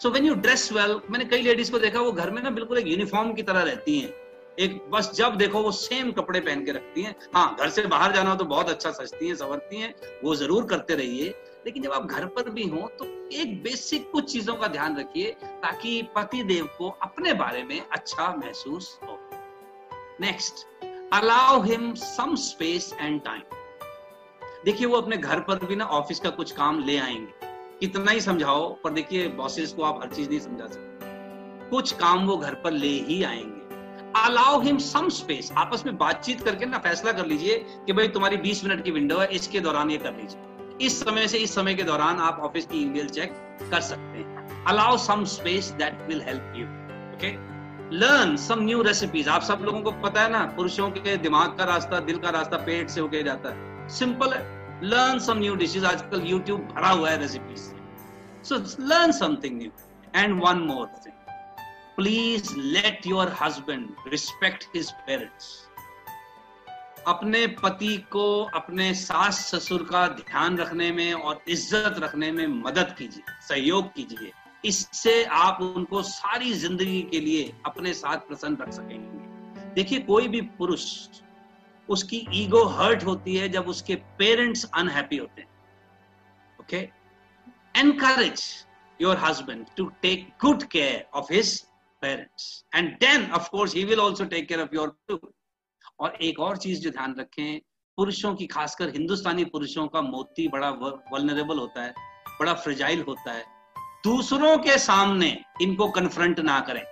so 0.00 0.10
when 0.10 0.24
you 0.24 0.34
dress 0.36 0.72
well 0.72 1.00
मैंने 1.10 1.24
कई 1.24 1.42
लेडीज़ 1.42 1.70
को 1.72 1.78
देखा, 1.78 2.00
वो 2.00 2.12
घर 2.12 2.30
में 2.30 2.42
ना 2.42 2.50
बिल्कुल 2.50 2.78
एक 2.78 2.86
यूनिफॉर्म 2.86 3.32
की 3.34 3.42
तरह 3.42 3.62
रहती 3.62 3.98
हैं। 3.98 4.12
एक 4.58 4.80
बस 4.90 5.10
जब 5.14 5.36
देखो, 5.36 5.62
वो 5.62 5.70
सेम 5.72 6.10
कपड़े 6.12 6.40
पहन 6.40 6.64
के 6.64 6.72
रखती 6.72 7.02
हैं। 7.02 7.14
हाँ 7.34 7.56
घर 7.60 7.68
से 7.68 7.82
बाहर 7.84 8.12
जाना 8.12 8.34
तो 8.34 8.44
बहुत 8.44 8.68
अच्छा 8.68 8.90
सजती 8.90 9.28
हैं, 9.28 9.34
संवरती 9.36 9.80
हैं, 9.80 9.94
वो 10.24 10.34
ज़रूर 10.34 10.64
करते 10.66 10.94
रहिए। 10.94 11.28
लेकिन 11.66 11.82
जब 11.82 11.92
आप 11.92 12.06
घर 12.06 12.26
पर 12.26 12.50
भी 12.50 12.62
हो 12.62 12.88
तो 12.98 13.04
एक 13.32 13.62
बेसिक 13.62 14.10
कुछ 14.10 14.32
चीज़ों 14.32 14.54
का 14.54 14.66
ध्यान 14.66 14.96
रखिए, 14.96 15.30
ताकि 15.42 16.02
पति 16.16 16.42
देव 16.42 16.68
को 16.78 16.88
अपने 17.02 17.32
बारे 17.32 17.62
में 17.62 17.80
अच्छा 17.92 18.34
महसूस 18.38 18.98
हो। 19.02 19.18
Next 20.20 20.66
allow 21.12 21.62
him 21.62 21.94
some 21.94 22.34
space 22.34 22.94
and 23.00 23.22
time 23.22 23.42
देखिए, 24.64 24.86
वो 24.86 24.96
अपने 24.96 25.16
घर 25.16 25.40
पर 25.40 25.64
भी 25.64 25.76
ना 25.76 25.84
ऑफ़िस 25.84 26.20
का 26.20 26.30
कुछ 26.30 26.52
काम 26.52 26.80
ले 26.84 26.98
आएँगे। 26.98 27.32
कितना 27.80 28.10
ही 28.10 28.20
समझाओ, 28.20 28.68
पर 28.74 28.90
देखिए 28.90 29.28
बॉसेस 29.28 29.72
को 29.72 29.82
आप 29.82 30.00
हर 30.02 30.14
चीज़ 30.14 30.28
नहीं 30.30 30.40
समझा 30.40 30.66
सकते। 30.66 31.70
कुछ 31.70 31.92
काम 31.92 32.26
वो 32.26 32.36
घर 32.36 32.54
पर 32.54 32.70
ले 32.70 32.88
ही 32.88 33.22
आएँगे। 33.22 33.60
अलाउ 34.24 34.60
हिम 34.60 34.78
सम 34.78 35.08
स्पेस 35.08 35.52
आपस 35.56 35.86
में 35.86 35.98
बातचीत 35.98 36.40
करके 36.40 36.66
ना 36.66 36.78
फैसला 36.78 37.12
कर 37.12 37.26
लीजिए 37.26 37.66
कि 37.86 37.92
भाई, 37.92 38.08
तुम्हारी 38.08 38.36
20 38.36 38.64
मिनट 38.64 38.84
की 38.84 38.90
विंडो 38.90 39.18
है, 39.18 39.26
इसके 39.26 39.60
दौरान 39.60 39.90
ये 39.90 39.98
कर 39.98 40.14
लीजिए। 40.16 40.49
इस 40.80 41.00
समय 41.00 41.26
से 41.28 41.38
इस 41.38 41.54
समय 41.54 41.74
के 41.74 41.82
दौरान 41.82 42.18
आप 42.20 42.38
ऑफ़िस 42.42 42.66
की 42.66 42.82
ईमेल 42.82 43.08
चेक 43.08 43.32
कर 43.70 43.80
सकते 43.80 44.18
हैं। 44.18 44.64
Allow 44.68 44.96
some 44.98 45.24
space 45.24 45.70
that 45.78 46.00
will 46.08 46.22
help 46.22 46.52
you 46.56 46.66
okay 47.14 47.32
learn 47.96 48.36
some 48.36 48.62
new 48.62 48.82
recipes 48.82 49.28
आप 49.28 49.42
सब 49.42 49.62
लोगों 49.64 49.80
को 49.82 49.90
पता 50.02 50.22
है 50.22 50.30
ना, 50.30 50.44
पुरुषों 50.56 50.90
के 50.90 51.16
दिमाग 51.16 51.56
का 51.58 51.64
रास्ता, 51.64 52.00
दिल 52.00 52.18
का 52.18 52.30
रास्ता 52.30 52.56
पेट 52.56 52.88
से 52.88 53.00
होके 53.00 53.22
जाता 53.22 53.54
है। 53.54 53.88
सिंपल 53.88 54.32
है। 54.32 54.42
लर्न 54.84 55.18
सम 55.18 55.38
न्यू 55.38 55.54
डिशेज 55.56 55.84
आजकल 55.84 56.22
यूट्यूब 56.26 56.60
भरा 56.74 56.88
हुआ 56.88 57.10
है 57.10 57.18
रेसिपीज़ 57.20 57.60
से। 57.60 58.44
So 58.44 58.56
learn 58.84 59.12
something 59.12 59.56
new 59.58 59.70
and 60.16 60.40
one 60.44 60.58
more 60.66 60.86
thing 61.06 61.14
please 61.96 62.54
let 62.56 63.06
your 63.06 63.34
husband 63.40 63.88
respect 64.08 64.64
his 64.76 64.90
parents 65.06 65.48
अपने 67.08 67.46
पति 67.62 67.96
को, 68.10 68.42
अपने 68.54 68.92
सास 68.94 69.38
ससुर 69.46 69.82
का 69.90 70.06
ध्यान 70.08 70.58
रखने 70.58 70.90
में 70.92 71.12
और 71.12 71.42
इज़्ज़त 71.48 71.94
रखने 71.98 72.30
में 72.32 72.46
मदद 72.46 72.94
कीजिए, 72.98 73.22
सहयोग 73.48 73.92
कीजिए। 73.94 74.32
इससे 74.64 75.22
आप 75.24 75.58
उनको 75.62 76.02
सारी 76.02 76.52
ज़िंदगी 76.52 77.00
के 77.10 77.20
लिए 77.20 77.52
अपने 77.66 77.94
साथ 77.94 78.26
प्रसन्न 78.28 78.56
रख 78.56 78.72
सकेंगे। 78.72 79.74
देखिए, 79.74 79.98
कोई 80.00 80.28
भी 80.28 80.40
पुरुष, 80.58 80.84
उसकी 81.88 82.26
ईगो 82.32 82.64
हर्ट 82.64 83.04
होती 83.04 83.36
है 83.36 83.48
जब 83.48 83.68
उसके 83.68 83.94
पेरेंट्स 84.18 84.64
अनहैप्पी 84.74 85.16
होते 85.16 85.42
हैं। 85.42 85.48
Okay 86.60 86.88
encourage 87.80 88.42
your 89.00 89.16
husband 89.16 89.66
to 89.76 89.86
take 90.02 90.28
good 90.40 90.62
care 90.62 91.06
of 91.14 91.32
his 91.32 91.58
parents 92.02 92.64
and 92.74 92.96
then, 93.00 93.30
of 93.32 93.50
course, 93.50 93.72
he 93.72 93.84
will 93.84 94.00
also 94.00 94.26
take 94.26 94.48
care 94.48 94.60
of 94.60 94.72
your 94.72 94.88
too. 95.08 95.20
और 96.00 96.16
एक 96.22 96.40
और 96.40 96.56
चीज़ 96.56 96.80
जो 96.80 96.90
ध्यान 96.90 97.14
रखें, 97.18 97.60
पुरुषों 97.98 98.34
की, 98.34 98.46
खासकर 98.46 98.88
हिंदुस्तानी 98.88 99.44
पुरुषों 99.44 99.86
का 99.86 100.00
मोती 100.00 100.48
बड़ा 100.48 100.70
वल्नरेबल 101.12 101.58
होता 101.58 101.82
है, 101.82 101.94
बड़ा 102.40 102.54
फ्रिजाइल 102.54 103.04
होता 103.08 103.32
है। 103.32 103.44
दूसरों 104.04 104.56
के 104.58 104.78
सामने 104.78 105.44
इनको 105.62 105.88
कन्फ्रंट 105.88 106.40
ना 106.40 106.60
करें। 106.60 106.82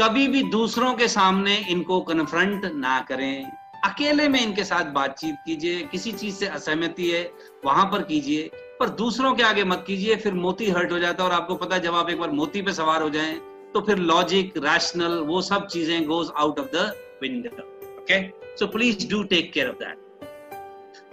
कभी 0.00 0.26
भी 0.28 0.42
दूसरों 0.42 0.94
के 0.94 1.08
सामने 1.08 1.56
इनको 1.56 2.00
कन्फ्रंट 2.00 2.64
ना 2.64 3.00
करें। 3.00 3.50
अकेले 3.84 4.28
में 4.28 4.40
इनके 4.40 4.64
साथ 4.64 4.84
बातचीत 4.84 5.34
कीजिए, 5.46 5.82
किसी 5.82 6.12
चीज़ 6.12 6.34
से 6.34 6.46
असहमति 6.46 7.10
है, 7.10 7.22
वहाँ 7.64 7.84
पर 7.84 8.02
कीजिए, 8.02 8.50
पर 8.80 8.88
दूसरों 8.88 9.34
के 9.34 9.42
आगे 9.42 9.64
मत 9.64 9.84
कीजिए, 9.86 10.16
फिर 10.16 10.34
मोती 10.34 10.70
हर्ट 10.70 10.92
हो 10.92 10.98
जाता 10.98 11.22
है 11.22 11.28
और 11.30 11.34
आपको 11.34 11.54
पता 11.54 11.74
है 11.74 11.82
जब 11.82 11.94
आप 11.94 12.10
एक 12.10 12.18
बार 12.18 12.30
मोती 12.30 12.62
पे 12.62 12.72
सवार 12.72 13.02
हो 13.02 13.10
जाएँ 13.10 13.38
तो 13.74 13.80
फिर 13.80 13.98
लॉजिक 13.98 14.52
रैशनल 14.56 15.18
वो 15.18 15.40
सब 15.42 15.66
चीज़ें 15.66 16.04
goes 16.04 16.30
out 16.36 16.58
of 16.58 16.66
the 16.66 16.92
window 17.22 17.56
okay 17.58 18.22
so 18.58 18.66
please 18.68 19.08
do 19.10 19.22
take 19.32 19.52
care 19.52 19.68
of 19.68 19.76
that 19.76 20.06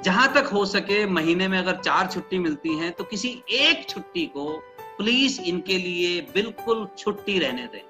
जहाँ 0.04 0.28
तक 0.34 0.50
हो 0.54 0.66
सके, 0.66 1.06
महीने 1.08 1.48
में 1.48 1.58
अगर 1.58 1.76
चार 1.82 2.08
छुट्टी 2.12 2.40
मिलती 2.40 2.76
है 2.78 2.90
तो 2.92 3.04
किसी 3.04 3.30
एक 3.52 3.88
छुट्टी 3.90 4.26
को 4.36 4.46
प्लीज़ 4.98 5.42
इनके 5.42 5.78
लिए 5.78 6.20
बिल्कुल 6.34 6.88
छुट्टी 6.98 7.38
रहने 7.40 7.68
दें। 7.74 7.82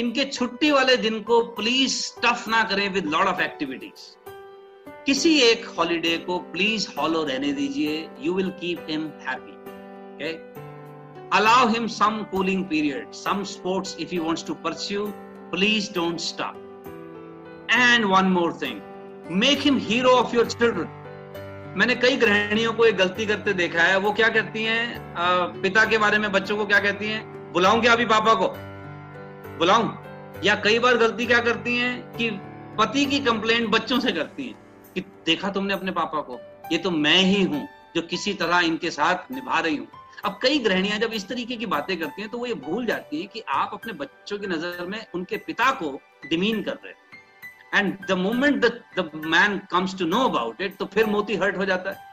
इनके 0.00 0.24
छुट्टी 0.24 0.70
वाले 0.70 0.96
दिन 0.96 1.20
को 1.22 1.40
प्लीज़ 1.56 1.96
टफ 2.22 2.48
ना 2.48 2.62
करें 2.70 2.88
विद 2.92 3.06
लॉट 3.06 3.26
ऑफ़ 3.26 3.42
एक्टिविटीज़ 3.42 4.06
किसी 5.06 5.36
एक 5.42 5.66
हॉलीडे 5.78 6.16
को 6.26 6.38
प्लीज़ 6.52 6.88
हॉलो 6.98 7.22
रहने 7.24 7.52
दीजिए। 7.52 8.08
You 8.20 8.34
will 8.34 8.50
keep 8.60 8.86
him 8.90 9.06
happy 9.28 9.56
okay 10.14 10.32
allow 11.38 11.68
him 11.68 11.86
some 11.94 12.22
cooling 12.30 12.64
period 12.64 13.12
some 13.14 13.44
sports 13.52 13.96
if 14.00 14.10
he 14.10 14.18
wants 14.18 14.46
to 14.46 14.54
pursue 14.64 15.06
please 15.52 15.92
don't 15.94 16.20
stop 16.22 16.63
and 17.70 18.04
one 18.04 18.24
more 18.30 18.52
thing 18.62 18.80
make 19.32 19.60
him 19.60 19.78
hero 19.80 20.10
of 20.10 20.34
your 20.36 20.46
children 20.46 21.00
मैंने 21.78 21.94
कई 21.96 22.16
गृहिणियों 22.16 22.72
को 22.72 22.84
एक 22.84 22.96
गलती 22.96 23.26
करते 23.26 23.52
देखा 23.52 23.82
है। 23.82 23.98
वो 23.98 24.12
क्या 24.12 24.28
कहती 24.28 24.62
हैं? 24.64 25.60
पिता 25.62 25.84
के 25.84 25.98
बारे 25.98 26.18
में 26.18 26.30
बच्चों 26.32 26.56
को 26.56 26.66
क्या 26.66 26.78
कहती 26.80 27.06
हैं? 27.06 27.52
बुलाऊं 27.52 27.80
क्या 27.80 27.92
अभी 27.92 28.04
पापा 28.06 28.34
को? 28.34 28.48
बुलाऊं? 29.58 29.88
या 30.44 30.54
कई 30.64 30.78
बार 30.78 30.96
गलती 30.96 31.26
क्या 31.26 31.40
करती 31.40 31.76
हैं 31.76 32.12
कि 32.12 32.30
पति 32.78 33.04
की 33.06 33.18
कंप्लेंट 33.20 33.68
बच्चों 33.70 33.98
से 34.00 34.12
करती 34.12 34.46
हैं 34.46 34.54
कि 34.94 35.00
देखा 35.26 35.50
तुमने 35.50 35.74
अपने 35.74 35.92
पापा 35.92 36.20
को? 36.20 36.38
ये 36.72 36.78
तो 36.78 36.90
मैं 36.90 37.18
ही 37.18 37.42
हूँ 37.42 37.66
जो 37.96 38.02
किसी 38.04 38.34
तरह 38.34 38.60
इनके 38.60 38.90
साथ 38.90 39.30
निभा 39.32 39.58
रही 39.58 39.76
हूँ। 39.76 39.86
अब 40.24 40.38
कई 40.42 40.58
गृहणियाँ 40.58 40.98
जब 40.98 41.12
इस 41.12 41.28
तरीके 41.28 41.56
की 41.56 41.66
बातें 41.66 41.96
करती 41.98 42.22
हैं 42.22 42.30
तो 42.30 42.38
वो 42.38 42.46
ये 42.46 42.54
भूल 42.62 42.86
जाती 42.86 43.20
हैं 43.20 43.28
कि 43.28 43.42
आप 43.54 43.70
अपने 43.72 43.92
बच्चों 43.94 44.38
की 44.38 44.46
नज़र 44.46 44.86
में 44.86 45.04
उनके 45.14 45.36
पिता 45.46 45.70
को 45.72 45.98
डिमीन 46.30 46.62
कर 46.62 46.72
रहे 46.74 46.88
हैं। 46.88 47.03
And 47.74 48.06
the 48.06 48.12
moment 48.18 48.64
the 48.96 49.10
man 49.26 49.58
comes 49.70 49.98
to 49.98 50.06
know 50.06 50.24
about 50.28 50.60
it 50.60 50.76
तो 50.76 50.86
फिर 50.86 51.06
मोती 51.06 51.36
हर्ट 51.36 51.56
हो 51.56 51.64
जाता 51.64 51.90
है। 51.90 52.12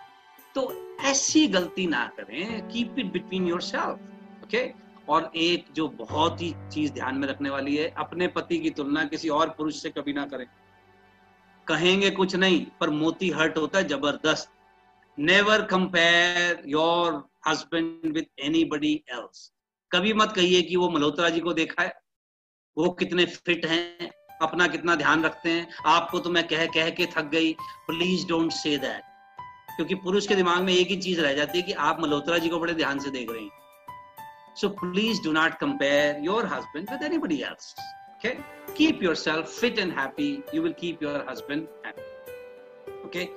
तो 0.56 0.62
ऐसी 1.06 1.48
गलती 1.48 1.86
ना 1.88 2.06
करें 2.18 2.68
keep 2.70 2.96
it 3.00 3.12
between 3.12 3.48
yourself 3.64 4.44
okay 4.44 4.70
और 5.10 5.32
एक 5.36 5.66
जो 5.74 5.88
बहुत 5.90 6.42
ही 6.42 6.54
चीज़ 6.74 6.92
ध्यान 6.94 7.16
में 7.18 7.28
रखने 7.28 7.50
वाली 7.50 7.76
है, 7.76 7.88
अपने 7.90 8.28
पति 8.30 8.58
की 8.60 8.70
तुलना 8.72 9.04
किसी 9.06 9.30
और 9.30 9.50
पुरुष 9.58 9.82
से 9.82 9.90
कभी 9.90 10.14
ना 10.14 10.26
करें। 10.26 10.46
कहेंगे 11.68 12.10
कुछ 12.12 12.36
नहीं, 12.36 12.66
पर 12.80 12.90
मोती 12.90 13.30
हर्ट 13.30 13.58
होता 13.58 13.78
है, 13.78 13.88
ज़बरदस्त। 13.88 14.52
Never 15.18 15.62
compare 15.66 16.62
your 16.68 17.24
husband 17.48 18.14
with 18.14 18.40
anybody 18.66 18.94
else 19.10 19.52
कभी 19.92 20.14
मत 20.14 20.32
कहिए 20.32 20.62
कि 20.62 20.76
वो 20.76 20.90
मल्होत्रा 20.90 21.30
जी 21.30 21.40
को 21.40 21.54
देखा 21.54 21.84
है, 21.84 21.94
वो 22.78 22.90
कितने 22.92 23.26
फिट 23.26 23.66
हैं 23.66 24.12
अपना 24.42 24.68
कितना 24.68 24.96
ध्यान 24.96 25.24
रखते 25.26 25.52
हैं। 25.52 25.68
आपको 25.88 26.20
तो 26.20 26.30
मैं 26.30 26.48
कह 26.48 26.66
कह 26.76 26.90
के 26.90 27.06
थक 27.16 27.30
गई। 27.32 27.54
प्लीज़ 27.88 28.28
डोंट 28.28 28.52
से 28.54 28.78
दैट 28.78 29.10
क्योंकि 29.76 29.96
पुरुष 29.98 30.28
के 30.28 30.36
दिमाग 30.36 30.64
में 30.64 30.74
एक 30.74 30.88
ही 30.88 30.96
चीज़ 30.98 31.22
रह 31.22 31.34
जाती 31.34 31.58
है 31.58 31.64
कि 31.66 31.74
आप 31.86 32.02
मल्होत्रा 32.02 32.38
जी 32.38 32.50
को 32.50 32.60
बड़े 32.60 32.74
ध्यान 32.74 33.00
से 33.00 33.10
देख 33.12 33.32
रहे 33.32 33.42
हैं। 33.42 33.52
So 34.56 34.70
please 34.80 35.22
do 35.24 35.32
not 35.32 35.54
compare 35.60 36.24
your 36.24 36.46
husband 36.54 36.90
with 36.92 37.04
anybody 37.04 37.42
else 37.44 37.74
okay 38.12 38.30
keep 38.78 39.04
yourself 39.04 39.60
fit 39.60 39.80
and 39.80 39.94
happy 40.00 40.32
you 40.56 40.62
will 40.64 40.74
keep 40.80 41.04
your 41.04 41.26
husband 41.30 41.68
okay 43.06 43.28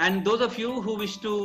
and 0.00 0.22
those 0.24 0.42
of 0.42 0.60
you 0.60 0.72
who 0.80 0.96
wish 0.96 1.18
to 1.22 1.36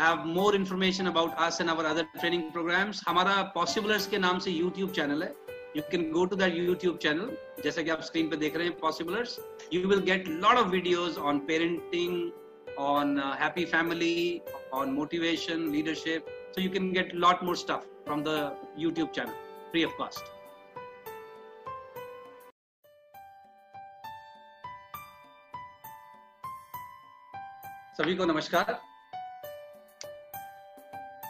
have 0.00 0.24
more 0.26 0.56
information 0.56 1.06
about 1.06 1.34
us 1.46 1.60
and 1.60 1.70
our 1.70 1.84
other 1.84 2.06
training 2.18 2.42
programs 2.52 3.02
हमारा 3.08 3.42
Possiblers 3.54 4.06
के 4.06 4.18
नाम 4.18 4.38
से 4.38 4.50
YouTube 4.50 4.90
channel 4.92 5.22
है। 5.22 5.34
You 5.76 5.82
can 5.92 6.04
go 6.12 6.26
to 6.26 6.36
that 6.42 6.54
YouTube 6.58 7.00
channel. 7.06 7.32
जैसा 7.64 7.82
कि 7.82 7.90
आप 7.90 8.00
screen 8.02 8.30
पे 8.30 8.36
देख 8.36 8.56
रहे 8.56 8.66
हैं. 8.66 9.26
You 9.72 9.88
will 9.88 10.04
get 10.12 10.30
lot 10.44 10.62
of 10.62 10.72
videos 10.76 11.18
on 11.18 11.42
parenting, 11.50 12.32
on 12.78 13.18
uh, 13.18 13.34
happy 13.36 13.66
family, 13.66 14.42
on 14.72 14.96
motivation, 15.00 15.68
leadership. 15.72 16.32
So 16.52 16.60
you 16.60 16.70
can 16.70 16.92
get 16.92 17.14
lot 17.26 17.44
more 17.44 17.56
stuff. 17.66 17.84
from 18.06 18.22
the 18.22 18.54
YouTube 18.78 19.12
channel, 19.12 19.34
free 19.72 19.82
of 19.82 19.94
cost. 19.98 20.24
सभी 27.98 28.14
को 28.16 28.24
नमस्कार 28.24 28.72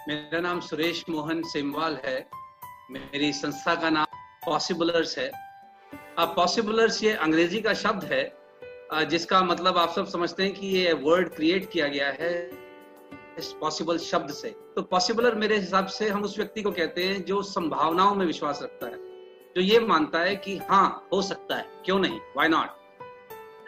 मेरा 0.09 0.41
नाम 0.41 0.61
सुरेश 0.69 1.05
मोहन 1.09 1.43
सेमवाल 1.53 1.99
है 2.05 2.19
मेरी 2.91 3.33
संस्था 3.33 3.75
का 3.83 3.91
नाम 3.91 4.16
पॉसिबलर्स 4.47 5.19
है। 5.19 5.31
अब 6.19 6.33
पॉसिबलर्स 6.37 7.03
ये 7.03 7.13
अंग्रेज़ी 7.13 7.61
का 7.61 7.75
शब्द 7.75 8.05
है 8.05 8.25
जिसका 9.07 9.43
मतलब 9.43 9.79
आप 9.79 9.91
सब 9.91 10.07
समझते 10.09 10.43
हैं 10.43 10.53
कि 10.55 10.67
ये 10.69 10.93
वर्ड 10.95 11.29
क्रिएट 11.29 11.71
किया 11.71 11.87
गया 11.89 12.09
है 12.21 12.33
इस 13.39 13.53
पॉसिबल 13.61 13.99
शब्द 14.01 14.31
से। 14.31 14.49
तो 14.77 14.83
पॉसिबलर 14.83 15.35
मेरे 15.35 15.57
हिसाब 15.57 15.87
से 15.89 16.09
हम 16.09 16.23
उस 16.23 16.37
व्यक्ति 16.39 16.63
को 16.63 16.71
कहते 16.73 17.05
हैं 17.05 17.25
जो 17.25 17.43
संभावनाओं 17.45 18.15
में 18.15 18.25
विश्वास 18.27 18.61
रखता 18.63 18.87
है, 18.87 18.99
जो 19.57 19.63
ये 19.63 19.79
मानता 19.81 20.19
है 20.19 20.37
कि 20.37 20.57
हाँ 20.71 21.09
हो 21.13 21.21
सकता 21.23 21.57
है, 21.57 21.67
क्यों 21.85 21.99
नहीं? 21.99 22.21
वाई 22.37 22.49
नॉट 22.49 22.69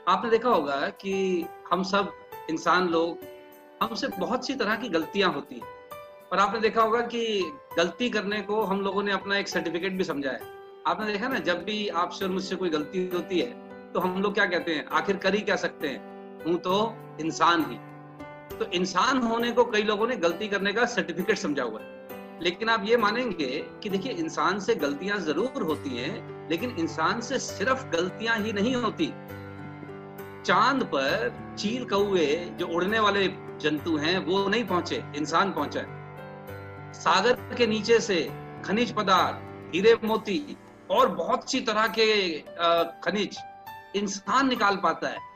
आपने 0.09 0.31
देखा 0.31 0.49
होगा 0.49 0.77
कि 1.01 1.45
हम 1.73 1.83
सब 1.85 2.13
इंसान 2.51 2.89
लोग, 2.89 3.19
हमसे 3.83 4.09
बहुत 4.09 4.47
सी 4.47 4.55
तरह 4.55 4.77
की 4.77 4.89
गलतियाँ 4.89 5.33
होती 5.33 5.55
हैं। 5.55 5.77
पर 6.31 6.39
आपने 6.39 6.61
देखा 6.61 6.83
होगा 6.83 7.01
कि 7.07 7.53
गलती 7.77 8.09
करने 8.11 8.41
को 8.43 8.63
हम 8.63 8.81
लोगों 8.81 9.03
ने 9.03 9.13
अपना 9.13 9.39
एक 9.39 9.49
सर्टिफिकेट 9.49 9.93
भी 9.93 10.05
समझा 10.05 10.31
है। 10.31 10.58
आपने 10.89 11.07
देखा 11.07 11.29
ना, 11.29 11.39
जब 11.39 11.65
भी 11.65 11.89
आपसे 11.89 12.25
और 12.25 12.31
मुझसे 12.31 12.57
कोई 12.57 12.71
गलती 12.71 13.09
होती 13.15 13.39
है 13.41 13.93
तो 13.93 14.01
हम 14.01 14.21
लोग 14.23 14.35
क्या 14.35 14.45
कहते 14.47 14.75
हैं? 14.75 14.85
आखिर 14.87 15.17
कर 15.17 15.35
ही 15.35 15.41
क्या 15.41 15.57
सकते 15.57 15.89
हैं? 15.89 16.45
हूँ 16.45 16.57
तो 16.59 16.95
इंसान 17.21 17.65
ही। 17.71 17.77
तो 18.59 18.71
इंसान 18.73 19.19
होने 19.19 19.51
को 19.53 19.65
कई 19.65 19.83
लोगों 19.83 20.07
ने 20.07 20.17
गलती 20.17 20.49
करने 20.49 20.73
का 20.73 20.85
सर्टिफिकेट 20.87 21.39
समझा 21.39 21.63
हुआ 21.63 21.81
है। 21.81 22.41
लेकिन 22.43 22.69
आप 22.69 22.85
ये 22.85 22.97
मानेंगे 22.97 23.47
कि 23.83 23.91
देखिए, 23.91 24.13
इंसान 24.13 24.61
से 24.61 24.75
गलतियाँ 24.75 25.19
ज़रूर 25.19 25.63
होती 25.63 25.97
हैं, 25.97 26.49
लेकिन 26.51 26.75
इंसान 26.79 27.21
से 27.21 27.39
सिर्फ़ 27.39 27.85
गलतियाँ 27.91 28.37
ही 28.39 28.53
नहीं 28.53 28.75
होती। 28.75 29.07
चाँद 30.45 30.83
पर 30.85 31.33
चील 31.59 31.85
कौए 31.85 32.35
जो 32.59 32.67
उड़ने 32.67 33.01
वाले 33.01 33.27
जंतु 33.61 33.97
हैं, 33.97 34.19
वो 34.19 34.47
नहीं 34.49 34.65
पहुँचे, 34.65 35.03
इंसान 35.17 35.53
पहुँचा 35.53 35.83
सागर 36.95 37.55
के 37.57 37.67
नीचे 37.67 38.01
से 38.01 38.23
खनिज 38.65 38.93
पदार्थ, 38.93 39.75
हीरे 39.75 39.95
मोती 40.05 40.39
और 40.91 41.09
बहुत 41.15 41.51
सी 41.51 41.61
तरह 41.61 41.87
के 41.89 42.07
खनिज 43.05 43.39
इंसान 43.97 44.49
निकाल 44.49 44.77
पाता 44.77 45.09
है। 45.09 45.27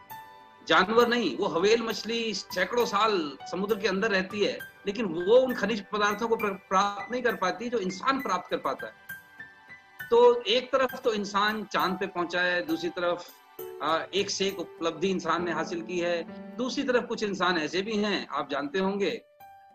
जानवर 0.68 1.08
नहीं, 1.08 1.36
वो 1.36 1.46
हवेल 1.48 1.82
मछली 1.82 2.34
सैकड़ों 2.34 2.84
साल 2.86 3.38
समुद्र 3.50 3.78
के 3.78 3.88
अंदर 3.88 4.10
रहती 4.10 4.44
है, 4.44 4.58
लेकिन 4.86 5.06
वो 5.06 5.36
उन 5.36 5.54
खनिज 5.54 5.84
पदार्थों 5.92 6.28
को 6.28 6.36
प्राप्त 6.36 7.10
नहीं 7.12 7.22
कर 7.22 7.36
पाती 7.36 7.68
जो 7.68 7.78
इंसान 7.78 8.20
प्राप्त 8.22 8.50
कर 8.50 8.56
पाता 8.56 8.86
है। 8.86 10.08
तो 10.10 10.42
एक 10.42 10.70
तरफ़ 10.72 10.96
तो 10.96 11.12
इंसान 11.12 11.64
चाँद 11.64 11.96
पे 12.00 12.06
पहुँचा 12.06 12.40
है, 12.40 12.66
दूसरी 12.66 12.90
तरफ़ 12.90 13.30
एक 14.14 14.30
से 14.30 14.46
एक 14.46 14.58
उपलब्धि 14.58 15.08
इंसान 15.08 15.44
ने 15.44 15.52
हासिल 15.52 15.80
की 15.82 15.98
है, 15.98 16.22
दूसरी 16.56 16.84
तरफ़ 16.84 17.06
कुछ 17.06 17.22
इंसान 17.22 17.58
ऐसे 17.58 17.82
भी 17.82 17.96
हैं, 17.96 18.26
आप 18.28 18.50
जानते 18.50 18.78
होंगे 18.78 19.10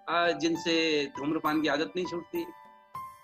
जिनसे 0.10 0.76
धूम्रपान 1.18 1.62
की 1.62 1.68
आदत 1.68 1.94
नहीं 1.96 2.06
छूटती। 2.06 2.46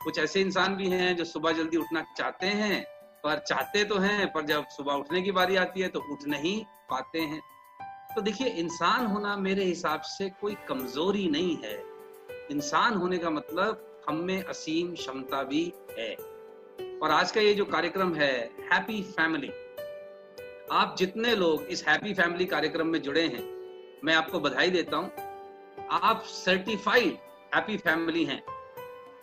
कुछ 0.03 0.19
ऐसे 0.19 0.41
इंसान 0.41 0.75
भी 0.75 0.87
हैं 0.87 1.15
जो 1.15 1.25
सुबह 1.25 1.51
जल्दी 1.51 1.77
उठना 1.77 2.01
चाहते 2.17 2.47
हैं, 2.47 2.83
पर 3.23 3.39
चाहते 3.39 3.83
तो 3.83 3.97
हैं, 3.97 4.31
पर 4.33 4.45
जब 4.45 4.65
सुबह 4.67 4.93
उठने 4.93 5.21
की 5.21 5.31
बारी 5.31 5.55
आती 5.55 5.81
है 5.81 5.87
तो 5.87 5.99
उठ 6.11 6.27
नहीं 6.27 6.63
पाते 6.89 7.19
हैं। 7.19 7.41
तो 8.15 8.21
देखिए, 8.21 8.47
इंसान 8.47 9.05
होना 9.05 9.35
मेरे 9.37 9.63
हिसाब 9.63 10.01
से 10.01 10.29
कोई 10.41 10.55
कमज़ोरी 10.67 11.27
नहीं 11.29 11.57
है। 11.63 11.73
इंसान 12.51 12.93
होने 12.93 13.17
का 13.17 13.29
मतलब 13.29 14.03
हम 14.09 14.15
में 14.15 14.43
असीम 14.43 14.93
क्षमता 14.93 15.43
भी 15.43 15.63
है। 15.99 16.13
और 16.99 17.11
आज 17.11 17.31
का 17.31 17.41
ये 17.41 17.53
जो 17.53 17.65
कार्यक्रम 17.65 18.13
है 18.15 18.33
हैप्पी 18.71 19.01
फैमिली 19.01 19.51
आप 20.71 20.95
जितने 20.99 21.35
लोग 21.35 21.63
इस 21.63 21.87
हैप्पी 21.87 22.13
फैमिली 22.13 22.45
कार्यक्रम 22.45 22.87
में 22.87 23.01
जुड़े 23.01 23.21
हैं, 23.21 23.43
मैं 24.03 24.15
आपको 24.15 24.39
बधाई 24.39 24.69
देता 24.69 24.97
हूँ। 24.97 25.87
आप 25.91 26.23
सर्टिफाइड 26.23 27.17
हैप्पी 27.55 27.77
फैमिली 27.77 28.23
हैं। 28.25 28.41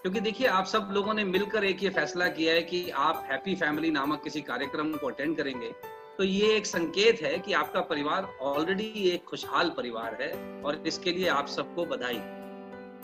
क्योंकि 0.04 0.20
देखिए 0.20 0.46
आप 0.46 0.64
सब 0.64 0.88
लोगों 0.92 1.14
ने 1.14 1.24
मिलकर 1.24 1.64
एक 1.64 1.82
ये 1.82 1.88
फैसला 1.88 2.26
किया 2.28 2.52
है 2.54 2.62
कि 2.62 2.90
आप 2.90 3.24
हैप्पी 3.30 3.54
फैमिली 3.54 3.90
नामक 3.90 4.22
किसी 4.24 4.40
कार्यक्रम 4.40 4.92
को 4.92 5.06
अटेंड 5.06 5.36
करेंगे। 5.36 5.68
तो 6.18 6.24
ये 6.24 6.56
एक 6.56 6.66
संकेत 6.66 7.20
है 7.22 7.38
कि 7.38 7.52
आपका 7.52 7.80
परिवार 7.80 8.28
ऑलरेडी 8.42 9.10
एक 9.10 9.24
खुशहाल 9.24 9.70
परिवार 9.70 10.16
है 10.22 10.62
और 10.62 10.82
इसके 10.86 11.12
लिए 11.12 11.28
आप 11.28 11.46
सबको 11.46 11.84
बधाई। 11.84 12.18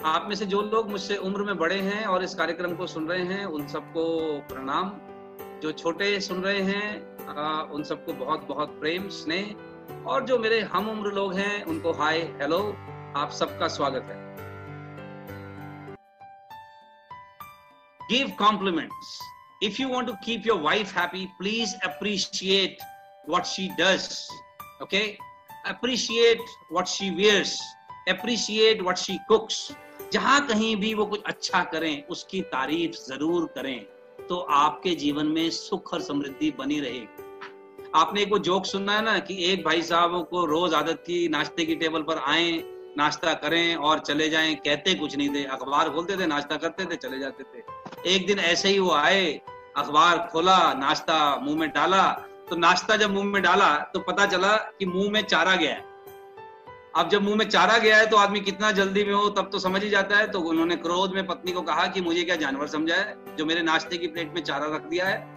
आप 0.05 0.25
में 0.29 0.35
से 0.35 0.45
जो 0.45 0.61
लोग 0.61 0.89
मुझसे 0.89 1.17
उम्र 1.17 1.43
में 1.43 1.57
बड़े 1.57 1.75
हैं 1.75 2.05
और 2.05 2.23
इस 2.23 2.35
कार्यक्रम 2.35 2.75
को 2.75 2.87
सुन 2.87 3.07
रहे 3.07 3.23
हैं 3.25 3.45
उन 3.45 3.67
सबको 3.67 4.07
प्रणाम। 4.49 4.91
जो 5.61 5.71
छोटे 5.71 6.19
सुन 6.19 6.41
रहे 6.41 6.61
हैं 6.61 7.27
आ, 7.27 7.61
उन 7.61 7.83
सबको 7.83 8.13
बहुत 8.13 8.47
बहुत 8.47 8.79
प्रेम 8.79 9.07
स्नेह। 9.09 10.03
और 10.07 10.25
जो 10.25 10.37
मेरे 10.39 10.61
हम 10.61 10.89
उम्र 10.89 11.11
लोग 11.11 11.33
हैं 11.33 11.63
उनको 11.65 11.91
हाय 11.93 12.19
हेलो 12.41 12.59
आप 13.17 13.31
सबका 13.31 13.67
स्वागत 13.67 14.03
है। 14.03 14.26
Give 18.09 18.37
compliments. 18.37 19.19
If 19.61 19.79
you 19.79 19.89
want 19.89 20.07
to 20.07 20.17
keep 20.23 20.45
your 20.45 20.57
wife 20.57 20.91
happy, 20.91 21.29
please 21.39 21.75
appreciate 21.83 22.79
what 23.25 23.45
she 23.45 23.71
does. 23.77 24.29
Okay? 24.81 25.17
Appreciate 25.65 26.39
what 26.69 26.87
she 26.87 27.11
wears. 27.11 27.59
Appreciate 28.07 28.83
what 28.83 28.97
she 28.97 29.19
cooks. 29.27 29.75
जहाँ 30.13 30.39
कहीं 30.47 30.75
भी 30.75 30.93
वो 30.93 31.05
कुछ 31.05 31.23
अच्छा 31.27 31.63
करें 31.71 32.03
उसकी 32.09 32.41
तारीफ़ 32.51 32.95
ज़रूर 33.07 33.45
करें 33.55 33.79
तो 34.29 34.35
आपके 34.57 34.93
जीवन 34.95 35.27
में 35.35 35.49
सुख 35.51 35.93
और 35.93 36.01
समृद्धि 36.01 36.51
बनी 36.59 36.79
रहेगी 36.79 37.89
आपने 37.95 38.21
एक 38.21 38.31
वो 38.31 38.37
जोक 38.47 38.65
सुनना 38.65 38.93
है 38.95 39.03
ना 39.03 39.17
कि 39.27 39.43
एक 39.51 39.63
भाई 39.65 39.81
साहब 39.89 40.27
को 40.31 40.45
रोज 40.45 40.73
आदत 40.73 41.03
थी 41.07 41.27
नाश्ते 41.35 41.65
की 41.65 41.75
टेबल 41.83 42.01
पर 42.09 42.17
आए 42.27 42.51
नाश्ता 42.97 43.33
करें 43.33 43.75
और 43.77 43.99
चले 43.99 44.29
जाएँ, 44.29 44.55
कहते 44.55 44.93
कुछ 44.93 45.15
नहीं 45.17 45.29
थे, 45.29 45.43
अखबार 45.45 45.89
खोलते 45.89 46.17
थे, 46.17 46.27
नाश्ता 46.27 46.55
करते 46.57 46.85
थे, 46.85 46.95
चले 46.97 47.19
जाते 47.19 47.43
थे। 47.43 48.15
एक 48.15 48.25
दिन 48.27 48.39
ऐसे 48.41 48.69
ही 48.69 48.79
वो 48.79 48.91
आए, 48.91 49.41
अखबार 49.77 50.27
खोला, 50.31 50.57
नाश्ता 50.73 51.35
मुँह 51.35 51.59
में 51.59 51.69
डाला 51.69 52.07
तो 52.49 52.55
नाश्ता 52.55 52.95
जब 52.95 53.13
मुँह 53.13 53.25
में 53.25 53.41
डाला 53.41 53.75
तो 53.93 53.99
पता 53.99 54.25
चला 54.25 54.55
कि 54.79 54.85
मुँह 54.85 55.09
में 55.11 55.21
चारा 55.21 55.55
गया 55.55 55.71
है। 55.71 55.85
अब 56.95 57.09
जब 57.09 57.23
मुँह 57.23 57.35
में 57.35 57.47
चारा 57.49 57.77
गया 57.77 57.97
है 57.97 58.05
तो 58.05 58.17
आदमी 58.17 58.39
कितना 58.39 58.71
जल्दी 58.71 59.03
में 59.03 59.13
हो, 59.13 59.29
तब 59.29 59.49
तो 59.51 59.59
समझ 59.59 59.83
ही 59.83 59.89
जाता 59.89 60.17
है। 60.17 60.27
तो 60.27 60.39
उन्होंने 60.41 60.75
क्रोध 60.75 61.13
में 61.15 61.25
पत्नी 61.27 61.51
को 61.51 61.61
कहा 61.61 61.87
कि 61.87 62.01
मुझे 62.01 62.23
क्या 62.23 62.35
जानवर 62.35 62.67
समझा 62.67 62.95
है, 62.95 63.15
जो 63.37 63.45
मेरे 63.45 63.61
नाश्ते 63.61 63.97
की 63.97 64.07
प्लेट 64.07 64.33
में 64.35 64.41
चारा 64.43 64.75
रख 64.75 64.85
दिया 64.85 65.05
है? 65.05 65.36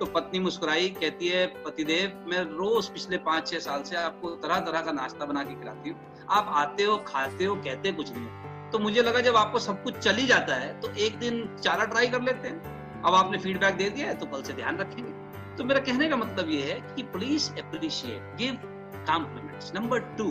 तो 0.00 0.06
पत्नी 0.06 0.38
मुस्कुराई, 0.38 0.88
कहती 0.92 1.28
है, 1.28 1.46
पतिदेव, 1.64 2.24
मैं 2.28 2.42
रोज 2.56 2.88
पिछले 2.88 3.18
पाँच, 3.20 3.50
छह 3.50 3.58
साल 3.60 3.82
से 3.82 3.96
आपको 3.96 4.30
तरह 4.38 4.58
तरह 4.62 4.80
का 4.80 4.92
नाश्ता 4.92 5.26
बना 5.26 5.42
के 5.44 5.54
खिलाती 5.54 5.90
हूँ। 5.90 6.26
आप 6.30 6.48
आते 6.54 6.84
हो, 6.84 6.96
खाते 7.06 7.44
हो, 7.44 7.54
कहते 7.56 7.92
कुछ 7.92 8.10
नहीं 8.10 8.70
तो 8.70 8.78
मुझे 8.78 9.02
लगा 9.02 9.20
जब 9.20 9.36
आपको 9.36 9.58
सब 9.58 9.82
कुछ 9.82 9.98
चल 9.98 10.16
ही 10.16 10.26
जाता 10.26 10.54
है 10.54 10.80
तो 10.80 10.88
एक 10.96 11.18
दिन 11.18 11.36
चारा 11.56 11.84
ट्राई 11.84 12.08
कर 12.08 12.22
लेते 12.22 12.48
हैं। 12.48 13.02
अब 13.02 13.14
आपने 13.14 13.38
फीडबैक 13.38 13.74
दे 13.76 13.88
दिया 13.90 14.06
है 14.06 14.14
तो 14.14 14.26
कल 14.26 14.42
से 14.42 14.52
ध्यान 14.52 14.78
रखेंगे। 14.78 15.12
तो 15.56 15.64
मेरा 15.64 15.80
कहने 15.80 16.08
का 16.08 16.16
मतलब 16.16 16.50
ये 16.50 16.62
है 16.62 16.80
कि 16.94 17.02
please 17.12 17.50
appreciate 17.60 18.36
give 18.38 18.58
compliments 19.06 19.72
number 19.74 20.00
two 20.18 20.26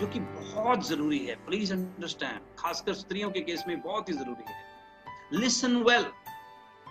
जो 0.00 0.06
कि 0.06 0.20
बहुत 0.20 0.86
ज़रूरी 0.88 1.18
है 1.18 1.34
प्लीज़ 1.46 1.72
अंडरस्टैंड 1.72 2.40
खासकर 2.58 2.94
स्त्रियों 2.94 3.30
के 3.30 3.40
केस 3.40 3.64
में 3.68 3.80
बहुत 3.82 4.08
ही 4.08 4.14
ज़रूरी 4.14 4.44
है। 4.48 5.40
Listen 5.40 5.76
well 5.88 6.06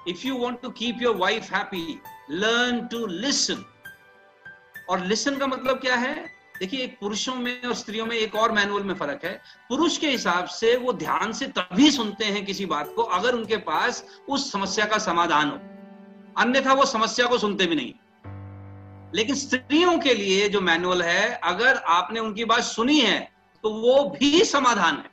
if 0.08 0.28
you 0.28 0.38
want 0.38 0.62
to 0.62 0.70
keep 0.74 1.02
your 1.02 1.16
wife 1.18 1.52
happy 1.54 2.00
learn 2.32 2.88
to 2.88 3.08
listen 3.08 3.66
और 4.90 5.06
लिसन 5.06 5.38
का 5.38 5.48
मतलब 5.48 5.78
क्या 5.78 5.96
है? 5.96 6.40
देखिए, 6.60 6.84
एक 6.84 6.98
पुरुषों 7.00 7.36
में 7.36 7.62
और 7.64 7.74
स्त्रियों 7.74 8.06
में 8.06 8.16
एक 8.16 8.36
और 8.36 8.52
मैनुअल 8.52 8.84
में 8.84 8.96
फ़र्क 8.96 9.26
है। 9.26 9.42
पुरुष 9.70 9.98
के 9.98 10.10
हिसाब 10.10 10.46
से 10.46 10.76
वो 10.76 10.94
ध्यान 10.94 11.34
से 11.34 11.48
तभी 11.48 11.92
सुनते 11.92 12.26
हैं 12.26 12.46
किसी 12.46 12.66
बात 12.66 12.94
को 12.96 13.02
अगर 13.02 13.36
उनके 13.36 13.58
पास 13.58 14.20
उस 14.30 14.52
समस्या 14.52 14.86
का 14.86 14.98
समाधान 14.98 15.50
हो। 15.50 15.58
अन्यथा 16.42 16.74
वो 16.74 16.86
समस्या 16.86 17.26
को 17.26 17.38
सुनते 17.38 17.66
भी 17.66 17.76
नहीं। 17.76 17.94
लेकिन 19.16 19.36
स्त्रियों 19.36 20.00
के 20.00 20.14
लिए 20.14 20.50
जो 20.50 20.62
मैनुअल 20.62 21.02
है, 21.02 21.40
अगर 21.44 21.78
आपने 21.78 22.20
उनकी 22.20 22.46
बात 22.46 22.62
सुनी 22.62 23.00
है 23.00 23.32
तो 23.64 23.70
वो 23.70 24.18
भी 24.20 24.44
समाधान 24.46 24.98
है। 24.98 25.10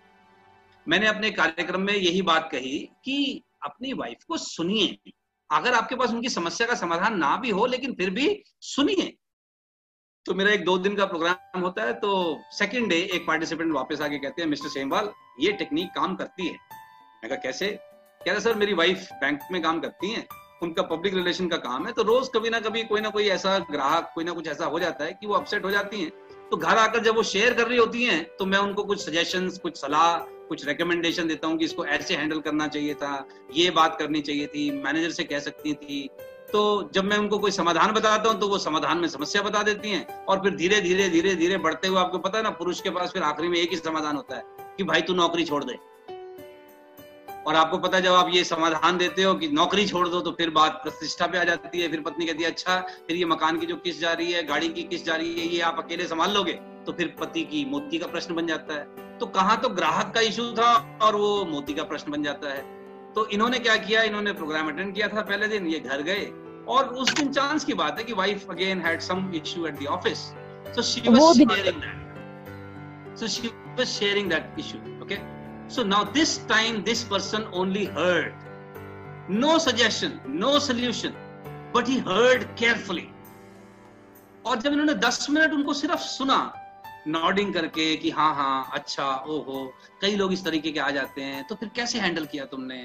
मैंने 0.89 1.07
अपने 1.07 1.31
कार्यक्रम 1.31 1.81
में 1.81 1.95
यही 1.95 2.23
बात 2.23 2.49
कही 2.53 2.79
कि 3.05 3.43
अपनी 3.65 3.93
वाइफ 3.93 4.25
को 4.29 4.37
सुनिए। 4.37 5.13
अगर 5.51 5.75
आपके 5.75 5.97
पास 5.97 6.11
उनकी 6.11 6.29
समस्या 6.29 6.67
का 6.67 6.75
समाधान 6.75 7.17
ना 7.19 7.37
भी 7.37 7.51
हो, 7.51 7.67
लेकिन 7.67 7.93
फिर 7.95 8.11
भी 8.11 8.43
सुनिए। 8.61 9.17
तो 10.27 10.35
मेरा 10.35 10.51
एक 10.51 10.65
दो 10.65 10.77
दिन 10.79 10.97
का 10.97 11.05
प्रोग्राम 11.07 11.61
होता 11.61 11.83
है 11.83 11.93
तो 11.93 12.41
सेकंड 12.53 12.89
डे 12.89 12.97
एक 13.15 13.27
पार्टिसिपेंट 13.27 13.73
वापस 13.73 14.01
आके 14.01 14.19
कहते 14.19 14.43
हैं, 14.43 14.49
मिस्टर 14.49 14.69
सेमवाल, 14.69 15.11
ये 15.41 15.53
टेक्निक 15.53 15.91
काम 15.91 16.17
करती 16.17 16.47
है। 16.47 16.53
मैं 16.53 17.29
कहा, 17.29 17.37
कैसे? 17.37 17.69
कह 18.21 18.31
रहे, 18.31 18.41
सर, 18.41 18.55
मेरी 18.55 18.75
वाइफ 18.75 19.09
बैंक 19.13 19.41
में 19.53 19.63
काम 19.63 19.81
करती 19.81 20.11
है, 20.11 20.27
उनका 20.63 20.83
पब्लिक 20.83 21.15
रिलेशन 21.15 21.49
का 21.49 21.57
काम 21.57 21.87
है। 21.87 21.93
तो 21.93 22.03
रोज 22.03 22.29
कभी 22.35 22.51
ना 22.51 22.61
कभी 22.61 22.83
कोई 22.85 23.01
ना 23.01 23.11
कोई 23.11 23.29
ऐसा 23.29 23.59
ग्राहक, 23.71 24.11
कोई 24.15 24.25
ना 24.25 24.33
कुछ 24.33 24.49
ऐसा 24.49 24.65
हो 24.65 24.79
जाता 24.79 25.05
है 25.05 25.13
कि 25.13 25.27
वो 25.27 25.35
अपसेट 25.35 25.65
हो 25.65 25.71
जाती 25.71 26.01
हैं। 26.01 26.11
तो 26.51 26.57
घर 26.57 26.77
आकर 26.79 27.03
जब 27.03 27.15
वो 27.17 27.23
शेयर 27.25 27.55
कर 27.55 27.67
रही 27.69 27.79
होती 27.79 28.05
हैं 28.05 28.23
तो 28.39 28.47
मैं 28.47 28.59
उनको 28.59 28.83
कुछ 28.85 29.01
सजेशन 29.01 29.49
कुछ 29.63 29.77
सलाह, 29.77 30.17
कुछ 30.49 30.67
रिकमेंडेशन 30.67 31.29
देता 31.29 31.49
हूँ 31.49 31.57
कि 31.59 31.65
इसको 31.65 31.85
ऐसे 31.87 32.17
हैंडल 32.17 32.41
करना 32.41 32.67
चाहिए 32.69 32.95
था, 32.95 33.27
ये 33.55 33.71
बात 33.71 33.97
करनी 33.99 34.21
चाहिए 34.21 34.47
थी 34.47 34.71
मैनेजर 34.83 35.11
से 35.11 35.25
कह 35.25 35.39
सकती 35.41 35.73
थी। 35.75 36.09
तो 36.53 36.91
जब 36.95 37.05
मैं 37.05 37.17
उनको 37.19 37.39
कोई 37.39 37.51
समाधान 37.51 37.93
बताता 37.93 38.31
हूँ 38.31 38.39
तो 38.41 38.49
वो 38.49 38.59
समाधान 38.59 38.99
में 38.99 39.09
समस्या 39.09 39.43
बता 39.43 39.63
देती 39.63 39.91
हैं। 39.91 40.25
और 40.25 40.43
फिर 40.43 40.55
धीरे 40.57 40.81
धीरे 40.81 41.09
धीरे 41.09 41.35
धीरे 41.37 41.57
बढ़ते 41.59 41.89
हुए 41.89 41.99
आपको 42.01 42.19
पता 42.19 42.39
है 42.39 42.45
ना, 42.45 42.51
पुरुष 42.53 42.81
के 42.81 42.91
पास 42.91 43.13
फिर 43.13 43.23
आखिरी 43.25 43.49
में 43.49 43.59
एक 43.59 43.71
ही 43.71 43.77
समाधान 43.77 44.17
होता 44.17 44.37
है 44.37 44.75
कि 44.79 44.85
भाई 44.85 45.03
तू 45.03 45.15
नौकरी 45.15 45.45
छोड़ 45.45 45.63
दे। 45.65 45.79
और 47.47 47.57
आपको 47.57 47.79
पता 47.79 47.97
है 47.97 48.03
जब 48.03 48.13
आप 48.13 48.31
ये 48.33 48.43
समाधान 48.45 48.97
देते 48.99 49.23
हो 49.23 49.35
कि 49.35 49.49
नौकरी 49.51 49.87
छोड़ 49.87 50.07
दो 50.09 50.21
तो 50.21 50.31
फिर 50.39 50.51
बात 50.51 50.81
प्रतिष्ठा 50.85 51.27
पे 51.27 51.39
आ 51.39 51.45
जाती 51.45 51.81
है। 51.81 51.89
फिर 51.89 52.01
पत्नी 52.01 52.27
कहती 52.27 52.43
है 52.43 52.51
अच्छा 52.51 52.79
फिर 53.07 53.17
ये 53.17 53.25
मकान 53.27 53.59
की 53.59 53.67
जो 53.67 53.77
किस्त 53.79 54.01
जा 54.01 54.13
रही 54.13 54.33
है 54.33 54.43
गाड़ी 54.47 54.69
की 54.69 54.83
किस्त 54.85 55.07
जा 55.07 55.17
रही 55.17 55.41
है 55.41 55.47
ये 55.47 55.61
आप 55.63 55.79
अकेले 55.79 56.07
संभाल 56.07 56.33
लोगे? 56.33 56.53
तो 56.87 56.93
फिर 56.93 57.15
पति 57.21 57.43
की 57.45 57.65
मोती 57.65 57.99
का 57.99 58.07
प्रश्न 58.07 58.35
बन 58.35 58.47
जाता 58.47 58.75
है। 58.75 59.19
तो 59.19 59.27
कहाँ 59.29 59.61
तो 59.61 59.69
ग्राहक 59.71 60.13
का 60.15 60.21
इशू 60.23 60.51
था 60.53 60.73
और 61.03 61.17
वो 61.17 61.45
मोती 61.45 61.75
का 61.75 61.85
प्रश्न 61.85 62.13
बन 62.13 62.23
जाता 62.23 62.53
है। 62.53 62.63
तो 63.15 63.27
इन्होंने 63.29 63.59
क्या 63.59 63.77
किया? 63.79 64.03
इन्होंने 64.03 64.33
प्रोग्राम 64.33 64.69
अटेंड 64.69 64.95
किया 64.95 65.09
था 65.09 65.23
पहले 65.23 65.49
दिन 65.49 65.67
ये 65.67 65.81
घर 65.81 66.03
गए। 66.03 66.27
और 66.69 66.89
उस 66.95 67.13
दिन 67.15 67.33
चांस 67.33 67.65
की 67.65 67.75
बात 67.75 67.99
है 67.99 68.05
कि 68.05 68.13
wife 68.15 68.51
again 68.51 68.81
had 68.83 69.01
some 69.03 69.31
issue 69.35 69.67
at 69.67 69.79
the 69.81 69.87
office 69.89 70.19
so 70.75 70.83
she 70.83 71.01
was 71.09 71.37
sharing 71.39 71.81
that 71.81 73.19
so 73.19 73.29
she 73.29 73.49
was 73.49 73.87
sharing 73.89 74.31
that 74.31 74.57
issue 74.59 74.79
okay 75.03 75.17
So 75.69 75.83
now 75.83 76.05
this 76.05 76.39
time 76.47 76.85
this 76.85 77.03
person 77.05 77.47
only 77.53 77.87
heard. 77.87 78.35
No 79.29 79.59
suggestion, 79.59 80.21
no 80.27 80.59
solution, 80.61 81.15
but 81.73 81.89
he 81.89 81.99
heard 81.99 82.49
carefully. 82.57 83.11
और 84.47 84.61
जब 84.63 84.73
इन्होंने 84.73 84.95
10 85.01 85.29
minute 85.31 85.53
उनको 85.53 85.75
सिर्फ़ 85.75 86.01
सुना 86.01 86.39
nodding 87.09 87.53
करके 87.55 87.95
कि 87.97 88.11
हाँ 88.11 88.35
हाँ 88.35 88.71
अच्छा 88.75 89.07
ओहो 89.29 89.65
कई 90.03 90.17
लोग 90.17 90.33
इस 90.33 90.45
तरीके 90.45 90.73
के 90.73 90.81
आ 90.81 90.91
जाते 90.91 91.23
हैं 91.23 91.43
तो 91.49 91.55
फिर 91.55 91.69
कैसे 91.77 91.99
हैंडल 92.01 92.27
किया 92.27 92.45
तुमने 92.53 92.83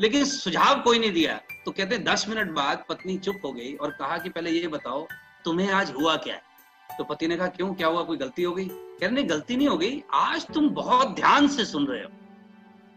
लेकिन 0.00 0.24
सुझाव 0.24 0.80
कोई 0.82 0.98
नहीं 0.98 1.12
दिया 1.12 1.34
तो 1.64 1.70
कहते 1.70 1.94
हैं 1.94 2.04
दस 2.04 2.26
मिनट 2.28 2.50
बाद 2.54 2.84
पत्नी 2.88 3.16
चुप 3.18 3.40
हो 3.44 3.52
गई 3.52 3.74
और 3.74 3.90
कहा 3.98 4.18
कि 4.18 4.30
पहले 4.30 4.50
ये 4.50 4.68
बताओ 4.68 5.06
तुम्हें 5.44 5.70
आज 5.72 5.92
हुआ 5.98 6.16
क्या 6.26 6.34
है 6.34 6.51
तो 6.98 7.04
पति 7.04 7.26
ने 7.26 7.36
कहा, 7.36 7.46
क्यों? 7.46 7.74
क्या 7.74 7.88
हुआ? 7.88 8.02
कोई 8.02 8.16
गलती 8.16 8.42
हो 8.42 8.54
गई? 8.54 8.64
कह 8.64 9.06
रहे, 9.06 9.10
नहीं, 9.10 9.28
गलती 9.28 9.56
नहीं 9.56 9.68
हो 9.68 9.76
गई। 9.76 10.02
आज 10.12 10.46
तुम 10.46 10.68
बहुत 10.70 11.08
ध्यान 11.08 11.48
से 11.48 11.64
सुन 11.64 11.86
रहे 11.86 12.02
हो। 12.02 12.10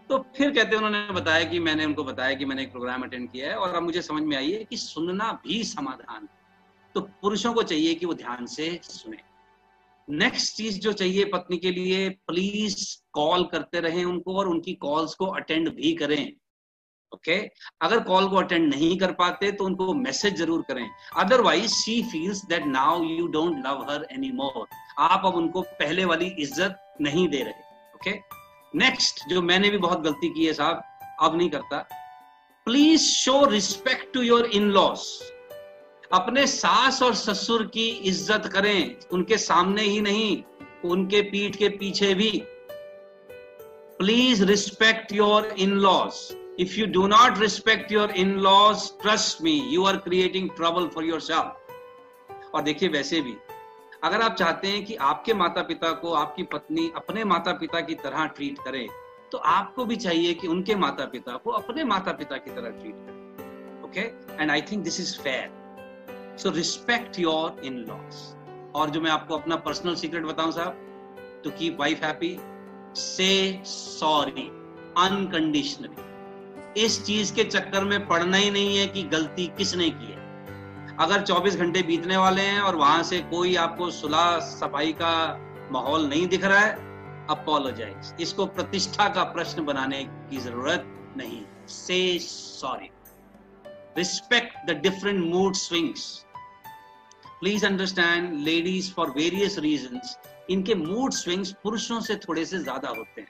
तो 0.10 0.26
फिर 0.38 0.52
कहते 0.52 0.76
उन्होंने 0.76 1.12
बताया 1.12 1.44
कि 1.44 1.60
मैंने 1.60 1.86
उनको 1.86 2.04
बताया 2.04 2.34
कि 2.34 2.46
मैंने 2.46 2.64
एक 2.64 2.72
प्रोग्राम 2.72 3.04
अटेंड 3.04 3.32
किया 3.32 3.50
है 3.50 3.56
और 3.56 3.76
अब 3.76 3.84
मुझे 3.84 4.02
समझ 4.02 4.24
में 4.24 4.38
आई 4.38 4.52
है 4.52 4.64
कि 4.64 4.78
सुनना 4.78 5.42
भी 5.48 5.64
समाधान 5.64 6.28
तो 6.96 7.02
पुरुषों 7.02 7.54
को 7.54 7.64
चाहिए 7.64 7.96
कि 7.96 8.06
वो 8.06 8.14
ध्यान 8.14 8.46
से 8.46 8.80
सुने। 8.84 9.18
नेक्स्ट 10.10 10.56
चीज़ 10.56 10.80
जो 10.80 10.92
चाहिए 10.92 11.26
पत्नी 11.26 11.58
के 11.58 11.72
लिए 11.72 12.10
प्लीज़ 12.10 12.98
कॉल 13.14 13.44
करते 13.44 13.80
रहें 13.80 14.06
उनको 14.06 14.36
और 14.36 14.48
उनकी 14.48 14.74
कॉल्स 14.74 15.16
को 15.16 15.26
अटेंड 15.26 15.70
भी 15.76 15.94
करें। 15.94 16.34
ओके? 17.16 17.38
अगर 17.82 18.00
कॉल 18.04 18.28
को 18.30 18.36
अटेंड 18.38 18.68
नहीं 18.70 18.98
कर 19.00 19.12
पाते 19.16 19.52
तो 19.52 19.66
उनको 19.66 19.94
मैसेज 19.96 20.38
ज़रूर 20.38 20.62
करें। 20.70 20.88
Otherwise 21.18 21.72
she 21.74 22.02
feels 22.12 22.46
that 22.46 22.66
now 22.68 23.04
you 23.06 23.28
don't 23.30 23.66
love 23.68 23.86
her 23.90 24.08
any 24.12 24.32
more 24.34 24.66
आप 25.02 25.22
अब 25.26 25.36
उनको 25.36 25.62
पहले 25.80 26.06
वाली 26.06 26.26
इज़्ज़त 26.40 26.98
नहीं 27.02 27.28
दे 27.30 27.38
रहे, 27.40 27.54
ओके? 27.96 28.12
नेक्स्ट 28.74 29.30
जो 29.30 29.42
मैंने 29.44 29.70
भी 29.70 29.78
बहुत 29.80 30.02
गलती 30.02 30.30
की 30.30 30.46
है 30.46 30.54
साहब, 30.54 30.84
अब 31.22 31.38
नहीं 31.38 31.50
करता। 31.50 31.78
Please 32.68 33.02
show 33.04 33.44
respect 33.46 34.14
to 34.14 34.22
your 34.24 34.46
in 34.48 34.70
laws 34.72 35.08
अपने 36.14 36.46
सास 36.48 37.02
और 37.04 37.14
ससुर 37.16 37.64
की 37.68 37.88
इज़्ज़त 38.06 38.48
करें। 38.54 38.96
उनके 39.14 39.38
सामने 39.40 39.82
ही 39.84 40.02
नहीं, 40.02 40.44
उनके 40.86 41.22
पीठ 41.24 41.56
के 41.56 41.70
पीछे 41.78 42.14
भी। 42.14 42.32
Please 44.00 44.44
respect 44.46 45.14
your 45.14 45.46
in 45.58 45.72
laws 45.80 46.28
do 46.60 47.08
not 47.08 47.38
respect 47.38 47.92
your 47.92 48.12
in 48.12 48.30
laws 48.40 48.98
trust 49.02 49.42
me 49.42 49.52
you 49.52 49.86
are 49.86 49.98
creating 49.98 50.50
trouble 50.50 50.88
for 50.88 51.06
yourself 51.20 52.54
और 52.54 52.62
देखिए 52.62 52.90
वैसे 52.90 53.22
भी, 53.22 53.36
अगर 54.04 54.22
आप 54.22 54.36
चाहते 54.36 54.68
हैं 54.68 54.86
कि 54.86 54.96
आपके 54.96 55.34
माता 55.34 55.62
पिता 55.62 55.92
को 55.92 56.14
आपकी 56.14 56.44
पत्नी 56.44 56.92
अपने 56.96 57.24
माता 57.24 57.52
पिता 57.52 57.82
की 57.82 57.96
तरह 57.96 58.26
ट्रीट 58.26 58.60
करे 58.60 58.88
तो 59.32 59.38
आपको 59.38 59.86
भी 59.86 59.96
चाहिए 59.96 60.34
कि 60.34 60.48
उनके 60.48 60.76
माता 60.76 61.06
पिता 61.06 61.38
को 61.38 61.52
अपने 61.52 61.84
माता 61.84 62.12
पिता 62.12 62.38
की 62.38 62.52
तरह 62.52 62.70
ट्रीट 62.70 62.96
करें। 62.96 63.84
Okay 63.84 64.02
and 64.42 64.52
I 64.52 64.62
think 64.62 64.84
this 64.84 65.00
is 65.00 65.20
fair 65.20 66.38
so 66.38 66.50
respect 66.50 67.20
your 67.20 67.62
in 67.66 67.74
laws 67.74 68.36
और 68.76 68.90
जो 68.90 69.02
मैं 69.02 69.12
आपको 69.12 69.38
अपना 69.38 69.56
पर्सनल 69.56 69.96
सीक्रेट 69.96 70.24
बताऊँ 70.24 70.52
साहब 70.52 71.42
टू 71.44 71.50
कीप 71.50 71.80
वाइफ 71.80 72.04
हैप्पी 72.04 72.38
से 72.96 73.62
सॉरी 73.66 74.48
अनकंडीशनली 74.98 76.15
इस 76.78 77.04
चीज़ 77.06 77.34
के 77.34 77.44
चक्कर 77.44 77.84
में 77.84 78.08
पड़ना 78.08 78.38
ही 78.38 78.50
नहीं 78.52 78.78
है 78.78 78.88
कि 78.88 79.04
गलती 79.12 79.46
किसने 79.58 79.90
की 79.90 80.06
है। 80.06 80.24
अगर 80.98 81.22
24 81.22 81.56
घंटे 81.56 81.82
बीतने 81.84 82.18
वाले 82.18 82.42
हैं 82.42 82.60
और 82.62 82.76
वहाँ 82.76 83.04
से 83.04 83.20
कोई 83.30 83.56
आपको 83.56 83.90
सुलह 83.92 84.40
सफ़ाई 84.40 84.92
का 85.02 85.14
माहौल 85.72 86.08
नहीं 86.08 86.28
दिख 86.28 86.44
रहा 86.44 86.60
है 86.60 86.74
अपोलोजाइज 87.30 88.14
इसको 88.22 88.46
प्रतिष्ठा 88.48 89.08
का 89.10 89.24
प्रश्न 89.32 89.66
बनाने 89.66 90.04
की 90.04 90.38
ज़रूरत 90.38 90.86
नहीं। 91.18 91.42
से 91.68 91.98
sorry 92.20 92.90
respect 93.98 94.70
the 94.70 94.76
different 94.82 95.24
mood 95.26 95.56
swings 95.56 96.04
please 97.40 97.66
understand 97.66 98.34
ladies 98.40 98.92
for 98.94 99.10
various 99.10 99.58
reason 99.60 100.02
इनके 100.50 100.76
मूड 100.76 101.14
स्विंग्स 101.14 101.52
पुरुषों 101.64 102.00
से 102.02 102.16
थोड़े 102.28 102.46
से 102.46 102.60
ज़्यादा 102.60 102.90
होते 102.90 103.22
हैं। 103.22 103.28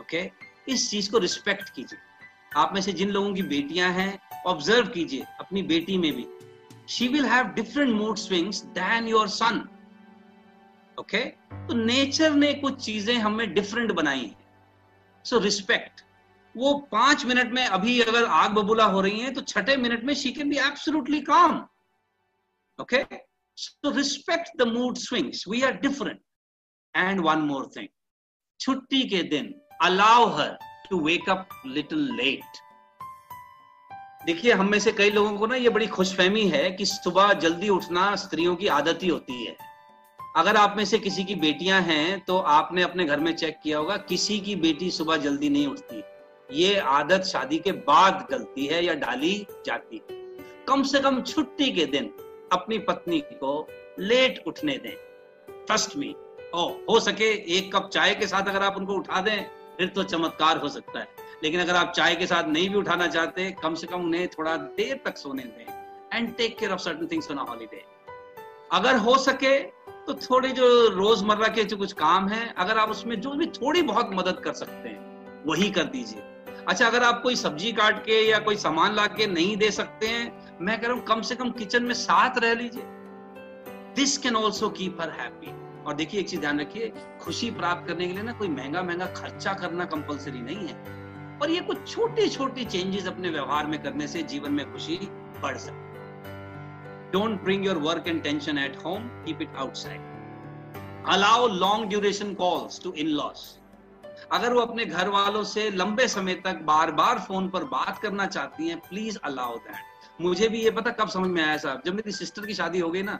Okay 0.00 0.22
okay? 0.22 0.32
इस 0.68 0.90
चीज़ 0.90 1.10
को 1.10 1.18
रिस्पेक्ट 1.18 1.68
कीजिए। 1.68 1.98
आप 2.56 2.72
में 2.74 2.80
से 2.82 2.92
जिन 2.92 3.10
लोगों 3.10 3.32
की 3.34 3.42
बेटियाँ 3.42 3.90
हैं 3.92 4.18
ऑब्ज़र्व 4.46 4.88
कीजिए 4.94 5.24
अपनी 5.40 5.62
बेटी 5.62 5.96
में 5.98 6.12
भी। 6.12 6.26
She 6.88 7.08
will 7.08 7.24
have 7.24 7.54
different 7.56 7.94
mood 7.98 8.18
swings 8.18 8.62
than 8.78 9.08
your 9.08 9.26
son. 9.34 9.60
Okay 11.00 11.24
तो 11.66 11.74
नेचर 11.74 12.34
ने 12.34 12.52
कुछ 12.54 12.84
चीज़ें 12.84 13.14
हमें 13.18 13.52
डिफरेंट 13.54 13.92
बनाई 13.92 14.20
हैं। 14.20 14.36
सो 15.24 15.38
रिस्पेक्ट 15.38 16.04
वो 16.54 16.72
पाँच 16.92 17.24
मिनट 17.26 17.52
में 17.54 17.64
अभी 17.66 18.00
अगर 18.00 18.24
आग 18.24 18.50
बबूला 18.54 18.84
हो 18.84 19.00
रही 19.00 19.20
है 19.20 19.30
तो 19.34 19.40
छठे 19.42 19.76
मिनट 19.76 20.02
में 20.04 20.14
she 20.14 20.32
can 20.32 20.48
be 20.50 20.56
absolutely 20.66 21.20
calm 21.20 21.56
okay 22.78 23.02
so 23.58 23.90
respect 23.96 24.56
the 24.58 24.66
mood 24.68 24.96
swings 24.98 25.44
we 25.48 25.62
are 25.62 25.78
different 25.82 26.20
and 26.94 27.20
one 27.20 27.38
more 27.46 27.70
thing 27.76 27.88
छुट्टी 28.60 29.02
के 29.08 29.22
दिन 29.30 29.54
allow 29.82 30.28
her 30.38 30.56
to 30.92 31.00
wake 31.00 31.28
up 31.30 31.48
little 31.66 31.98
late 32.14 32.60
देखिए, 34.26 34.52
हम 34.52 34.70
में 34.70 34.78
से 34.78 34.92
कई 34.92 35.10
लोगों 35.10 35.32
को 35.38 35.46
ना 35.46 35.56
ये 35.56 35.68
बड़ी 35.70 35.86
खुशफहमी 35.88 36.46
है 36.48 36.70
कि 36.70 36.84
सुबह 36.86 37.32
जल्दी 37.34 37.68
उठना 37.68 38.14
स्त्रियों 38.16 38.54
की 38.56 38.66
आदत 38.68 38.98
ही 39.02 39.08
होती 39.08 39.44
है। 39.44 39.56
अगर 40.36 40.56
आप 40.56 40.74
में 40.76 40.84
से 40.84 40.98
किसी 40.98 41.24
की 41.24 41.34
बेटियाँ 41.36 41.80
हैं 41.80 42.20
तो 42.20 42.36
आपने 42.50 42.82
अपने 42.82 43.04
घर 43.04 43.20
में 43.20 43.34
चेक 43.34 43.58
किया 43.62 43.78
होगा, 43.78 43.96
किसी 43.96 44.38
की 44.40 44.54
बेटी 44.56 44.90
सुबह 44.90 45.16
जल्दी 45.18 45.48
नहीं 45.48 45.66
उठती। 45.66 46.02
ये 46.56 46.76
आदत 46.78 47.24
शादी 47.26 47.58
के 47.58 47.72
बाद 47.72 48.26
गलती 48.30 48.66
है 48.66 48.84
या 48.84 48.94
डाली 48.96 49.34
जाती 49.66 49.96
है। 49.96 50.20
कम 50.68 50.82
से 50.82 51.00
कम 51.00 51.20
छुट्टी 51.22 51.70
के 51.72 51.86
दिन 51.86 52.10
अपनी 52.52 52.78
पत्नी 52.80 53.20
को 53.34 53.56
लेट 54.00 54.42
उठने 54.46 54.76
दें। 54.78 54.94
ट्रस्ट 55.48 55.96
मी 55.96 56.14
ओ 56.54 56.68
हो 56.88 57.00
सके 57.00 57.32
एक 57.56 57.74
कप 57.76 57.90
चाय 57.92 58.14
के 58.14 58.26
साथ 58.26 58.48
अगर 58.48 58.62
आप 58.62 58.76
उनको 58.76 58.94
उठा 58.94 59.20
दें 59.20 59.61
फिर 59.78 59.88
तो 59.88 60.02
चमत्कार 60.04 60.58
हो 60.58 60.68
सकता 60.68 60.98
है। 61.00 61.08
लेकिन 61.42 61.60
अगर 61.60 61.76
आप 61.76 61.92
चाय 61.92 62.14
के 62.14 62.26
साथ 62.26 62.48
नहीं 62.48 62.68
भी 62.70 62.76
उठाना 62.76 63.06
चाहते, 63.06 63.50
कम 63.62 63.74
से 63.74 63.86
कम 63.86 64.00
उन्हें 64.00 64.26
थोड़ा 64.28 64.56
देर 64.56 65.00
तक 65.04 65.16
सोने 65.16 65.42
दें 65.42 65.66
and 66.12 66.34
take 66.36 66.58
care 66.58 66.72
of 66.72 66.80
certain 66.80 67.06
things 67.06 67.30
on 67.30 67.38
holiday 67.38 67.84
अगर 68.72 68.96
हो 68.96 69.16
सके 69.18 69.58
तो 70.06 70.14
थोड़े 70.14 70.48
जो 70.48 70.66
रोज़मर्रा 70.88 71.48
के 71.48 71.64
जो 71.64 71.76
कुछ 71.76 71.92
काम 71.92 72.28
है, 72.28 72.54
अगर 72.58 72.78
आप 72.78 72.90
उसमें 72.90 73.20
जो 73.20 73.30
भी 73.30 73.46
थोड़ी 73.46 73.82
बहुत 73.82 74.10
मदद 74.12 74.40
कर 74.44 74.52
सकते 74.52 74.88
हैं, 74.88 75.44
वही 75.46 75.70
कर 75.70 75.84
दीजिए। 75.84 76.22
अच्छा 76.68 76.86
अगर 76.86 77.02
आप 77.02 77.22
कोई 77.22 77.36
सब्ज़ी 77.36 77.72
काट 77.72 78.04
के 78.04 78.20
या 78.30 78.38
कोई 78.38 78.56
सामान 78.56 78.94
ला 78.94 79.06
के 79.06 79.26
नहीं 79.26 79.56
दे 79.56 79.70
सकते 79.70 80.06
हैं, 80.06 80.56
मैं 80.60 80.80
कह 80.80 80.86
रहा 80.86 80.96
हूँ, 80.96 81.04
कम 81.04 81.22
से 81.22 81.34
कम 81.34 81.50
किचन 81.50 81.82
में 81.82 81.94
साथ 81.94 82.38
रह 82.38 82.54
लीजिए। 82.54 82.82
This 83.96 84.16
can 84.18 84.36
also 84.36 84.68
keep 84.70 85.00
her 85.00 85.10
happy 85.10 85.46
और 85.86 85.94
देखिए, 85.94 86.20
एक 86.20 86.28
चीज़ 86.28 86.40
ध्यान 86.40 86.60
रखिए, 86.60 86.92
खुशी 87.22 87.50
प्राप्त 87.50 87.86
करने 87.88 88.06
के 88.06 88.12
लिए 88.12 88.22
ना 88.22 88.32
कोई 88.32 88.48
महँगा 88.48 88.82
महँगा 88.82 89.06
खर्चा 89.14 89.52
करना 89.54 89.84
कंपलसरी 89.84 90.40
नहीं 90.40 90.66
है। 90.68 91.00
और 91.42 91.50
ये 91.50 91.60
कुछ 91.60 91.86
छोटी 91.88 92.28
छोटी 92.28 92.64
चेंजेस 92.64 93.06
अपने 93.06 93.30
व्यवहार 93.30 93.66
में 93.66 93.82
करने 93.82 94.06
से 94.06 94.22
जीवन 94.22 94.52
में 94.52 94.72
खुशी 94.72 94.96
बढ़ 95.42 95.56
सकती 95.58 95.80
don't 97.12 97.42
bring 97.42 97.66
your 97.66 97.78
work 97.78 98.04
and 98.08 98.22
tension 98.22 98.58
at 98.58 98.76
home 98.84 99.08
keep 99.24 99.42
it 99.42 99.56
outside 99.56 100.00
allow 101.08 101.48
long 101.48 101.88
duration 101.88 102.34
calls 102.34 102.80
to 102.82 102.92
in 102.92 103.06
laws 103.06 103.58
अगर 104.32 104.52
वो 104.52 104.60
अपने 104.60 104.84
घर 104.84 105.08
वालों 105.08 105.42
से 105.44 105.68
लंबे 105.70 106.06
समय 106.08 106.34
तक 106.44 106.60
बार 106.64 106.90
बार 106.92 107.18
फ़ोन 107.18 107.48
पर 107.48 107.64
बात 107.64 107.98
करना 107.98 108.26
चाहती 108.26 108.68
हैं 108.68 108.78
प्लीज़ 108.78 109.18
अलाउ 109.24 109.56
दैट 109.58 110.20
मुझे 110.20 110.48
भी 110.48 110.62
ये 110.62 110.70
पता 110.70 110.90
कब 110.90 111.08
समझ 111.08 111.30
में 111.30 111.42
आया 111.42 111.56
साहब? 111.56 111.82
जब 111.86 111.94
मेरी 111.94 112.12
सिस्टर 112.12 112.46
की 112.46 112.54
शादी 112.54 112.80
हो 112.80 112.90
गई 112.90 113.02
ना 113.02 113.18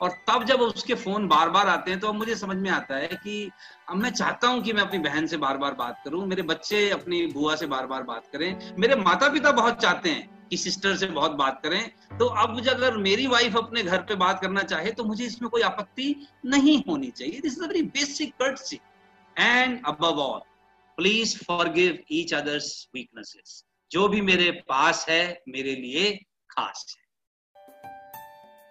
और 0.00 0.10
तब 0.28 0.44
जब 0.44 0.60
उसके 0.60 0.94
फ़ोन 0.94 1.26
बार 1.28 1.50
बार 1.50 1.68
आते 1.68 1.90
हैं 1.90 2.00
तो 2.00 2.08
अब 2.08 2.14
मुझे 2.14 2.34
समझ 2.36 2.56
में 2.56 2.70
आता 2.70 2.96
है 2.96 3.08
कि 3.14 3.50
अब 3.88 3.96
मैं 3.96 4.10
चाहता 4.12 4.48
हूँ 4.48 4.62
कि 4.62 4.72
मैं 4.72 4.82
अपनी 4.82 4.98
बहन 5.00 5.26
से 5.26 5.36
बार 5.36 5.56
बार 5.56 5.74
बात 5.74 6.00
करूँ, 6.04 6.26
मेरे 6.26 6.42
बच्चे 6.44 6.88
अपनी 6.90 7.24
बुआ 7.28 7.54
से 7.56 7.66
बार 7.66 7.86
बार 7.86 8.02
बात 8.02 8.26
करें, 8.32 8.74
मेरे 8.78 8.94
माता 8.96 9.28
पिता 9.28 9.52
बहुत 9.52 9.80
चाहते 9.82 10.10
हैं 10.10 10.48
कि 10.50 10.56
सिस्टर 10.56 10.96
से 10.96 11.06
बहुत 11.08 11.32
बात 11.32 11.60
करें 11.62 11.90
तो 12.18 12.26
अब 12.26 12.58
अगर 12.68 12.96
मेरी 12.98 13.26
वाइफ 13.26 13.56
अपने 13.56 13.82
घर 13.82 13.98
पे 14.02 14.14
बात 14.16 14.40
करना 14.40 14.62
चाहे 14.64 14.92
तो 14.92 15.04
मुझे 15.04 15.24
इसमें 15.24 15.48
कोई 15.50 15.62
आपत्ति 15.62 16.14
नहीं 16.46 16.76
होनी 16.88 17.10
चाहिए। 17.10 17.40
This 17.40 17.52
is 17.52 17.62
a 17.62 17.66
very 17.66 17.82
basic 17.90 18.34
courtesy 18.34 18.80
and 19.36 19.80
above 19.86 20.20
all 20.20 20.40
please 20.98 21.36
forgive 21.44 21.98
each 22.12 22.34
others 22.34 22.88
weaknesses 22.94 23.62
जो 23.90 24.08
भी 24.08 24.20
मेरे 24.22 24.50
पास 24.68 25.06
है, 25.08 25.42
मेरे 25.48 25.74
लिए 25.76 26.10
खास 26.50 26.84
है। 26.90 27.04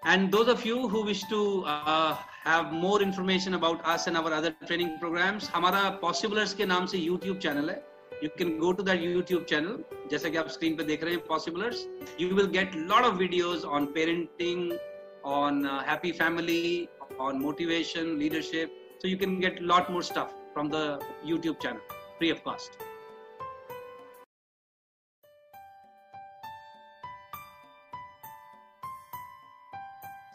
And 0.04 0.30
those 0.30 0.48
of 0.48 0.64
you 0.66 0.88
who 0.88 1.02
wish 1.02 1.22
to 1.24 1.64
uh, 1.64 2.14
have 2.44 2.72
more 2.72 3.00
information 3.00 3.54
about 3.54 3.84
us 3.86 4.06
and 4.06 4.16
our 4.18 4.32
other 4.32 4.54
training 4.66 4.98
programs, 5.00 5.48
हमारा 5.48 6.00
Possiblers 6.00 6.52
के 6.54 6.66
नाम 6.66 6.86
से 6.86 6.98
YouTube 6.98 7.40
channel 7.40 7.68
है. 7.70 7.82
You 8.22 8.30
can 8.38 8.58
go 8.58 8.72
to 8.72 8.82
that 8.82 8.98
YouTube 8.98 9.46
channel. 9.46 9.78
जैसा 10.10 10.28
कि 10.28 10.36
आप 10.36 10.48
स्क्रीन 10.48 10.76
पे 10.76 10.84
देख 10.84 11.04
रहे 11.04 11.14
हैं 11.14 11.26
Possiblers. 11.26 11.84
You 12.18 12.34
will 12.34 12.50
get 12.58 12.74
lot 12.92 13.10
of 13.10 13.18
videos 13.24 13.66
on 13.66 13.88
parenting, 13.98 14.78
on 15.24 15.66
uh, 15.66 15.82
happy 15.82 16.12
family, 16.12 16.88
on 17.18 17.40
motivation, 17.42 18.18
leadership. 18.18 18.80
So 18.98 19.08
you 19.08 19.16
can 19.16 19.40
get 19.40 19.62
lot 19.62 19.90
more 19.90 20.02
stuff 20.02 20.34
from 20.52 20.68
the 20.68 21.00
YouTube 21.26 21.60
channel, 21.60 21.80
free 22.18 22.30
of 22.30 22.44
cost. 22.44 22.78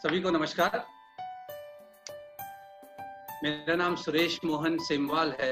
सभी 0.05 0.19
को 0.21 0.29
नमस्कार। 0.29 0.85
मेरा 3.43 3.75
नाम 3.75 3.95
सुरेश 3.95 4.39
मोहन 4.45 4.77
सेमवाल 4.77 5.33
है। 5.39 5.49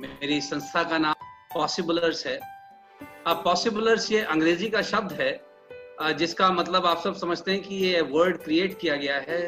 मेरी 0.00 0.40
संस्था 0.40 0.82
का 0.82 0.98
नाम 0.98 1.14
पॉसिबलर्स 1.54 2.26
है। 2.26 2.34
अब 3.26 3.44
पॉसिबलर्स 3.44 4.10
ये 4.12 4.22
अंग्रेज़ी 4.24 4.70
का 4.70 4.82
शब्द 4.82 5.12
है 5.12 5.30
जिसका 6.14 6.50
मतलब 6.52 6.86
आप 6.86 7.02
सब 7.04 7.16
समझते 7.16 7.52
हैं 7.52 7.62
कि 7.62 7.74
ये 7.74 8.00
वर्ड 8.10 8.42
क्रिएट 8.44 8.78
किया 8.80 8.96
गया 8.96 9.20
है 9.20 9.40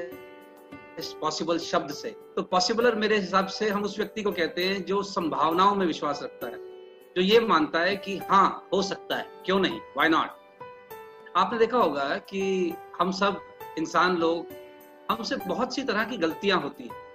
इस 0.99 1.13
पॉसिबल 1.21 1.59
शब्द 1.59 1.93
से। 1.95 2.11
तो 2.37 2.43
पॉसिबलर 2.45 2.95
मेरे 2.95 3.19
हिसाब 3.19 3.47
से 3.49 3.71
हम 3.71 3.85
उस 3.85 3.99
व्यक्ति 3.99 4.23
को 4.23 4.33
कहते 4.33 4.65
हैं 4.65 4.85
जो 4.85 5.03
संभावनाओं 5.03 5.75
में 5.75 5.87
विश्वास 5.87 6.21
रखता 6.23 6.47
है, 6.47 6.59
जो 7.17 7.23
ये 7.23 7.41
मानता 7.49 7.81
है 7.81 7.97
कि 7.97 8.19
हाँ 8.31 8.69
हो 8.73 8.83
सकता 8.85 9.17
है, 9.17 9.27
क्यों 9.45 9.61
नहीं? 9.61 9.81
वाई 9.97 10.09
नॉट 10.09 10.29
आपने 11.37 11.59
देखा 11.59 11.79
होगा 11.79 12.17
कि 12.31 12.75
हम 13.01 13.13
सब 13.13 13.47
इंसान 13.79 14.17
लोग 14.17 14.47
हमसे 15.11 15.37
बहुत 15.39 15.75
सी 15.75 15.83
तरह 15.83 16.05
की 16.05 16.17
गलतियाँ 16.17 16.61
होती 16.61 16.85
हैं। 16.85 17.09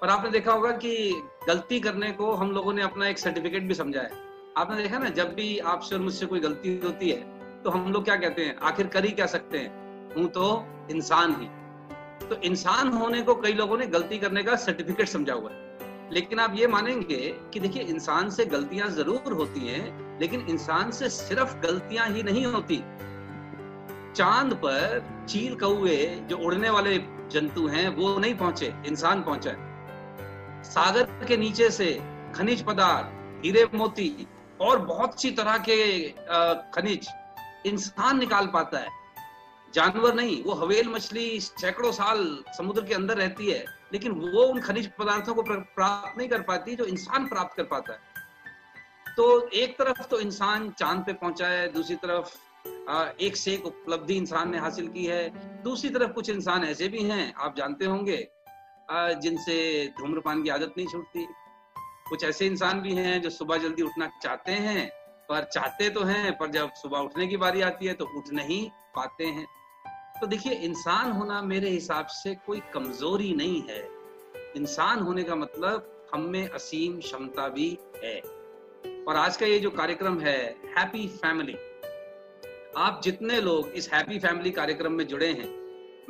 पर 0.00 0.08
आपने 0.08 0.30
देखा 0.30 0.52
होगा 0.52 0.70
कि 0.76 1.22
गलती 1.48 1.80
करने 1.80 2.10
को 2.12 2.32
हम 2.32 2.50
लोगों 2.50 2.72
ने 2.72 2.82
अपना 2.82 3.08
एक 3.08 3.18
सर्टिफिकेट 3.18 3.62
भी 3.62 3.74
समझा 3.74 4.00
है। 4.00 4.10
आपने 4.56 4.76
देखा 4.76 4.98
ना, 4.98 5.08
जब 5.08 5.34
भी 5.34 5.58
आपसे 5.58 5.94
और 5.94 6.00
मुझसे 6.00 6.26
कोई 6.26 6.40
गलती 6.40 6.80
होती 6.84 7.10
है 7.10 7.62
तो 7.62 7.70
हम 7.70 7.92
लोग 7.92 8.04
क्या 8.04 8.16
कहते 8.16 8.44
हैं? 8.44 8.56
आखिर 8.58 8.86
कर 8.86 9.04
ही 9.04 9.10
क्या 9.10 9.26
सकते 9.26 9.58
हैं? 9.58 10.14
हूँ 10.16 10.26
तो 10.28 10.64
इंसान 10.90 11.36
ही। 11.40 11.48
तो 12.28 12.36
इंसान 12.42 12.88
होने 12.88 13.22
को 13.22 13.34
कई 13.34 13.52
लोगों 13.52 13.78
ने 13.78 13.86
गलती 13.86 14.18
करने 14.18 14.42
का 14.42 14.56
सर्टिफिकेट 14.56 15.08
समझा 15.08 15.34
हुआ 15.34 15.50
है। 15.50 16.10
लेकिन 16.12 16.38
आप 16.38 16.54
ये 16.56 16.66
मानेंगे 16.66 17.16
कि 17.52 17.60
देखिए, 17.60 17.82
इंसान 17.82 18.30
से 18.30 18.44
गलतियाँ 18.44 18.88
ज़रूर 18.88 19.32
होती 19.32 19.60
हैं, 19.60 20.18
लेकिन 20.20 20.46
इंसान 20.48 20.90
से 20.90 21.08
सिर्फ़ 21.08 21.56
गलतियाँ 21.60 22.08
ही 22.08 22.22
नहीं 22.22 22.44
होती। 22.46 22.82
चाँद 24.16 24.54
पर 24.54 25.26
चील 25.28 25.54
कौए 25.54 26.04
जो 26.30 26.36
उड़ने 26.38 26.70
वाले 26.70 26.96
जंतु 27.32 27.66
हैं, 27.66 27.88
वो 27.88 28.18
नहीं 28.18 28.34
पहुँचे, 28.34 28.72
इंसान 28.86 29.22
पहुँचा 29.22 29.52
सागर 30.64 31.26
के 31.28 31.36
नीचे 31.36 31.70
से 31.70 31.92
खनिज 32.34 32.62
पदार्थ, 32.62 33.44
हीरे 33.44 33.64
मोती 33.74 34.26
और 34.60 34.78
बहुत 34.86 35.20
सी 35.22 35.30
तरह 35.30 35.56
के 35.68 35.76
खनिज 36.74 37.08
इंसान 37.66 38.18
निकाल 38.18 38.46
पाता 38.46 38.78
है। 38.78 38.88
जानवर 39.74 40.14
नहीं, 40.14 40.42
वो 40.44 40.54
हवेल 40.54 40.88
मछली 40.88 41.40
सैकड़ों 41.40 41.92
साल 41.92 42.22
समुद्र 42.56 42.84
के 42.84 42.94
अंदर 42.94 43.16
रहती 43.16 43.50
है, 43.50 43.64
लेकिन 43.92 44.12
वो 44.12 44.42
उन 44.44 44.60
खनिज 44.60 44.90
पदार्थों 44.98 45.34
को 45.34 45.42
प्राप्त 45.42 46.18
नहीं 46.18 46.28
कर 46.28 46.42
पाती 46.42 46.74
जो 46.76 46.84
इंसान 46.84 47.26
प्राप्त 47.28 47.56
कर 47.56 47.64
पाता 47.64 47.92
है। 47.92 49.14
तो 49.16 49.48
एक 49.48 49.78
तरफ़ 49.78 50.02
तो 50.02 50.20
इंसान 50.20 50.70
चाँद 50.70 51.04
पे 51.06 51.12
पहुँचा 51.14 51.46
है, 51.46 51.72
दूसरी 51.72 51.96
तरफ़ 51.96 52.36
एक 53.20 53.36
से 53.36 53.52
एक 53.52 53.66
उपलब्धि 53.66 54.14
इंसान 54.14 54.50
ने 54.50 54.58
हासिल 54.58 54.88
की 54.88 55.04
है। 55.04 55.28
दूसरी 55.62 55.90
तरफ़ 55.90 56.12
कुछ 56.12 56.30
इंसान 56.30 56.64
ऐसे 56.64 56.88
भी 56.88 57.02
हैं, 57.02 57.32
आप 57.34 57.56
जानते 57.56 57.84
होंगे 57.84 58.28
जिनसे 58.90 59.86
धूम्रपान 60.00 60.42
की 60.42 60.48
आदत 60.48 60.74
नहीं 60.76 60.86
छूटती। 60.86 61.26
कुछ 62.08 62.24
ऐसे 62.24 62.46
इंसान 62.46 62.80
भी 62.80 62.92
हैं 62.92 63.22
जो 63.22 63.30
सुबह 63.30 63.56
जल्दी 63.56 63.82
उठना 63.82 64.10
चाहते 64.22 64.52
हैं, 64.52 64.88
पर 65.28 65.44
चाहते 65.44 65.88
तो 65.90 66.04
हैं, 66.04 66.38
पर 66.38 66.50
जब 66.50 66.70
सुबह 66.72 66.98
उठने 66.98 67.26
की 67.26 67.36
बारी 67.36 67.60
आती 67.60 67.86
है 67.86 67.94
तो 67.94 68.04
उठ 68.18 68.32
नहीं 68.32 68.70
पाते 68.94 69.24
हैं। 69.24 69.46
तो 70.20 70.26
देखिए, 70.26 70.52
इंसान 70.52 71.12
होना 71.12 71.42
मेरे 71.42 71.70
हिसाब 71.70 72.06
से 72.06 72.34
कोई 72.46 72.60
कमज़ोरी 72.74 73.32
नहीं 73.34 73.62
है। 73.62 73.88
इंसान 74.56 74.98
होने 74.98 75.22
का 75.22 75.36
मतलब 75.36 76.08
हम 76.14 76.20
में 76.20 76.48
असीम 76.48 76.98
क्षमता 77.00 77.48
भी 77.48 77.78
है। 78.04 78.20
और 79.08 79.16
आज 79.16 79.36
का 79.36 79.46
ये 79.46 79.58
जो 79.58 79.70
कार्यक्रम 79.70 80.20
है 80.20 80.38
हैप्पी 80.78 81.08
फैमिली 81.08 81.56
आप 82.76 83.00
जितने 83.04 83.40
लोग 83.40 83.68
इस 83.68 83.92
हैप्पी 83.92 84.18
फैमिली 84.18 84.50
कार्यक्रम 84.50 84.92
में 84.92 85.06
जुड़े 85.06 85.26
हैं, 85.26 85.48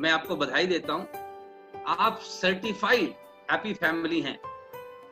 मैं 0.01 0.11
आपको 0.11 0.35
बधाई 0.35 0.67
देता 0.67 0.93
हूँ। 0.93 1.07
आप 1.87 2.19
सर्टिफाइड 2.19 3.13
हैप्पी 3.51 3.73
फैमिली 3.73 4.21
हैं। 4.21 4.39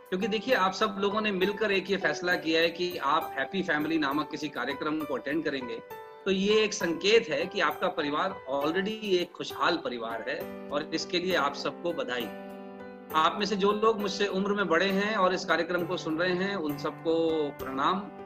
क्योंकि 0.09 0.27
देखिए, 0.27 0.55
आप 0.55 0.73
सब 0.73 0.95
लोगों 0.99 1.21
ने 1.21 1.31
मिलकर 1.31 1.71
एक 1.71 1.91
ये 1.91 1.97
फैसला 1.97 2.35
किया 2.35 2.61
है 2.61 2.69
कि 2.69 2.97
आप 2.97 3.35
हैप्पी 3.39 3.63
फैमिली 3.63 3.97
नामक 3.97 4.31
किसी 4.31 4.49
कार्यक्रम 4.49 4.99
को 4.99 5.13
अटेंड 5.13 5.43
करेंगे। 5.43 5.79
तो 6.25 6.31
ये 6.31 6.63
एक 6.63 6.73
संकेत 6.73 7.29
है 7.29 7.45
कि 7.45 7.59
आपका 7.59 7.87
परिवार 7.87 8.45
ऑलरेडी 8.47 9.17
एक 9.17 9.31
खुशहाल 9.31 9.77
परिवार 9.77 10.25
है 10.29 10.69
और 10.69 10.91
इसके 10.93 11.19
लिए 11.19 11.35
आप 11.35 11.55
सबको 11.55 11.93
बधाई। 11.93 12.25
आप 13.15 13.35
में 13.39 13.45
से 13.45 13.55
जो 13.55 13.71
लोग 13.71 14.01
मुझसे 14.01 14.27
उम्र 14.27 14.53
में 14.53 14.67
बड़े 14.67 14.89
हैं 14.89 15.15
और 15.15 15.33
इस 15.33 15.45
कार्यक्रम 15.45 15.85
को 15.85 15.97
सुन 15.97 16.17
रहे 16.17 16.33
हैं, 16.33 16.55
उन 16.55 16.77
सबको 16.77 17.49
प्रणाम। 17.49 18.20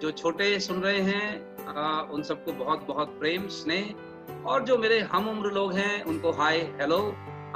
जो 0.00 0.10
छोटे 0.10 0.58
सुन 0.60 0.80
रहे 0.82 1.00
हैं 1.00 1.66
आ, 1.66 2.00
उन 2.02 2.22
सबको 2.22 2.52
बहुत 2.52 2.86
बहुत 2.86 3.08
प्रेम 3.18 3.46
स्नेह। 3.48 4.44
और 4.46 4.64
जो 4.64 4.76
मेरे 4.78 5.00
हम 5.00 5.28
उम्र 5.28 5.50
लोग 5.50 5.72
हैं 5.72 6.02
उनको 6.02 6.30
हाय 6.32 6.58
हेलो 6.80 6.98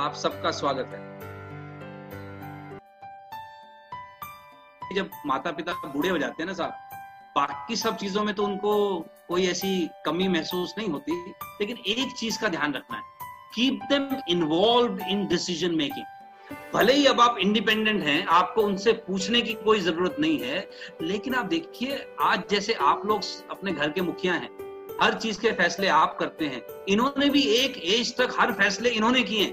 आप 0.01 0.15
सबका 0.15 0.51
स्वागत 0.51 0.91
है। 0.95 1.03
जब 4.95 5.11
माता 5.27 5.53
पिता 5.53 5.73
बूढ़े 5.87 6.09
हो 6.09 6.19
जाते 6.19 6.43
हैं 6.43 6.47
ना 6.47 6.53
साहब 6.53 6.73
बाकी 7.37 7.77
सब 7.77 7.97
चीज़ों 7.97 8.25
में 8.25 8.35
तो 8.35 8.45
उनको 8.45 8.75
कोई 9.29 9.47
ऐसी 9.47 9.89
कमी 10.07 10.29
महसूस 10.29 10.75
नहीं 10.79 10.89
होती। 10.89 11.13
लेकिन 11.61 11.77
एक 11.87 12.13
चीज़ 12.17 12.41
का 12.41 12.49
ध्यान 12.49 12.75
रखना 12.75 12.97
है। 12.97 13.03
Keep 13.55 13.81
them 13.93 14.17
involve 14.29 14.99
in 15.09 15.27
decision 15.27 15.75
making 15.75 16.07
भले 16.75 16.93
ही 16.93 17.05
अब 17.07 17.21
आप 17.21 17.37
इंडिपेंडेंट 17.39 18.03
हैं, 18.03 18.25
आपको 18.27 18.63
उनसे 18.63 18.93
पूछने 18.93 19.41
की 19.43 19.53
कोई 19.55 19.81
ज़रूरत 19.81 20.17
नहीं 20.21 20.39
है, 20.39 20.69
लेकिन 21.03 21.35
आप 21.35 21.47
देखिए, 21.47 21.99
आज 22.21 22.43
जैसे 22.51 22.73
आप 22.83 23.03
लोग 23.07 23.21
अपने 23.51 23.73
घर 23.73 23.89
के 23.89 24.01
मुखिया 24.01 24.33
हैं, 24.35 24.49
हर 25.01 25.15
चीज़ 25.15 25.39
के 25.41 25.53
फैसले 25.53 25.89
आप 25.91 26.17
करते 26.21 26.47
हैं, 26.47 26.63
इन्होंने 26.89 27.29
भी 27.31 27.43
एक 27.57 27.79
एज 27.91 28.15
तक 28.17 28.35
हर 28.39 28.53
फैसले 28.53 28.91
इन्होंने 28.91 29.23
किए 29.23 29.47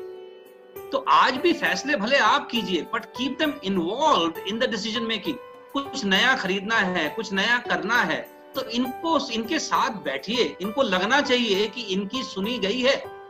तो 0.92 1.06
आज 1.10 1.38
भी 1.38 1.54
फैसले 1.54 1.96
भले 1.98 2.18
आप 2.18 2.50
कीजिए 2.52 2.82
but 2.94 3.06
keep 3.18 3.38
them 3.40 3.54
involve 3.64 4.44
in 4.48 4.60
the 4.60 4.70
decision 4.70 5.04
making 5.04 5.38
कुछ 5.74 6.04
नया 6.06 6.36
खरीदना 6.36 6.76
है, 6.76 7.08
कुछ 7.10 7.34
नया 7.34 7.58
करना 7.70 8.02
है 8.04 8.22
तो 8.56 8.70
इनको, 8.70 9.18
इनके 9.34 9.60
साथ 9.60 10.04
बैठिए, 10.04 10.56
इनको 10.62 10.82
लगना 10.84 11.22
चाहिए 11.22 11.68
कि 11.68 11.82
इनकी 11.94 12.24
सुनी 12.26 12.58
गई 12.58 12.82
है। 12.82 13.21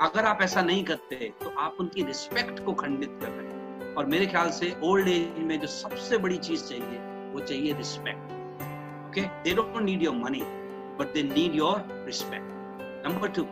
अगर 0.00 0.24
आप 0.24 0.38
ऐसा 0.42 0.62
नहीं 0.62 0.82
करते 0.84 1.16
तो 1.40 1.52
आप 1.58 1.76
उनकी 1.80 2.02
रिस्पेक्ट 2.04 2.64
को 2.64 2.72
खंडित 2.80 3.18
कर 3.22 3.28
रहे 3.28 3.46
हैं। 3.46 3.94
और 3.94 4.06
मेरे 4.06 4.26
ख्याल 4.26 4.50
से 4.50 4.74
ओल्ड 4.84 5.08
एज 5.08 5.38
में 5.46 5.58
जो 5.60 5.66
सबसे 5.68 6.18
बड़ी 6.18 6.36
चीज़ 6.38 6.64
चाहिए, 6.64 6.98
वो 7.32 7.40
चाहिए 7.40 7.72
respect 7.74 8.32
okay 9.08 9.22
they 9.44 9.54
don't 9.54 9.82
need 9.82 10.02
your 10.02 10.14
money 10.16 10.42
but 11.00 11.12
they 11.14 11.22
need 11.24 11.54
your 11.54 12.04
respect 12.06 13.06
number 13.06 13.28
two 13.38 13.46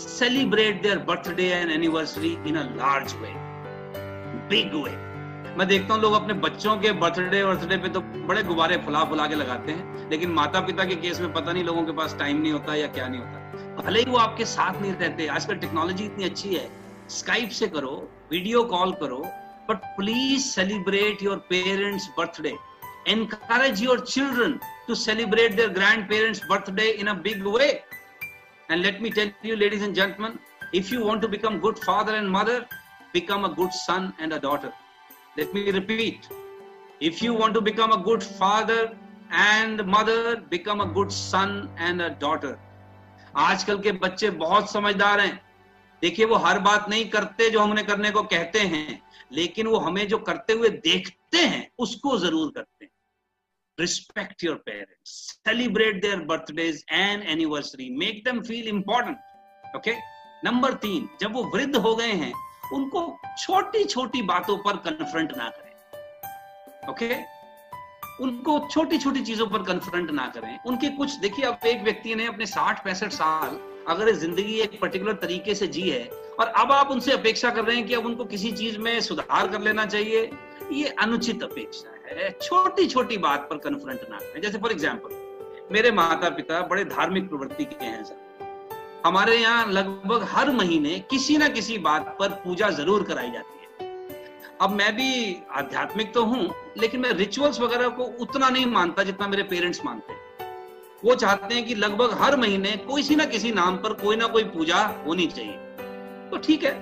celebrate 0.00 0.82
their 0.82 0.98
birthday 1.10 1.48
and 1.50 1.70
anniversary 1.70 2.32
in 2.48 2.56
a 2.56 2.64
large 2.76 3.14
way 3.16 3.34
big 4.48 4.74
way 4.76 4.96
मैं 5.54 5.66
देखता 5.68 5.94
हूँ, 5.94 6.02
लोग 6.02 6.12
अपने 6.14 6.34
बच्चों 6.40 6.76
के 6.78 6.92
बर्थडे 7.00 7.44
बर्थडे 7.44 7.76
पे 7.76 7.88
तो 7.88 8.00
बड़े 8.00 8.42
गुब्बारे 8.42 8.76
फुला 8.84 9.04
फुला 9.04 9.26
के 9.26 9.34
लगाते 9.34 9.72
हैं, 9.72 10.10
लेकिन 10.10 10.30
माता 10.32 10.60
पिता 10.66 10.84
के 10.84 10.94
केस 10.96 11.20
में 11.20 11.32
पता 11.32 11.52
नहीं 11.52 11.64
लोगों 11.64 11.82
के 11.82 11.92
पास 11.92 12.16
टाइम 12.18 12.40
नहीं 12.40 12.52
होता 12.52 12.74
या 12.74 12.86
क्या 12.88 13.08
नहीं 13.08 13.20
होता। 13.20 13.42
भले 13.76 14.00
ही 14.00 14.10
वो 14.10 14.18
आपके 14.18 14.44
साथ 14.44 14.80
नहीं 14.80 14.92
रहते, 14.92 15.26
आजकल 15.28 15.56
टेक्नोलॉजी 15.56 16.04
इतनी 16.04 16.24
अच्छी 16.24 16.54
है 16.54 16.68
स्काइप 17.10 17.50
से 17.50 17.66
करो 17.68 17.94
वीडियो 18.30 18.62
कॉल 18.72 18.92
करो 19.00 19.18
but 19.68 19.84
please 19.96 20.42
celebrate 20.44 21.22
your 21.22 21.36
parents 21.50 22.08
birthday 22.18 22.54
encourage 23.08 23.82
your 23.82 24.00
children 24.00 24.58
to 24.86 24.94
celebrate 24.94 25.54
their 25.56 25.68
grandparents 26.08 26.40
birthday 26.50 26.88
in 26.90 27.12
big 27.22 27.46
way 27.56 27.66
and 27.66 28.84
let 28.84 29.00
me 29.02 29.10
tell 29.18 29.32
you 29.44 29.56
ladies 29.56 29.84
and 29.84 29.94
gentleman 29.94 30.38
if 30.74 30.94
you 30.94 31.04
want 31.04 31.22
to 31.22 31.28
become 31.28 31.58
good 31.60 31.78
father 31.78 32.14
and 32.14 32.28
mother 32.36 32.60
become 33.14 33.44
a 33.44 33.48
good 33.54 33.70
son 33.78 34.12
and 34.20 34.32
a 34.32 34.38
daughter 34.42 34.72
let 35.38 35.54
me 35.54 35.70
repeat 35.70 36.28
if 37.02 37.24
you 37.24 37.34
want 37.38 37.54
to 37.54 37.60
become 37.70 37.90
a 37.90 38.02
good 38.04 38.22
father 38.38 38.96
and 39.32 39.80
mother 39.88 40.46
become 40.50 40.80
a 40.80 40.86
good 40.92 41.10
son 41.18 41.58
and 41.80 42.02
a 42.02 42.08
daughter 42.20 42.56
आजकल 43.36 43.78
के 43.78 43.92
बच्चे 43.92 44.30
बहुत 44.30 44.70
समझदार 44.72 45.20
हैं। 45.20 45.40
देखिए, 46.02 46.26
वो 46.26 46.36
हर 46.36 46.58
बात 46.58 46.88
नहीं 46.88 47.08
करते 47.10 47.48
जो 47.50 47.60
हमने 47.60 47.82
करने 47.82 48.10
को 48.10 48.22
कहते 48.22 48.60
हैं, 48.60 49.00
लेकिन 49.32 49.66
वो 49.66 49.78
हमें 49.78 50.06
जो 50.08 50.18
करते 50.18 50.52
हुए 50.52 50.68
देखते 50.68 51.38
हैं, 51.38 51.68
उसको 51.78 52.16
ज़रूर 52.18 52.52
करते 52.56 52.84
हैं। 52.84 52.90
Respect 53.78 54.44
your 54.44 54.56
parents 54.56 55.10
celebrate 55.46 56.00
their 56.02 56.20
birthdays 56.24 56.84
and 56.90 57.22
anniversary 57.22 57.88
make 57.98 58.22
them 58.24 58.40
feel 58.42 58.68
important 58.68 59.76
okay 59.76 59.94
number 60.44 60.74
तीन, 60.74 61.08
जब 61.20 61.32
वो 61.32 61.44
वृद्ध 61.44 61.76
हो 61.76 61.94
गए 61.96 62.12
हैं, 62.12 62.32
उनको 62.72 63.00
छोटी 63.38 63.84
छोटी 63.84 64.22
बातों 64.22 64.56
पर 64.58 64.76
कन्फ्रंट 64.84 65.36
ना 65.36 65.48
करें 65.48 66.90
ओके 66.90 67.08
okay? 67.08 67.22
उनको 68.20 68.58
छोटी 68.70 68.98
छोटी 68.98 69.20
चीज़ों 69.22 69.46
पर 69.46 69.62
कन्फ्रंट 69.62 70.10
ना 70.10 70.26
करें। 70.34 70.58
उनके 70.66 70.88
कुछ, 70.88 71.14
देखिए, 71.16 71.44
अब 71.44 71.66
एक 71.66 71.82
व्यक्ति 71.82 72.14
ने 72.14 72.26
अपने 72.26 72.46
साठ 72.46 72.84
पैंसठ 72.84 73.12
साल 73.12 73.58
अगर 73.88 74.10
ज़िंदगी 74.14 74.54
एक 74.60 74.78
पर्टिकुलर 74.80 75.12
तरीके 75.22 75.54
से 75.54 75.66
जी 75.68 75.82
है 75.82 76.04
और 76.40 76.46
अब 76.48 76.72
आप 76.72 76.90
उनसे 76.90 77.12
अपेक्षा 77.12 77.50
कर 77.50 77.64
रहे 77.64 77.76
हैं 77.76 77.86
कि 77.86 77.94
अब 77.94 78.06
उनको 78.06 78.24
किसी 78.26 78.52
चीज़ 78.52 78.78
में 78.78 79.00
सुधार 79.00 79.48
कर 79.48 79.60
लेना 79.60 79.86
चाहिए, 79.86 80.30
ये 80.72 80.88
अनुचित 80.98 81.42
अपेक्षा 81.42 81.90
है। 82.08 82.30
छोटी 82.42 82.86
छोटी 82.86 83.16
बात 83.18 83.46
पर 83.50 83.58
कन्फ्रंट 83.60 84.06
ना 84.10 84.18
करें। 84.18 84.40
जैसे 84.42 84.58
फॉर 84.58 84.72
एग्ज़ाम्पल 84.72 85.22
मेरे 85.72 85.90
माता 85.92 86.28
पिता 86.30 86.60
बड़े 86.68 86.84
धार्मिक 86.86 87.28
प्रवृत्ति 87.28 87.64
के 87.64 87.84
हैं 87.84 88.04
सर। 88.04 88.22
हमारे 89.06 89.36
यहाँ 89.36 89.66
लगभग 89.68 90.22
हर 90.30 90.50
महीने 90.52 90.98
किसी 91.10 91.36
ना 91.36 91.48
किसी 91.50 91.78
बात 91.80 92.16
पर 92.18 92.28
पूजा 92.44 92.70
ज़रूर 92.72 93.02
कराई 93.02 93.30
जाती 93.30 93.48
है। 93.50 93.53
अब 94.60 94.70
मैं 94.70 94.94
भी 94.96 95.36
आध्यात्मिक 95.52 96.12
तो 96.14 96.24
हूँ, 96.24 96.50
लेकिन 96.78 97.00
मैं 97.00 97.10
रिचुअल्स 97.12 97.60
वगैरह 97.60 97.88
को 97.90 98.04
उतना 98.20 98.48
नहीं 98.48 98.66
मानता 98.66 99.02
जितना 99.02 99.26
मेरे 99.28 99.42
पेरेंट्स 99.44 99.80
मानते 99.84 100.12
हैं। 100.12 100.22
वो 101.04 101.14
चाहते 101.14 101.54
हैं 101.54 101.64
कि 101.66 101.74
लगभग 101.74 102.12
हर 102.20 102.36
महीने 102.36 102.70
किसी 102.86 103.16
ना 103.16 103.24
किसी 103.26 103.52
नाम 103.52 103.76
पर 103.76 103.92
कोई 104.02 104.16
ना 104.16 104.26
कोई 104.26 104.44
पूजा 104.46 104.82
होनी 105.06 105.26
चाहिए। 105.28 105.56
तो 106.30 106.38
ठीक 106.38 106.64
है, 106.64 106.72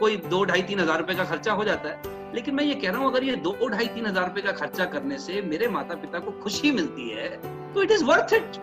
कोई 0.00 0.16
दो 0.18 0.44
ढाई 0.44 0.62
तीन 0.62 0.80
हज़ार 0.80 0.98
रुपए 0.98 1.14
का 1.14 1.24
खर्चा 1.24 1.52
हो 1.52 1.64
जाता 1.64 1.88
है, 1.88 2.02
लेकिन 2.34 2.54
मैं 2.54 2.64
ये 2.64 2.74
कह 2.74 2.90
रहा 2.90 3.00
हूँ, 3.00 3.10
अगर 3.10 3.24
ये 3.24 3.36
दो 3.38 3.68
ढाई 3.68 3.86
तीन 3.88 4.06
हज़ार 4.06 4.26
रुपए 4.26 4.40
का 4.40 4.52
खर्चा 4.54 4.84
करने 4.86 5.18
से 5.18 5.40
मेरे 5.44 5.68
माता 5.68 5.94
पिता 5.96 6.18
को 6.18 6.30
खुशी 6.42 6.70
मिलती 6.72 7.08
है 7.10 7.28
तो 7.74 7.82
इट 7.82 7.90
इज़ 7.90 8.04
वर्थ 8.04 8.34
इट 8.34 8.56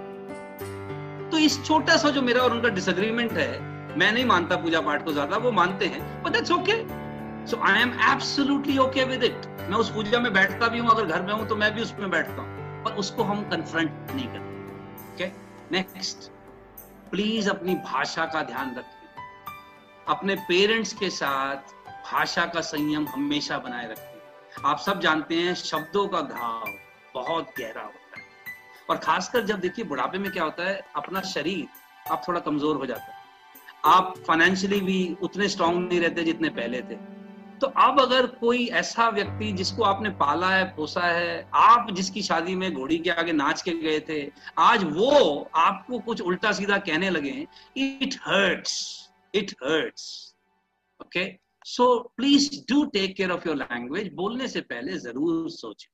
तो 1.31 1.37
इस 1.39 1.63
छोटा 1.65 1.97
सा 1.97 2.09
जो 2.09 2.21
मेरा 2.21 2.41
और 2.41 2.51
उनका 2.51 2.69
डिसएग्रीमेंट 2.71 3.31
है, 3.33 3.51
मैं 3.97 4.11
नहीं 4.11 4.25
मानता 4.25 4.55
पूजा 4.57 4.81
पाठ 4.81 5.05
को 5.05 5.11
ज़्यादा, 5.13 5.37
वो 5.37 5.51
मानते 5.53 5.85
हैं 5.85 6.23
but 6.23 6.31
that's 6.31 6.51
okay 6.51 7.05
so 7.49 7.57
I 7.63 7.81
am 7.81 7.91
absolutely 8.11 8.77
okay 8.77 9.03
with 9.05 9.23
it 9.23 9.45
मैं 9.59 9.77
उस 9.77 9.89
पूजा 9.89 10.19
में 10.19 10.31
बैठता 10.33 10.67
भी 10.67 10.79
हूँ, 10.79 10.89
अगर 10.89 11.05
घर 11.05 11.21
में 11.21 11.33
हूँ 11.33 11.47
तो 11.47 11.55
मैं 11.55 11.73
भी 11.75 11.81
उसमें 11.81 12.09
बैठता 12.11 12.41
हूँ। 12.41 12.83
पर 12.83 12.95
उसको 12.95 13.23
हम 13.23 13.43
कन्फ्रंट 13.49 14.11
नहीं 14.11 14.27
करते। 14.27 15.13
ओके 15.13 15.31
नेक्स्ट 15.71 16.29
प्लीज़ 17.11 17.49
अपनी 17.49 17.75
भाषा 17.85 18.25
का 18.25 18.41
ध्यान 18.43 18.75
रखिए। 18.77 19.23
अपने 20.07 20.35
पेरेंट्स 20.49 20.93
के 20.93 21.09
साथ 21.11 21.73
भाषा 22.11 22.45
का 22.45 22.61
संयम 22.63 23.07
हमेशा 23.07 23.57
बनाए 23.59 23.87
रखें 23.91 24.65
आप 24.65 24.79
सब 24.79 24.99
जानते 25.01 25.35
हैं, 25.35 25.53
शब्दों 25.55 26.07
का 26.07 26.21
घाव 26.21 26.65
बहुत 27.15 27.49
गहरा 27.59 27.81
होता 27.81 28.19
है। 28.19 28.25
और 28.89 28.97
खासकर 28.97 29.43
जब 29.45 29.59
देखिए, 29.59 29.85
बुढ़ापे 29.85 30.17
में 30.17 30.31
क्या 30.31 30.43
होता 30.43 30.63
है, 30.63 30.81
अपना 30.95 31.21
शरीर 31.23 31.67
आप 32.11 32.21
थोड़ा 32.27 32.39
कमज़ोर 32.41 32.75
हो 32.75 32.85
जाता 32.85 33.03
है। 33.03 33.15
आप 33.85 34.13
फाइनेंशियली 34.27 34.79
भी 34.81 35.17
उतने 35.21 35.47
स्ट्रांग 35.49 35.77
नहीं 35.79 35.99
रहते 35.99 36.23
जितने 36.23 36.49
पहले 36.51 36.81
थे। 36.81 36.95
तो 37.61 37.67
अब 37.77 37.99
अगर 38.01 38.25
कोई 38.39 38.65
ऐसा 38.79 39.07
व्यक्ति 39.09 39.51
जिसको 39.51 39.83
आपने 39.83 40.09
पाला 40.19 40.49
है, 40.49 40.63
पोसा 40.75 41.01
है, 41.01 41.49
आप 41.55 41.91
जिसकी 41.91 42.21
शादी 42.21 42.55
में 42.55 42.73
घोड़ी 42.73 42.97
के 42.99 43.09
आगे 43.11 43.33
नाच 43.33 43.61
के 43.61 43.71
गए 43.73 43.99
थे, 44.09 44.21
आज 44.59 44.83
वो 44.85 45.49
आपको 45.55 45.99
कुछ 45.99 46.21
उल्टा 46.21 46.51
सीधा 46.51 46.77
कहने 46.79 47.09
लगे 47.09 47.47
it 47.77 48.15
hurts 48.21 48.77
it 49.33 49.51
hurts 49.63 50.05
okay 51.01 51.25
so 51.65 51.97
please 52.17 52.49
do 52.69 52.83
take 52.93 53.15
care 53.17 53.31
of 53.31 53.47
your 53.47 53.55
language 53.57 54.13
बोलने 54.15 54.47
से 54.47 54.61
पहले 54.63 54.97
ज़रूर 54.99 55.49
सोचें। 55.51 55.89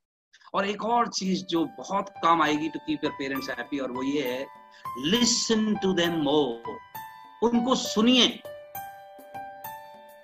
और 0.54 0.66
एक 0.68 0.84
और 0.84 1.08
चीज़ 1.08 1.44
जो 1.50 1.64
बहुत 1.78 2.08
काम 2.22 2.42
आएगी 2.42 2.68
to 2.68 2.78
keep 2.78 3.04
your 3.04 3.12
parents 3.18 3.48
happy 3.50 3.78
और 3.78 3.92
वो 3.92 4.02
ये 4.02 4.22
है 4.22 4.46
लिसन 5.06 5.74
टू 5.82 5.92
देम 5.92 6.12
मोर 6.22 6.78
उनको 7.42 7.74
सुनिए। 7.74 8.28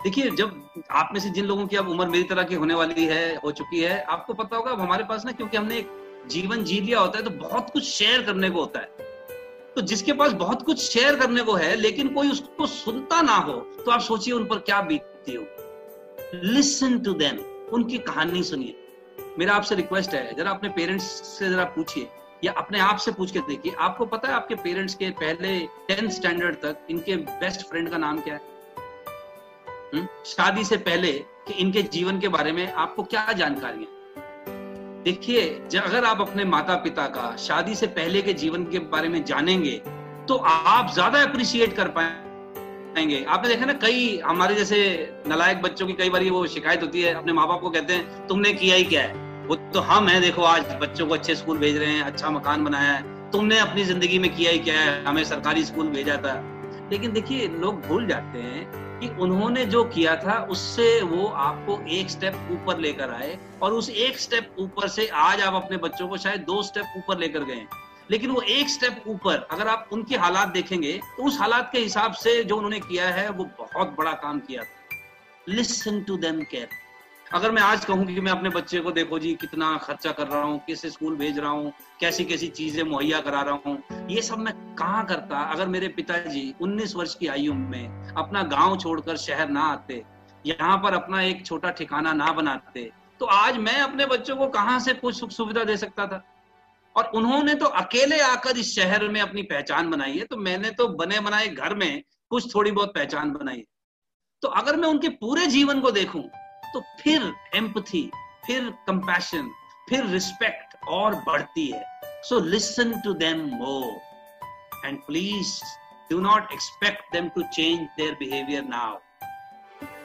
देखिए, 0.05 0.30
जब 0.30 0.61
आप 0.90 1.11
में 1.12 1.20
से 1.20 1.30
जिन 1.30 1.44
लोगों 1.44 1.66
की 1.66 1.76
अब 1.76 1.88
उम्र 1.88 2.07
मेरी 2.09 2.24
तरह 2.24 2.42
की 2.42 2.55
होने 2.55 2.74
वाली 2.74 3.05
है, 3.07 3.34
हो 3.36 3.51
चुकी 3.53 3.80
है, 3.80 4.01
आपको 4.03 4.34
पता 4.34 4.57
होगा, 4.57 4.70
अब 4.70 4.80
हमारे 4.80 5.05
पास 5.05 5.24
ना, 5.24 5.32
क्योंकि 5.32 5.57
हमने 5.57 5.84
जीवन 6.28 6.64
जी 6.64 6.80
लिया 6.80 7.01
होता 7.01 7.18
है 7.18 7.24
तो 7.24 7.30
बहुत 7.38 7.70
कुछ 7.70 7.84
शेयर 7.84 8.22
करने 8.22 8.51
को 8.51 8.61
होता 8.61 8.80
है। 8.80 9.09
तो 9.74 9.80
जिसके 9.82 10.12
पास 10.12 10.32
बहुत 10.34 10.62
कुछ 10.62 10.80
शेयर 10.82 11.16
करने 11.16 11.42
को 11.42 11.55
है, 11.55 11.74
लेकिन 11.76 12.09
कोई 12.14 12.30
उसको 12.30 12.66
सुनता 12.66 13.20
ना 13.22 13.34
हो 13.34 13.53
तो 13.53 13.90
आप 13.90 14.01
सोचिए 14.01 14.34
उन 14.34 14.44
पर 14.44 14.59
क्या 14.61 14.80
बीतती 14.82 15.34
हो 15.34 15.44
लिसन 16.44 16.98
टू 16.98 17.12
देम 17.14 17.38
उनकी 17.72 17.98
कहानी 18.01 18.42
सुनिए। 18.42 18.76
मेरा 19.38 19.55
आपसे 19.55 19.74
रिक्वेस्ट 19.74 20.14
है, 20.14 20.34
जरा 20.34 20.51
अपने 20.51 20.68
पेरेंट्स 20.70 21.05
से 21.28 21.48
जरा 21.51 21.64
पूछिए, 21.74 22.09
या 22.44 22.53
अपने 22.53 22.80
आप 22.80 22.96
से 22.96 23.12
पूछ 23.12 23.30
के 23.30 23.40
देखिए। 23.40 23.72
आपको 23.78 24.07
पता 24.07 24.28
है, 24.28 24.34
आपके 24.34 24.55
पेरेंट्स 24.57 24.94
के 24.94 25.11
पहले 25.18 25.59
टेंथ 25.88 26.09
स्टैंडर्ड 26.11 26.57
तक 26.57 26.86
इनके 26.90 27.16
बेस्ट 27.16 27.66
फ्रेंड 27.68 27.90
का 27.90 27.98
नाम 27.98 28.20
क्या 28.20 28.34
है? 28.34 28.40
हम्म? 29.95 30.07
शादी 30.26 30.64
से 30.64 30.76
पहले 30.78 31.12
कि 31.49 31.55
इनके 31.55 31.82
जीवन 31.82 32.18
के 32.20 32.28
बारे 32.28 32.53
में 32.53 32.72
आपको 32.72 33.03
क्या 33.05 33.32
जानकारी 33.32 33.80
है 33.80 35.03
देखिए 35.05 35.43
अगर 35.80 36.05
आप 36.05 36.20
अपने 36.20 36.45
माता 36.45 36.74
पिता 36.76 37.07
का 37.07 37.34
शादी 37.36 37.74
से 37.74 37.86
पहले 37.86 38.22
के 38.22 38.32
जीवन 38.32 38.64
के 38.64 38.78
बारे 38.78 39.09
में 39.09 39.24
जानेंगे 39.24 39.76
तो 40.28 40.36
आप 40.47 40.93
ज़्यादा 40.95 41.22
अप्रिशिएट 41.22 41.76
कर 41.76 41.88
पाएँगे। 41.88 43.24
आपने 43.24 43.49
देखा 43.49 43.66
ना, 43.66 43.72
कई 43.72 44.20
हमारे 44.24 44.55
जैसे 44.55 44.78
नलायक 45.26 45.62
बच्चों 45.62 45.86
की 45.86 45.93
कई 45.93 46.11
बार 46.11 46.24
वो 46.30 46.47
शिकायत 46.47 46.82
होती 46.82 47.03
है, 47.03 47.14
अपने 47.14 47.32
माँ 47.32 47.47
बाप 47.49 47.61
को 47.61 47.70
कहते 47.70 47.95
हैं, 47.95 48.26
तुमने 48.26 48.53
किया 48.53 48.76
ही 48.76 48.84
क्या 48.84 49.03
है? 49.03 49.47
वो 49.47 49.55
तो 49.74 49.80
हम 49.80 50.09
है, 50.09 50.20
देखो, 50.20 50.43
आज 50.43 50.76
बच्चों 50.80 51.07
को 51.07 51.14
अच्छे 51.14 51.34
स्कूल 51.34 51.59
भेज 51.59 51.76
रहे 51.76 51.91
हैं 51.91 52.03
अच्छा 52.03 52.30
मकान 52.30 52.64
बनाया 52.64 52.93
है, 52.93 53.30
तुमने 53.30 53.59
अपनी 53.59 53.84
ज़िंदगी 53.84 54.18
में 54.18 54.34
किया 54.36 54.51
ही 54.51 54.59
क्या 54.59 54.80
है? 54.80 55.05
हमें 55.05 55.22
सरकारी 55.24 55.64
स्कूल 55.64 55.88
भेजा 55.88 56.16
था। 56.16 56.34
लेकिन 56.93 57.12
देखिए, 57.12 57.49
लोग 57.49 57.80
भूल 57.80 58.07
जाते 58.07 58.38
हैं 58.38 58.79
कि 59.01 59.09
उन्होंने 59.20 59.64
जो 59.66 59.82
किया 59.84 60.14
था, 60.16 60.38
उससे 60.51 61.01
वो 61.03 61.26
आपको 61.26 61.78
एक 61.90 62.11
स्टेप 62.11 62.48
ऊपर 62.53 62.78
लेकर 62.78 63.11
आए 63.11 63.38
और 63.62 63.72
उस 63.72 63.88
एक 63.90 64.18
स्टेप 64.18 64.57
ऊपर 64.59 64.88
से 64.88 65.07
आज 65.09 65.40
आप 65.40 65.55
अपने 65.55 65.76
बच्चों 65.76 66.09
को 66.09 66.16
शायद 66.16 66.40
दो 66.40 66.62
स्टेप 66.62 66.92
ऊपर 66.98 67.18
लेकर 67.18 67.44
गए 67.44 67.66
लेकिन 68.11 68.30
वो 68.30 68.40
एक 68.42 68.68
स्टेप 68.68 69.03
ऊपर, 69.09 69.46
अगर 69.51 69.68
आप 69.68 69.88
उनके 69.92 70.16
हालात 70.16 70.48
देखेंगे 70.48 70.92
तो 71.16 71.24
उस 71.24 71.38
हालात 71.40 71.68
के 71.72 71.78
हिसाब 71.78 72.12
से 72.14 72.42
जो 72.44 72.57
उन्होंने 72.57 72.80
किया 72.80 73.09
है, 73.09 73.28
वो 73.30 73.44
बहुत 73.59 73.94
बड़ा 73.98 74.12
काम 74.14 74.38
किया 74.40 74.62
था। 74.62 74.78
लिसन 75.48 76.03
टू 76.03 76.16
देम 76.16 76.40
केयर 76.42 76.68
अगर 77.30 77.50
मैं 77.50 77.62
आज 77.62 77.84
कहूँ 77.84 78.04
कि 78.06 78.20
मैं 78.20 78.30
अपने 78.32 78.48
बच्चे 78.50 78.78
को 78.80 78.90
देखो 78.90 79.18
जी, 79.18 79.32
कितना 79.34 79.76
खर्चा 79.78 80.12
कर 80.12 80.26
रहा 80.26 80.40
हूँ, 80.42 80.58
किस 80.66 80.80
स्कूल 80.86 81.16
भेज 81.16 81.38
रहा 81.38 81.50
हूँ, 81.50 81.72
कैसी 82.00 82.24
कैसी 82.24 82.46
चीज़ें 82.48 82.82
मुहैया 82.84 83.20
करा 83.20 83.42
रहा 83.42 83.60
हूँ, 83.66 84.06
ये 84.10 84.22
सब 84.22 84.38
मैं 84.38 84.54
कहाँ 84.76 85.04
करता? 85.06 85.42
अगर 85.44 85.68
मेरे 85.68 85.88
पिताजी 85.88 86.42
19 86.62 86.94
वर्ष 86.96 87.14
की 87.14 87.26
आयु 87.26 87.54
में 87.54 88.14
अपना 88.14 88.42
गाँव 88.44 88.76
छोड़कर 88.78 89.16
शहर 89.16 89.48
ना 89.48 89.62
आते, 89.62 90.02
यहाँ 90.46 90.76
पर 90.78 90.94
अपना 90.94 91.22
एक 91.22 91.46
छोटा 91.46 91.70
ठिकाना 91.70 92.12
ना 92.12 92.32
बनाते 92.32 92.90
तो 93.20 93.26
आज 93.26 93.56
मैं 93.58 93.78
अपने 93.80 94.06
बच्चों 94.06 94.36
को 94.36 94.46
कहाँ 94.48 94.78
से 94.80 94.94
कुछ 94.94 95.18
सुख 95.18 95.30
सुविधा 95.30 95.64
दे 95.64 95.76
सकता 95.76 96.06
था? 96.06 96.22
और 96.96 97.10
उन्होंने 97.14 97.54
तो 97.54 97.66
अकेले 97.66 98.20
आकर 98.22 98.58
इस 98.58 98.74
शहर 98.76 99.08
में 99.08 99.20
अपनी 99.20 99.42
पहचान 99.44 99.90
बनाई 99.90 100.18
है 100.18 100.24
तो 100.24 100.36
मैंने 100.38 100.70
तो 100.70 100.88
बने 100.96 101.20
बनाए 101.20 101.48
घर 101.48 101.74
में 101.74 102.02
कुछ 102.30 102.54
थोड़ी 102.54 102.70
बहुत 102.70 102.94
पहचान 102.94 103.32
बनाई 103.32 103.56
है। 103.56 103.64
तो 104.42 104.48
अगर 104.50 104.76
मैं 104.76 104.88
उनके 104.88 105.08
पूरे 105.08 105.46
जीवन 105.46 105.80
को 105.80 105.90
देखूँ 105.92 106.22
तो 106.74 106.80
फिर 107.00 107.32
एम्पथी 107.56 108.10
फिर 108.46 108.70
कंपैशन 108.86 109.50
फिर 109.88 110.06
रिस्पेक्ट 110.06 110.76
और 110.88 111.14
बढ़ती 111.26 111.66
है। 111.66 111.84
So 112.28 112.38
listen 112.40 112.92
to 113.04 113.12
them 113.14 113.40
more 113.54 114.86
and 114.86 114.98
please 114.98 115.52
do 116.10 116.20
not 116.20 116.52
expect 116.52 117.12
them 117.12 117.28
to 117.28 117.42
change 117.54 117.80
their 117.96 118.14
behaviour 118.14 118.64
now 118.64 118.98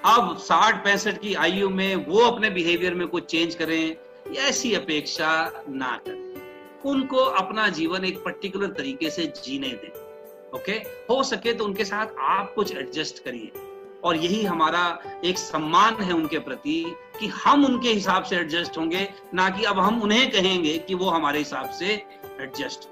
अब 0.05 0.37
साठ 0.37 0.83
पैंसठ 0.83 1.21
की 1.21 1.33
आयु 1.33 1.69
में 1.69 1.95
वो 1.95 2.19
अपने 2.25 2.49
बिहेवियर 2.49 2.93
में 2.93 3.07
कुछ 3.07 3.25
चेंज 3.31 3.55
करें 3.55 4.35
ऐसी 4.37 4.73
अपेक्षा 4.75 5.29
ना 5.69 5.95
करें। 6.07 6.23
उनको 6.91 7.17
अपना 7.41 7.67
जीवन 7.69 8.05
एक 8.05 8.17
पर्टिकुलर 8.23 8.73
तरीके 8.73 9.09
से 9.09 9.25
जीने 9.43 9.67
दें। 9.67 9.89
Okay 9.89 10.79
okay? 10.79 10.87
हो 11.09 11.23
सके 11.23 11.53
तो 11.53 11.65
उनके 11.65 11.85
साथ 11.85 12.07
आप 12.19 12.53
कुछ 12.55 12.75
एडजस्ट 12.75 13.23
करिए। 13.23 13.51
और 14.05 14.17
यही 14.17 14.43
हमारा 14.43 14.83
एक 15.25 15.37
सम्मान 15.37 16.01
है 16.01 16.13
उनके 16.13 16.39
प्रति 16.39 16.83
कि 17.19 17.27
हम 17.35 17.65
उनके 17.65 17.89
हिसाब 17.89 18.23
से 18.23 18.35
एडजस्ट 18.35 18.77
होंगे, 18.77 19.07
ना 19.33 19.49
कि 19.49 19.63
अब 19.63 19.79
हम 19.79 20.01
उन्हें 20.01 20.29
कहेंगे 20.31 20.77
कि 20.77 20.93
वो 20.95 21.09
हमारे 21.09 21.39
हिसाब 21.39 21.69
से 21.69 21.87
एडजस्ट 22.41 22.89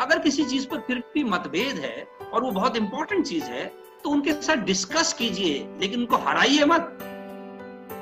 अगर 0.00 0.18
किसी 0.18 0.44
चीज़ 0.44 0.66
पर 0.68 0.78
फिर 0.86 1.02
भी 1.14 1.24
मतभेद 1.24 1.78
है 1.78 2.06
और 2.24 2.42
वो 2.42 2.50
बहुत 2.50 2.76
इंपॉर्टेंट 2.76 3.26
चीज़ 3.26 3.44
है 3.44 3.64
तो 4.04 4.10
उनके 4.10 4.32
साथ 4.32 4.64
डिस्कस 4.66 5.12
कीजिए, 5.12 5.66
लेकिन 5.80 6.00
उनको 6.00 6.16
हराइए 6.18 6.64
मत। 6.64 6.98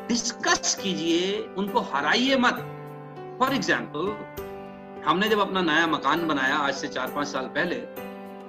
डिस्कस 0.09 0.75
कीजिए, 0.75 1.39
उनको 1.59 1.81
हराइए 1.93 2.37
मत। 2.37 2.67
फॉर 3.41 3.55
एग्ज़ाम्पल 3.55 4.07
हमने 5.05 5.29
जब 5.29 5.41
अपना 5.41 5.61
नया 5.63 5.87
मकान 5.87 6.27
बनाया 6.29 6.57
आज 6.59 6.75
से 6.75 6.89
चार 6.89 7.13
पाँच 7.15 7.29
साल 7.29 7.45
पहले 7.55 7.77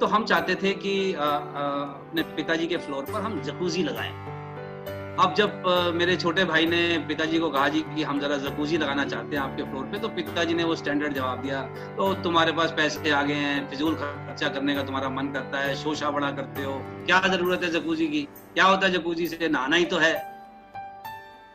तो 0.02 0.08
हम 0.08 0.24
चाहते 0.26 0.54
थे 0.56 0.74
कि 0.76 0.92
अपने 1.14 2.22
पिताजी 2.36 2.68
के 2.68 2.78
फ्लोर 2.80 3.04
पर 3.06 3.22
हम 3.22 3.42
जकूजी 3.44 3.84
लगाएँ। 3.84 4.14
अब 5.20 5.34
जब 5.38 5.64
मेरे 5.96 6.16
छोटे 6.16 6.44
भाई 6.46 6.66
ने 6.66 6.82
पिताजी 7.08 7.40
को 7.40 7.50
कहा 7.50 7.68
जी 7.70 7.82
कि 7.88 8.04
हम 8.04 8.20
जरा 8.20 8.38
जकूजी 8.40 8.78
लगाना 8.78 9.04
चाहते 9.06 9.36
हैं 9.36 9.42
आपके 9.44 9.64
फ्लोर 9.64 9.84
पे 9.86 10.00
तो 10.00 10.08
पिताजी 10.10 10.54
ने 10.54 10.64
वो 10.64 10.76
स्टैंडर्ड 10.76 11.14
जवाब 11.14 11.42
दिया 11.42 11.62
तो 11.98 12.14
तुम्हारे 12.24 12.52
पास 12.52 12.74
पैसे 12.78 13.12
आ 13.12 13.22
गए 13.24 13.34
हैं, 13.36 13.70
फिजूल 13.70 13.96
खर्चा 13.96 14.48
करने 14.50 14.76
का 14.76 14.84
तुम्हारा 14.84 15.10
मन 15.12 15.28
करता 15.34 15.60
है 15.60 15.76
शोशा 15.76 16.10
बड़ा 16.12 16.32
करते 16.32 16.64
हो, 16.64 16.74
क्या 17.06 17.20
ज़रूरत 17.28 17.64
है 17.64 17.70
जकूजी 17.72 18.08
की? 18.08 18.22
क्या 18.54 18.66
होता 18.66 18.88
है 18.88 18.94
जकूजी 18.94 19.28
से? 19.28 19.50
नहाना 19.50 19.76
ही 19.76 19.86
तो 19.86 19.98
है। 19.98 20.14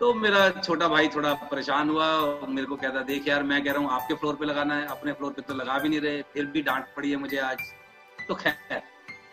तो 0.01 0.13
मेरा 0.17 0.49
छोटा 0.53 0.89
भाई 0.89 1.09
थोड़ा 1.09 1.33
परेशान 1.47 1.91
हुआ 1.91 2.07
मेरे 2.49 2.67
को 2.67 2.77
कहता, 2.77 3.03
देख 3.03 3.29
यार, 3.29 3.43
मैं 3.45 3.63
कह 3.65 3.73
रहा 3.73 3.83
हूँ, 3.83 3.91
आपके 3.93 4.15
फ्लोर 4.15 4.35
पे 4.35 4.47
लगाना 4.47 4.75
है, 4.75 4.87
अपने 4.89 5.13
फ्लोर 5.13 5.33
पे 5.33 5.43
तो 5.43 5.55
लगा 5.55 5.79
भी 5.79 5.89
नहीं 5.89 6.01
रहे, 6.01 6.23
फिर 6.35 6.47
भी 6.47 6.63
डांट 6.63 6.85
पड़ी 6.97 7.11
है 7.11 7.17
मुझे 7.17 7.39
आज। 7.41 7.59
तो 8.29 8.35
खैर, 8.35 8.83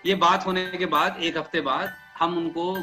ये 0.05 0.15
बात 0.17 0.45
होने 0.45 0.65
के 0.71 0.85
बाद, 0.87 1.17
एक 1.19 1.37
हफ़्ते 1.37 1.61
बाद, 1.61 1.93
हम 2.19 2.37
उनको 2.37 2.73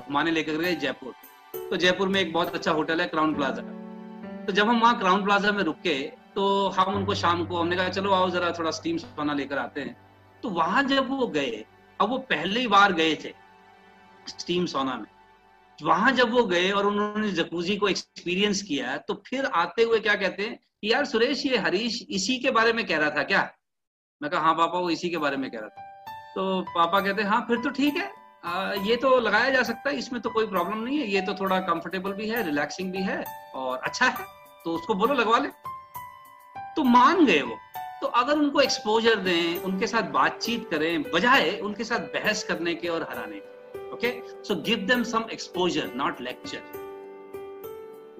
घुमाने 0.00 0.30
लेकर 0.30 0.56
गए 0.56 0.74
जयपुर। 0.76 1.14
तो 1.54 1.76
जयपुर 1.76 2.08
में 2.08 2.20
एक 2.20 2.32
बहुत 2.32 2.54
अच्छा 2.54 2.72
होटल 2.72 3.00
है, 3.00 3.06
क्राउन 3.06 3.34
प्लाजा। 3.34 3.62
तो 4.44 4.52
जब 4.52 4.68
हम 4.68 4.80
वहाँ 4.80 4.98
क्राउन 4.98 5.24
प्लाजा 5.24 5.52
में 5.52 5.62
रुके 5.64 6.00
तो 6.34 6.68
हम 6.70 6.94
उनको 6.94 7.14
शाम 7.14 7.44
को, 7.44 7.56
हमने 7.56 7.76
कहा, 7.76 7.88
चलो 7.88 8.10
आओ 8.12 8.28
जरा 8.30 8.50
थोड़ा 8.52 8.70
स्टीम 8.70 8.96
सोना 8.98 9.34
लेकर 9.34 9.58
आते 9.58 9.80
हैं। 9.80 9.96
तो 10.42 10.48
वहाँ 10.50 10.82
जब 10.84 11.08
वो 11.10 11.26
गए, 11.28 11.64
अब 12.00 12.08
वो 12.08 12.18
पहली 12.20 12.66
बार 12.68 12.92
गए 12.92 13.14
थे, 13.14 13.32
स्टीम 14.28 14.66
सोना 14.66 14.96
में। 14.96 15.06
वहाँ 15.78 16.12
जब 16.12 16.30
वो 16.32 16.44
गए 16.46 16.70
और 16.70 16.86
उन्होंने 16.86 17.30
जकूजी 17.32 17.76
को 17.76 17.88
एक्सपीरियंस 17.88 18.62
किया 18.62 18.96
तो 18.98 19.14
फिर 19.26 19.44
आते 19.46 19.82
हुए 19.82 19.98
क्या 20.00 20.14
कहते 20.14 20.42
हैं 20.42 20.58
यार 20.84 21.04
सुरेश, 21.04 21.44
ये 21.46 21.58
हरीश 21.58 22.00
इसी 22.10 22.38
के 22.38 22.50
बारे 22.50 22.72
में 22.72 22.84
कह 22.86 22.98
रहा 22.98 23.10
था 23.10 23.22
क्या? 23.24 23.42
मैं 24.22 24.30
कहा 24.30 24.40
हाँ 24.40 24.54
पापा 24.54 24.78
वो 24.78 24.90
इसी 24.90 25.10
के 25.10 25.18
बारे 25.18 25.36
में 25.36 25.50
कह 25.50 25.58
रहा 25.58 25.68
था। 25.68 25.82
तो 26.34 26.60
पापा 26.74 27.00
कहते 27.00 27.22
हाँ 27.22 27.40
फिर 27.48 27.58
तो 27.58 27.70
ठीक 27.70 27.96
है। 27.96 28.10
आ, 28.44 28.72
ये 28.72 28.96
तो 28.96 29.18
लगाया 29.20 29.50
जा 29.50 29.62
सकता 29.62 29.90
है 29.90 29.96
इसमें 29.98 30.20
तो 30.22 30.30
कोई 30.30 30.46
प्रॉब्लम 30.46 30.78
नहीं 30.78 30.98
है। 30.98 31.06
ये 31.06 31.20
तो 31.20 31.34
थोड़ा 31.34 31.58
कंफर्टेबल 31.60 32.12
भी 32.12 32.28
है 32.28 32.42
रिलैक्सिंग 32.46 32.92
भी 32.92 33.02
है 33.02 33.24
और 33.54 33.78
अच्छा 33.78 34.06
है। 34.06 34.24
तो 34.64 34.74
उसको 34.74 34.94
बोलो 34.94 35.14
लगवा 35.14 35.38
ले। 35.38 35.48
तो 36.76 36.84
मान 36.84 37.24
गए 37.26 37.40
वो। 37.42 37.56
तो 38.00 38.06
अगर 38.06 38.38
उनको 38.38 38.60
एक्सपोजर 38.60 39.16
दें 39.16 39.62
उनके 39.62 39.86
साथ 39.86 40.10
बातचीत 40.10 40.68
करें 40.70 41.02
बजाय 41.02 41.50
उनके 41.58 41.84
साथ 41.84 41.98
बहस 42.14 42.44
करने 42.44 42.74
के 42.74 42.88
और 42.88 43.02
हराने 43.10 43.40
के। 43.40 43.90
Okay 43.92 44.10
so 44.44 44.54
give 44.62 44.86
them 44.86 45.02
some 45.04 45.24
exposure, 45.36 45.88
not 45.96 46.20
lecture. 46.20 46.64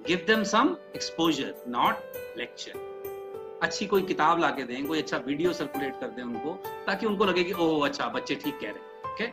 Give 0.07 0.25
them 0.27 0.43
some 0.45 0.77
exposure, 0.93 1.53
not 1.67 2.17
lecture. 2.37 2.79
अच्छी 3.63 3.85
कोई 3.85 4.01
किताब 4.01 4.39
ला 4.39 4.49
के 4.49 4.63
दें 4.63 4.85
कोई 4.87 5.01
अच्छा 5.01 5.17
वीडियो 5.27 5.53
सर्कुलेट 5.53 5.99
कर 5.99 6.07
दें 6.07 6.23
उनको 6.23 6.53
ताकि 6.87 7.05
उनको 7.05 7.25
लगे 7.25 7.43
कि 7.43 7.53
ओह 7.53 7.85
अच्छा 7.87 8.07
बच्चे 8.15 8.35
ठीक 8.35 8.59
कह 8.61 8.67
रहे 8.67 8.71
हैं। 8.71 9.13
Okay 9.13 9.25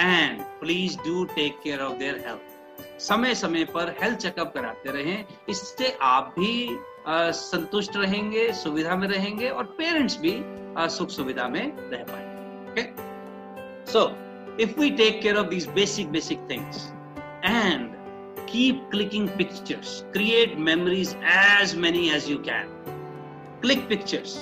and 0.00 0.42
please 0.60 0.96
do 0.98 1.24
take 1.34 1.60
care 1.64 1.80
of 1.80 1.96
their 1.98 2.22
health 2.26 3.00
समय 3.00 3.34
समय 3.34 3.64
पर 3.64 3.94
हेल्थ 4.00 4.18
चेकअप 4.18 4.52
कराते 4.54 4.92
रहें। 4.92 5.24
इससे 5.48 5.96
आप 6.02 6.34
भी 6.38 6.78
आ, 7.06 7.30
संतुष्ट 7.30 7.96
रहेंगे 7.96 8.52
सुविधा 8.52 8.96
में 8.96 9.06
रहेंगे 9.08 9.48
और 9.48 9.64
पेरेंट्स 9.78 10.18
भी 10.20 10.32
आ, 10.76 10.86
सुख 10.86 11.10
सुविधा 11.10 11.48
में 11.48 11.62
रह 11.90 12.04
पाएँगे। 12.10 12.72
Okay 12.72 13.92
so 13.92 14.08
if 14.62 14.80
we 14.80 14.90
take 15.02 15.20
care 15.22 15.36
of 15.36 15.46
these 15.46 15.68
basic 15.74 16.10
basic 16.10 16.50
things 16.50 16.86
and 17.44 17.96
keep 18.50 18.76
clicking 18.92 19.24
pictures 19.38 19.88
create 20.12 20.52
memories 20.68 21.10
as 21.32 21.72
many 21.80 22.04
as 22.18 22.28
you 22.30 22.36
can 22.44 22.70
click 23.62 23.88
pictures 23.88 24.36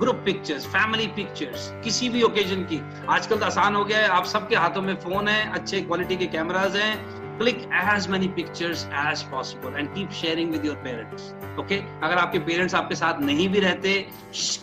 group 0.00 0.22
pictures 0.24 0.66
family 0.68 1.06
pictures 1.16 1.70
किसी 1.84 2.08
भी 2.08 2.22
ओकेजन 2.22 2.62
की। 2.72 2.80
आजकल 3.08 3.38
तो 3.38 3.46
आसान 3.46 3.76
हो 3.76 3.84
गया 3.84 3.98
है, 3.98 4.08
आप 4.08 4.24
सबके 4.24 4.56
हाथों 4.56 4.82
में 4.82 4.94
फ़ोन 5.04 5.28
है, 5.28 5.52
अच्छे 5.52 5.80
क्वालिटी 5.82 6.16
के 6.16 6.26
कैमराज 6.34 6.76
हैं। 6.76 7.38
Click 7.38 7.56
as 7.92 8.08
many 8.08 8.28
pictures 8.36 8.84
as 9.04 9.22
possible 9.30 9.78
and 9.78 9.88
keep 9.94 10.10
sharing 10.20 10.52
with 10.52 10.64
your 10.66 10.76
parents 10.84 11.22
okay 11.60 11.78
अगर 11.78 12.18
आपके 12.18 12.38
पेरेंट्स 12.50 12.74
आपके 12.74 12.94
साथ 12.94 13.20
नहीं 13.20 13.48
भी 13.48 13.60
रहते 13.60 13.94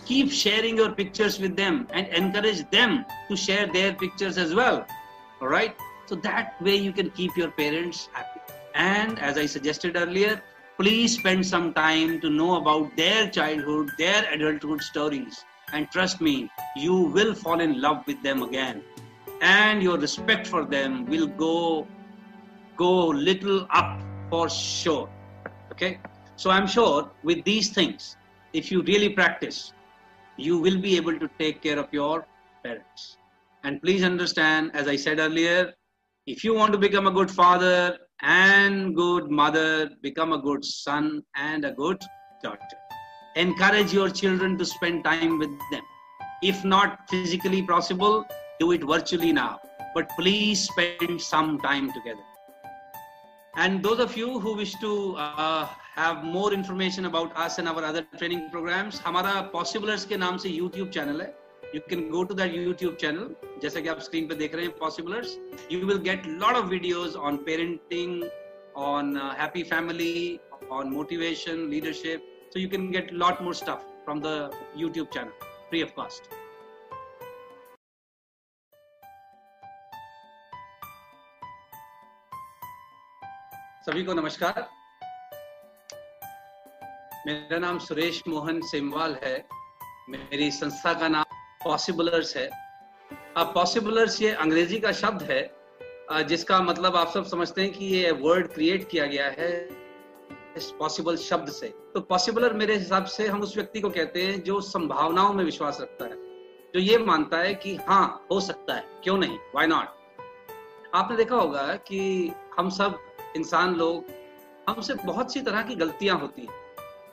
keep 0.08 0.30
sharing 0.42 0.78
your 0.78 0.90
pictures 1.00 1.40
with 1.40 1.54
them 1.60 1.84
and 1.94 2.06
encourage 2.22 2.60
them 2.72 2.96
to 3.28 3.36
share 3.46 3.70
their 3.72 3.92
pictures 4.00 4.38
as 4.38 4.52
well 4.60 4.80
right 5.52 5.76
so 6.08 6.16
that 6.28 6.62
way 6.62 6.76
you 6.76 6.92
can 6.92 7.08
keep 7.16 7.38
your 7.38 7.48
parents 7.56 8.08
happy. 8.14 8.40
And 8.82 9.20
as 9.20 9.36
i 9.40 9.46
suggested 9.50 9.96
earlier 9.96 10.30
please 10.78 11.16
spend 11.16 11.46
some 11.46 11.72
time 11.72 12.20
to 12.20 12.28
know 12.28 12.56
about 12.56 12.96
their 12.96 13.28
childhood 13.30 13.90
their 13.98 14.24
adulthood 14.32 14.82
stories. 14.82 15.44
And 15.72 15.90
trust 15.90 16.20
me 16.20 16.50
you 16.76 16.94
will 16.94 17.34
fall 17.34 17.60
in 17.60 17.80
love 17.80 18.06
with 18.06 18.22
them 18.22 18.42
again. 18.42 18.82
And 19.40 19.82
your 19.82 19.98
respect 19.98 20.46
for 20.46 20.64
them 20.64 21.06
will 21.06 21.26
go 21.26 21.86
go 22.76 23.06
little 23.08 23.66
up 23.70 24.00
for 24.30 24.48
sure. 24.48 25.08
Okay? 25.72 25.98
So 26.36 26.50
i'm 26.50 26.66
sure 26.66 27.10
with 27.22 27.44
these 27.44 27.70
things 27.70 28.16
if 28.52 28.70
you 28.72 28.82
really 28.82 29.10
practice 29.10 29.72
you 30.36 30.58
will 30.58 30.80
be 30.80 30.96
able 30.96 31.18
to 31.18 31.28
take 31.38 31.62
care 31.62 31.78
of 31.78 31.88
your 31.92 32.26
parents. 32.64 33.16
And 33.62 33.80
please 33.80 34.02
understand 34.02 34.72
as 34.74 34.88
i 34.88 34.96
said 34.96 35.20
earlier 35.20 35.72
if 36.26 36.42
you 36.42 36.54
want 36.54 36.72
to 36.72 36.78
become 36.78 37.06
a 37.06 37.12
good 37.12 37.30
father 37.30 37.98
and 38.21 38.95
good 38.95 39.29
mother 39.29 39.89
become 40.01 40.33
a 40.33 40.41
good 40.47 40.63
son 40.63 41.21
and 41.35 41.65
a 41.65 41.71
good 41.71 42.01
daughter 42.43 42.79
encourage 43.35 43.93
your 43.93 44.09
children 44.09 44.57
to 44.57 44.65
spend 44.65 45.03
time 45.03 45.37
with 45.39 45.51
them 45.71 45.83
if 46.41 46.63
not 46.63 47.09
physically 47.09 47.61
possible 47.61 48.25
do 48.59 48.71
it 48.71 48.83
virtually 48.83 49.31
now 49.31 49.59
but 49.93 50.09
please 50.17 50.65
spend 50.71 51.21
some 51.21 51.59
time 51.59 51.91
together 51.93 52.25
and 53.55 53.83
those 53.83 53.99
of 53.99 54.15
you 54.15 54.39
who 54.39 54.55
wish 54.55 54.73
to 54.75 55.15
uh, 55.17 55.67
have 55.95 56.23
more 56.23 56.53
information 56.53 57.05
about 57.05 57.35
us 57.35 57.57
and 57.59 57.67
our 57.67 57.83
other 57.83 58.05
training 58.17 58.49
programs, 58.51 58.99
हमारा 58.99 59.51
Possiblers 59.51 60.05
के 60.05 60.17
नाम 60.17 60.37
से 60.37 60.49
YouTube 60.57 60.91
channel 60.93 61.19
है. 61.21 61.33
You 61.74 61.80
can 61.80 62.08
go 62.08 62.22
to 62.22 62.34
that 62.38 62.52
YouTube 62.54 62.98
channel. 63.02 63.30
जैसा 63.62 63.80
कि 63.84 63.88
आप 63.88 64.02
screen 64.06 64.28
पे 64.28 64.34
देख 64.40 64.54
रहे 64.54 64.66
हैं 64.66 64.74
Possiblers. 64.80 65.30
You 65.70 65.78
will 65.86 66.02
get 66.08 66.28
lot 66.42 66.58
of 66.58 66.68
videos 66.72 67.16
on 67.28 67.38
parenting, 67.48 68.12
on 68.82 69.16
uh, 69.16 69.34
happy 69.40 69.64
family, 69.70 70.40
on 70.70 70.92
motivation, 70.96 71.64
leadership. 71.72 72.28
So 72.52 72.62
you 72.64 72.68
can 72.74 72.86
get 72.92 73.12
lot 73.24 73.42
more 73.46 73.54
stuff 73.62 73.82
from 74.04 74.22
the 74.26 74.36
YouTube 74.84 75.10
channel, 75.10 75.32
free 75.70 75.82
of 75.88 75.94
cost. 75.98 76.30
सभी 83.88 84.04
को 84.04 84.14
नमस्कार 84.14 84.64
मेरा 87.26 87.58
नाम 87.58 87.78
सुरेश 87.90 88.22
मोहन 88.28 88.60
सेमवाल 88.70 89.18
है 89.24 89.36
मेरी 90.10 90.50
संस्था 90.62 90.92
का 91.00 91.08
नाम 91.08 91.33
पॉसिबलर्स 91.64 92.36
है। 92.36 92.48
अब 93.36 93.52
पॉसिबलर्स 93.54 94.20
ये 94.22 94.30
अंग्रेज़ी 94.30 94.78
का 94.80 94.92
शब्द 94.94 95.22
है 95.22 95.42
जिसका 96.28 96.60
मतलब 96.62 96.96
आप 96.96 97.08
सब 97.08 97.24
समझते 97.26 97.62
हैं 97.62 97.72
कि 97.72 97.84
ये 97.86 98.10
वर्ड 98.12 98.46
क्रिएट 98.48 98.88
किया 98.88 99.06
गया 99.06 99.26
है 99.30 99.52
इस 100.56 100.70
पॉसिबल 100.78 101.16
शब्द 101.16 101.48
से। 101.50 101.68
तो 101.94 102.00
पॉसिबलर 102.00 102.52
मेरे 102.52 102.74
हिसाब 102.76 103.04
से 103.06 103.26
हम 103.28 103.42
उस 103.42 103.56
व्यक्ति 103.56 103.80
को 103.80 103.90
कहते 103.90 104.22
हैं 104.22 104.42
जो 104.42 104.60
संभावनाओं 104.60 105.32
में 105.32 105.44
विश्वास 105.44 105.78
रखता 105.80 106.04
है, 106.04 106.16
जो 106.74 106.80
ये 106.80 106.98
मानता 106.98 107.38
है 107.38 107.54
कि 107.54 107.74
हाँ 107.88 108.26
हो 108.30 108.40
सकता 108.40 108.74
है, 108.74 108.84
क्यों 109.04 109.16
नहीं? 109.18 109.38
वाई 109.54 109.66
नॉट 109.66 110.92
आपने 110.94 111.16
देखा 111.16 111.36
होगा 111.36 111.62
कि 111.88 112.32
हम 112.58 112.68
सब 112.70 112.98
इंसान 113.36 113.74
लोग, 113.74 114.04
हमसे 114.68 114.94
बहुत 114.96 115.32
सी 115.32 115.40
तरह 115.40 115.62
की 115.62 115.74
गलतियाँ 115.76 116.18
होती 116.18 116.42
हैं। 116.42 116.62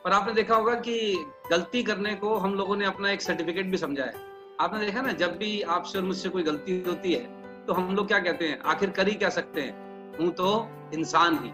पर 0.04 0.12
आपने 0.12 0.34
देखा 0.34 0.56
होगा 0.56 0.74
कि 0.80 1.26
गलती 1.52 1.84
करने 1.84 2.14
को 2.16 2.36
हम 2.36 2.54
लोगों 2.56 2.76
ने 2.76 2.86
अपना 2.86 3.12
एक 3.12 3.22
सर्टिफिकेट 3.22 3.66
भी 3.66 3.78
समझा 3.78 4.04
है। 4.04 4.31
आपने 4.62 4.80
देखा 4.80 5.02
ना, 5.02 5.12
जब 5.12 5.38
भी 5.38 5.62
आपसे 5.62 5.98
और 6.00 6.04
मुझसे 6.06 6.30
कोई 6.30 6.44
गलती 6.44 6.84
होती 6.88 7.14
है 7.14 7.66
तो 7.68 7.74
हम 7.74 7.96
लोग 7.96 8.08
क्या 8.08 8.18
कहते 8.20 8.48
हैं? 8.48 8.60
आखिर 8.62 8.90
कर 8.90 9.08
ही 9.08 9.14
क्या 9.14 9.30
सकते 9.30 9.62
हैं? 9.62 10.18
हूँ 10.18 10.30
तो 10.32 10.68
इंसान 10.94 11.38
ही। 11.44 11.50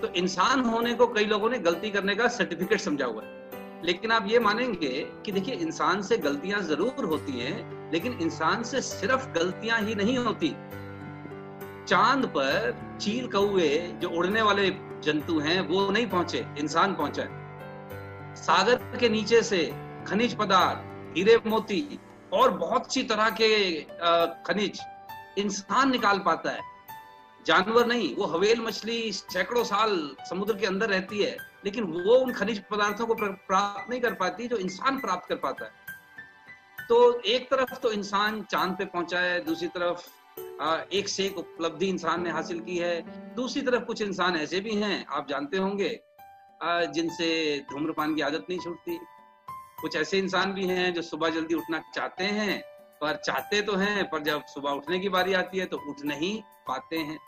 तो 0.00 0.12
इंसान 0.14 0.60
होने 0.60 0.92
को 0.94 1.06
कई 1.06 1.24
लोगों 1.24 1.48
ने 1.50 1.58
गलती 1.58 1.90
करने 1.90 2.14
का 2.14 2.28
सर्टिफिकेट 2.28 2.80
समझा 2.80 3.06
हुआ 3.06 3.22
है। 3.22 3.82
लेकिन 3.84 4.12
आप 4.12 4.26
ये 4.28 4.38
मानेंगे 4.38 4.88
कि 5.24 5.32
देखिए, 5.32 5.54
इंसान 5.54 6.02
से 6.02 6.18
गलतियाँ 6.18 6.60
ज़रूर 6.60 7.04
होती 7.04 7.32
हैं, 7.32 7.90
लेकिन 7.92 8.18
इंसान 8.22 8.62
से 8.62 8.80
सिर्फ़ 8.82 9.28
गलतियाँ 9.32 9.80
ही 9.80 9.94
नहीं 9.94 10.16
होती। 10.18 10.50
चाँद 11.88 12.26
पर 12.26 12.74
चील 13.00 13.26
कौए 13.26 13.76
जो 14.02 14.10
उड़ने 14.10 14.42
वाले 14.42 14.68
जंतु 15.02 15.38
हैं, 15.38 15.60
वो 15.60 15.90
नहीं 15.90 16.06
पहुँचे, 16.06 16.46
इंसान 16.58 16.94
पहुँचा 16.94 17.24
सागर 18.36 18.98
के 18.98 19.08
नीचे 19.08 19.42
से 19.42 19.64
खनिज 20.06 20.34
पदार्थ, 20.34 20.78
हीरे 21.16 21.36
मोती 21.46 21.80
और 22.32 22.50
बहुत 22.58 22.92
सी 22.94 23.02
तरह 23.02 23.30
के 23.40 23.48
खनिज 24.46 24.80
इंसान 25.38 25.90
निकाल 25.90 26.18
पाता 26.18 26.50
है। 26.50 26.68
जानवर 27.46 27.86
नहीं, 27.86 28.14
वो 28.16 28.24
हवेल 28.26 28.60
मछली 28.60 29.12
सैकड़ों 29.12 29.64
साल 29.64 30.16
समुद्र 30.30 30.56
के 30.56 30.66
अंदर 30.66 30.88
रहती 30.88 31.22
है, 31.22 31.36
लेकिन 31.64 31.84
वो 31.84 32.14
उन 32.16 32.32
खनिज 32.32 32.62
पदार्थों 32.70 33.06
को 33.06 33.14
प्राप्त 33.14 33.90
नहीं 33.90 34.00
कर 34.00 34.14
पाती 34.14 34.48
जो 34.48 34.56
इंसान 34.56 34.98
प्राप्त 35.00 35.28
कर 35.28 35.36
पाता 35.36 35.64
है। 35.64 36.86
तो 36.88 37.20
एक 37.20 37.50
तरफ़ 37.50 37.74
तो 37.74 37.92
इंसान 37.92 38.42
चाँद 38.42 38.76
पे 38.78 38.84
पहुँचा 38.84 39.18
है, 39.18 39.44
दूसरी 39.44 39.68
तरफ़ 39.68 40.08
एक 40.92 41.08
से 41.08 41.24
एक 41.24 41.38
उपलब्धि 41.38 41.88
इंसान 41.88 42.22
ने 42.22 42.30
हासिल 42.30 42.60
की 42.60 42.76
है, 42.76 43.00
दूसरी 43.36 43.62
तरफ़ 43.62 43.84
कुछ 43.84 44.02
इंसान 44.02 44.36
ऐसे 44.36 44.60
भी 44.60 44.74
हैं, 44.74 45.06
आप 45.06 45.28
जानते 45.28 45.56
होंगे 45.56 45.88
जिनसे 46.94 47.28
धूम्रपान 47.70 48.14
की 48.14 48.22
आदत 48.22 48.46
नहीं 48.50 48.58
छूटती। 48.58 48.98
कुछ 49.80 49.96
ऐसे 49.96 50.18
इंसान 50.18 50.52
भी 50.52 50.66
हैं 50.66 50.92
जो 50.94 51.02
सुबह 51.02 51.30
जल्दी 51.30 51.54
उठना 51.54 51.82
चाहते 51.94 52.24
हैं, 52.24 52.60
पर 53.00 53.16
चाहते 53.16 53.60
तो 53.62 53.74
हैं, 53.74 54.10
पर 54.10 54.22
जब 54.22 54.44
सुबह 54.44 54.70
उठने 54.70 54.98
की 54.98 55.08
बारी 55.08 55.34
आती 55.34 55.58
है 55.58 55.66
तो 55.66 55.76
उठ 55.90 56.04
नहीं 56.04 56.40
पाते 56.68 56.96
हैं। 56.96 57.18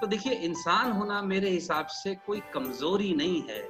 तो 0.00 0.06
देखिए, 0.06 0.32
इंसान 0.32 0.92
होना 0.92 1.22
मेरे 1.22 1.50
हिसाब 1.50 1.86
से 1.86 2.14
कोई 2.26 2.40
कमज़ोरी 2.54 3.12
नहीं 3.14 3.42
है। 3.42 3.60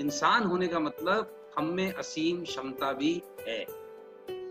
इंसान 0.00 0.44
होने 0.44 0.66
का 0.66 0.80
मतलब 0.80 1.52
हम 1.58 1.64
में 1.64 1.92
असीम 1.92 2.42
क्षमता 2.42 2.92
भी 2.92 3.22
है। 3.48 3.62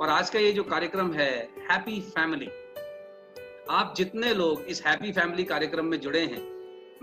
और 0.02 0.10
आज 0.10 0.30
का 0.30 0.40
ये 0.40 0.52
जो 0.52 0.64
कार्यक्रम 0.64 1.14
है 1.14 1.32
हैप्पी 1.72 2.00
फैमिली 2.02 2.50
आप 3.70 3.94
जितने 3.98 4.34
लोग 4.34 4.62
इस 4.62 4.86
हैप्पी 4.86 5.12
फैमिली 5.12 5.44
कार्यक्रम 5.44 5.86
में 5.86 6.00
जुड़े 6.00 6.22
हैं, 6.22 6.42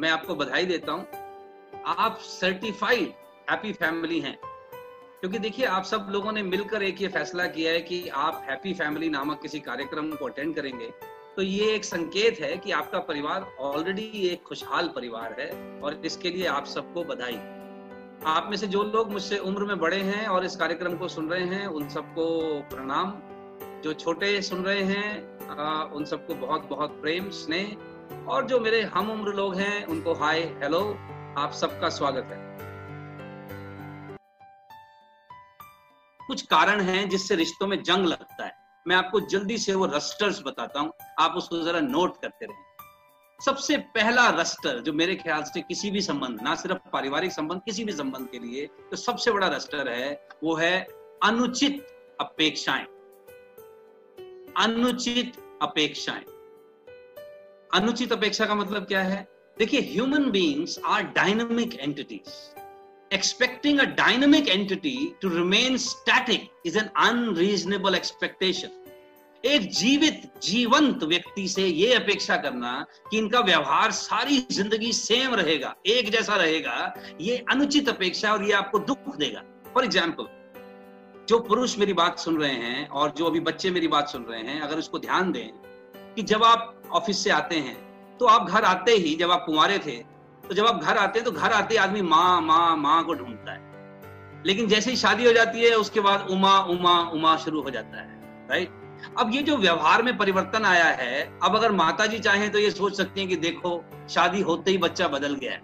मैं 0.01 0.11
आपको 0.11 0.35
बधाई 0.35 0.67
देता 0.67 0.93
हूँ। 0.93 1.85
आप 1.87 2.19
सर्टिफाइड 2.19 3.13
हैप्पी 3.51 3.73
फैमिली 3.73 4.21
हैं। 4.21 4.39
क्योंकि 5.21 5.39
देखिए 5.39 5.67
आप 5.67 5.85
सब 5.85 6.07
लोगों 6.11 6.33
ने 6.33 6.43
मिलकर 6.43 6.83
एक 6.83 7.01
ये 7.03 7.09
फैसला 7.09 7.47
किया 7.47 7.73
है 7.73 7.81
कि 7.81 8.09
आप 8.09 8.43
हैप्पी 8.51 8.75
फैमिली 8.75 9.09
नामक 9.09 9.41
किसी 9.43 9.61
कार्यक्रम 9.61 10.11
को 10.11 10.25
अटेंड 10.25 10.55
करेंगे। 10.55 10.91
तो 11.37 11.43
ये 11.43 11.75
एक 11.75 11.85
संकेत 11.85 12.41
है 12.41 12.57
कि 12.57 12.71
आपका 12.71 12.99
परिवार 12.99 13.47
ऑलरेडी 13.61 14.29
एक 14.29 14.43
खुशहाल 14.43 14.89
परिवार 14.89 15.37
है 15.41 15.81
और 15.81 16.01
इसके 16.05 16.31
लिए 16.31 16.47
आप 16.47 16.67
सबको 16.67 17.05
बधाई। 17.05 17.37
आप 18.27 18.47
में 18.51 18.57
से 18.57 18.67
जो 18.67 18.83
लोग 18.83 19.11
मुझसे 19.13 19.39
उम्र 19.39 19.65
में 19.65 19.79
बड़े 19.79 19.97
हैं 19.97 20.27
और 20.27 20.45
इस 20.45 20.57
कार्यक्रम 20.57 20.97
को 20.97 21.09
सुन 21.09 21.29
रहे 21.31 21.45
हैं 21.45 21.67
उन 21.67 21.89
सबको 21.89 22.29
प्रणाम। 22.71 23.13
जो 23.83 23.93
छोटे 23.93 24.41
सुन 24.43 24.65
रहे 24.65 24.83
हैं 24.83 25.49
आ, 25.49 25.83
उन 25.85 26.05
सबको 26.05 26.35
बहुत 26.35 26.69
बहुत 26.71 27.01
प्रेम 27.01 27.31
स्नेह। 27.31 28.27
और 28.29 28.47
जो 28.47 28.61
मेरे 28.61 28.83
हम 28.83 29.11
उम्र 29.11 29.33
लोग 29.33 29.55
हैं 29.55 29.85
उनको 29.87 30.15
हाय 30.15 30.41
हेलो 30.63 30.99
आप 31.39 31.53
सबका 31.53 31.89
स्वागत 31.89 32.31
है। 32.33 32.48
कुछ 36.29 36.43
कारण 36.43 36.81
हैं 36.81 37.09
जिससे 37.09 37.35
रिश्तों 37.35 37.67
में 37.67 37.83
जंग 37.83 38.07
लगता 38.07 38.45
है। 38.45 38.53
मैं 38.87 38.97
आपको 38.97 39.21
जल्दी 39.21 39.59
से 39.59 39.75
वो 39.75 39.87
रस्टर्स 39.87 40.41
बताता 40.47 40.81
हूँ। 40.81 40.93
आप 41.19 41.35
उसको 41.37 41.63
जरा 41.63 41.81
नोट 41.81 42.21
करते 42.23 42.47
रहें। 42.47 42.67
सबसे 43.41 43.77
पहला 43.95 44.29
रस्टर 44.31 44.81
जो 44.81 44.93
मेरे 44.93 45.15
ख्याल 45.15 45.43
से 45.43 45.61
किसी 45.61 45.91
भी 45.91 46.01
संबंध, 46.01 46.41
ना 46.43 46.55
सिर्फ़ 46.55 46.89
पारिवारिक 46.93 47.33
संबंध, 47.33 47.61
किसी 47.65 47.85
भी 47.85 47.93
संबंध 47.93 48.29
के 48.29 48.39
लिए 48.39 48.67
तो 48.91 48.97
सबसे 48.97 49.33
बड़ा 49.33 49.49
रस्टर 49.49 49.89
है, 49.89 50.29
वो 50.45 50.55
है 50.55 50.81
अनुचित 51.23 51.87
अपेक्षाएँ। 52.21 52.85
अनुचित 54.57 55.37
अपेक्षाएँ। 55.63 56.25
अनुचित 57.75 58.13
अपेक्षा 58.13 58.47
का 58.47 58.55
मतलब 58.55 58.85
क्या 58.85 59.03
है? 59.03 59.27
देखिए 59.57 59.81
human 59.83 60.31
beings 60.31 60.79
are 60.87 61.03
dynamic 61.03 61.75
entities 61.75 62.29
expecting 63.11 63.79
a 63.79 63.85
dynamic 63.97 64.49
entity 64.49 64.97
to 65.23 65.29
remain 65.29 65.77
static 65.77 66.51
is 66.67 66.79
an 66.79 66.89
unreasonable 66.99 67.95
expectation 67.95 68.85
एक 69.45 69.69
जीवित, 69.71 70.23
जीवंत 70.43 71.03
व्यक्ति 71.05 71.47
से 71.49 71.63
ये 71.63 71.93
अपेक्षा 71.95 72.37
करना 72.37 72.73
कि 73.11 73.19
इनका 73.19 73.41
व्यवहार 73.41 73.91
सारी 73.91 74.39
ज़िंदगी 74.51 74.93
सेम 74.93 75.35
रहेगा, 75.35 75.75
एक 75.87 76.11
जैसा 76.11 76.37
रहेगा, 76.37 76.95
ये 77.21 77.37
अनुचित 77.51 77.89
अपेक्षा 77.89 78.33
और 78.33 78.45
ये 78.45 78.53
आपको 78.53 78.79
दुख 78.81 79.17
देगा। 79.17 79.43
फॉर 79.75 79.85
एग्ज़ाम्पल 79.85 80.27
जो 81.29 81.39
पुरुष 81.39 81.79
मेरी 81.79 81.93
बात 81.93 82.19
सुन 82.19 82.41
रहे 82.41 82.53
हैं 82.53 82.89
और 82.89 83.15
जो 83.19 83.27
अभी 83.27 83.41
बच्चे 83.43 83.71
मेरी 83.71 83.89
बात 83.89 84.09
सुन 84.09 84.23
रहे 84.23 84.41
हैं, 84.41 84.61
अगर 84.61 84.79
उसको 84.79 84.99
ध्यान 84.99 85.33
दें 85.33 85.49
कि 86.15 86.23
जब 86.25 86.45
आप 86.45 86.83
ऑफ़िस 86.93 87.25
से 87.25 87.31
आते 87.31 87.57
हैं 87.59 87.77
तो 88.19 88.27
आप 88.27 88.49
घर 88.51 88.65
आते 88.65 88.93
ही 88.93 89.15
जब 89.15 89.31
आप 89.31 89.45
कुंवारे 89.47 89.79
थे 89.79 89.97
तो 90.49 90.55
जब 90.55 90.67
आप 90.67 90.83
घर 90.83 90.97
आते 90.97 91.19
हैं 91.19 91.25
तो 91.25 91.33
घर 91.33 91.53
आते 91.53 91.77
आदमी 91.77 92.03
माँ 92.05 92.41
माँ 92.43 92.77
माँ 92.77 93.03
को 93.05 93.15
ढूंढता 93.15 93.53
है। 93.53 94.43
लेकिन 94.47 94.69
जैसे 94.69 94.91
ही 94.91 94.97
शादी 94.97 95.25
हो 95.25 95.33
जाती 95.33 95.63
है, 95.63 95.75
उसके 95.77 96.01
बाद 96.01 96.27
उमा 96.31 96.59
उमा 96.67 96.99
उमा 97.11 97.37
शुरू 97.37 97.63
हो 97.63 97.71
जाता 97.71 98.01
है 98.01 98.49
राइट 98.51 99.17
अब 99.19 99.31
ये 99.35 99.43
जो 99.43 99.57
व्यवहार 99.57 100.03
में 100.03 100.17
परिवर्तन 100.19 100.65
आया 100.65 100.85
है, 100.85 101.23
अब 101.43 101.57
अगर 101.57 101.73
माता 101.73 102.07
जी 102.07 102.19
चाहें 102.19 102.51
तो 102.53 102.59
ये 102.59 102.71
सोच 102.71 102.97
सकती 102.97 103.21
हैं 103.21 103.29
कि 103.29 103.37
देखो, 103.37 103.83
शादी 104.11 104.41
होते 104.41 104.71
ही 104.71 104.79
बच्चा 104.79 105.09
बदल 105.09 105.35
गया 105.35 105.53
है। 105.53 105.63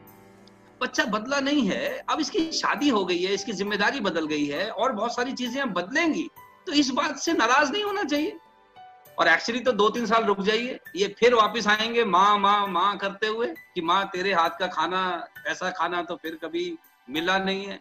बच्चा 0.80 1.04
बदला 1.08 1.40
नहीं 1.40 1.66
है, 1.68 1.88
अब 2.10 2.20
इसकी 2.20 2.50
शादी 2.52 2.88
हो 2.88 3.04
गई 3.04 3.22
है, 3.22 3.32
इसकी 3.34 3.52
ज़िम्मेदारी 3.52 4.00
बदल 4.00 4.26
गई 4.26 4.46
है, 4.46 4.68
और 4.68 4.92
बहुत 4.92 5.14
सारी 5.14 5.32
चीज़ें 5.32 5.60
अब 5.62 5.72
बदलेंगी 5.72 6.28
तो 6.66 6.72
इस 6.72 6.90
बात 6.90 7.18
से 7.18 7.32
नाराज़ 7.32 7.72
नहीं 7.72 7.84
होना 7.84 8.02
चाहिए। 8.04 8.38
और 9.18 9.28
एक्चुअली 9.28 9.60
तो 9.60 9.72
दो 9.72 9.88
तीन 9.90 10.06
साल 10.06 10.24
रुक 10.24 10.40
जाइए। 10.40 10.78
ये 10.96 11.08
फिर 11.18 11.34
वापस 11.34 11.66
आएँगे 11.66 12.04
माँ 12.04 12.38
माँ 12.38 12.66
माँ 12.66 12.96
करते 12.98 13.26
हुए 13.26 13.46
कि 13.46 13.80
माँ, 13.80 14.10
तेरे 14.12 14.32
हाथ 14.32 14.50
का 14.50 14.66
खाना, 14.66 15.28
ऐसा 15.46 15.70
खाना 15.70 16.02
तो 16.02 16.16
फिर 16.16 16.38
कभी 16.44 16.78
मिला 17.10 17.38
नहीं 17.38 17.66
है। 17.66 17.80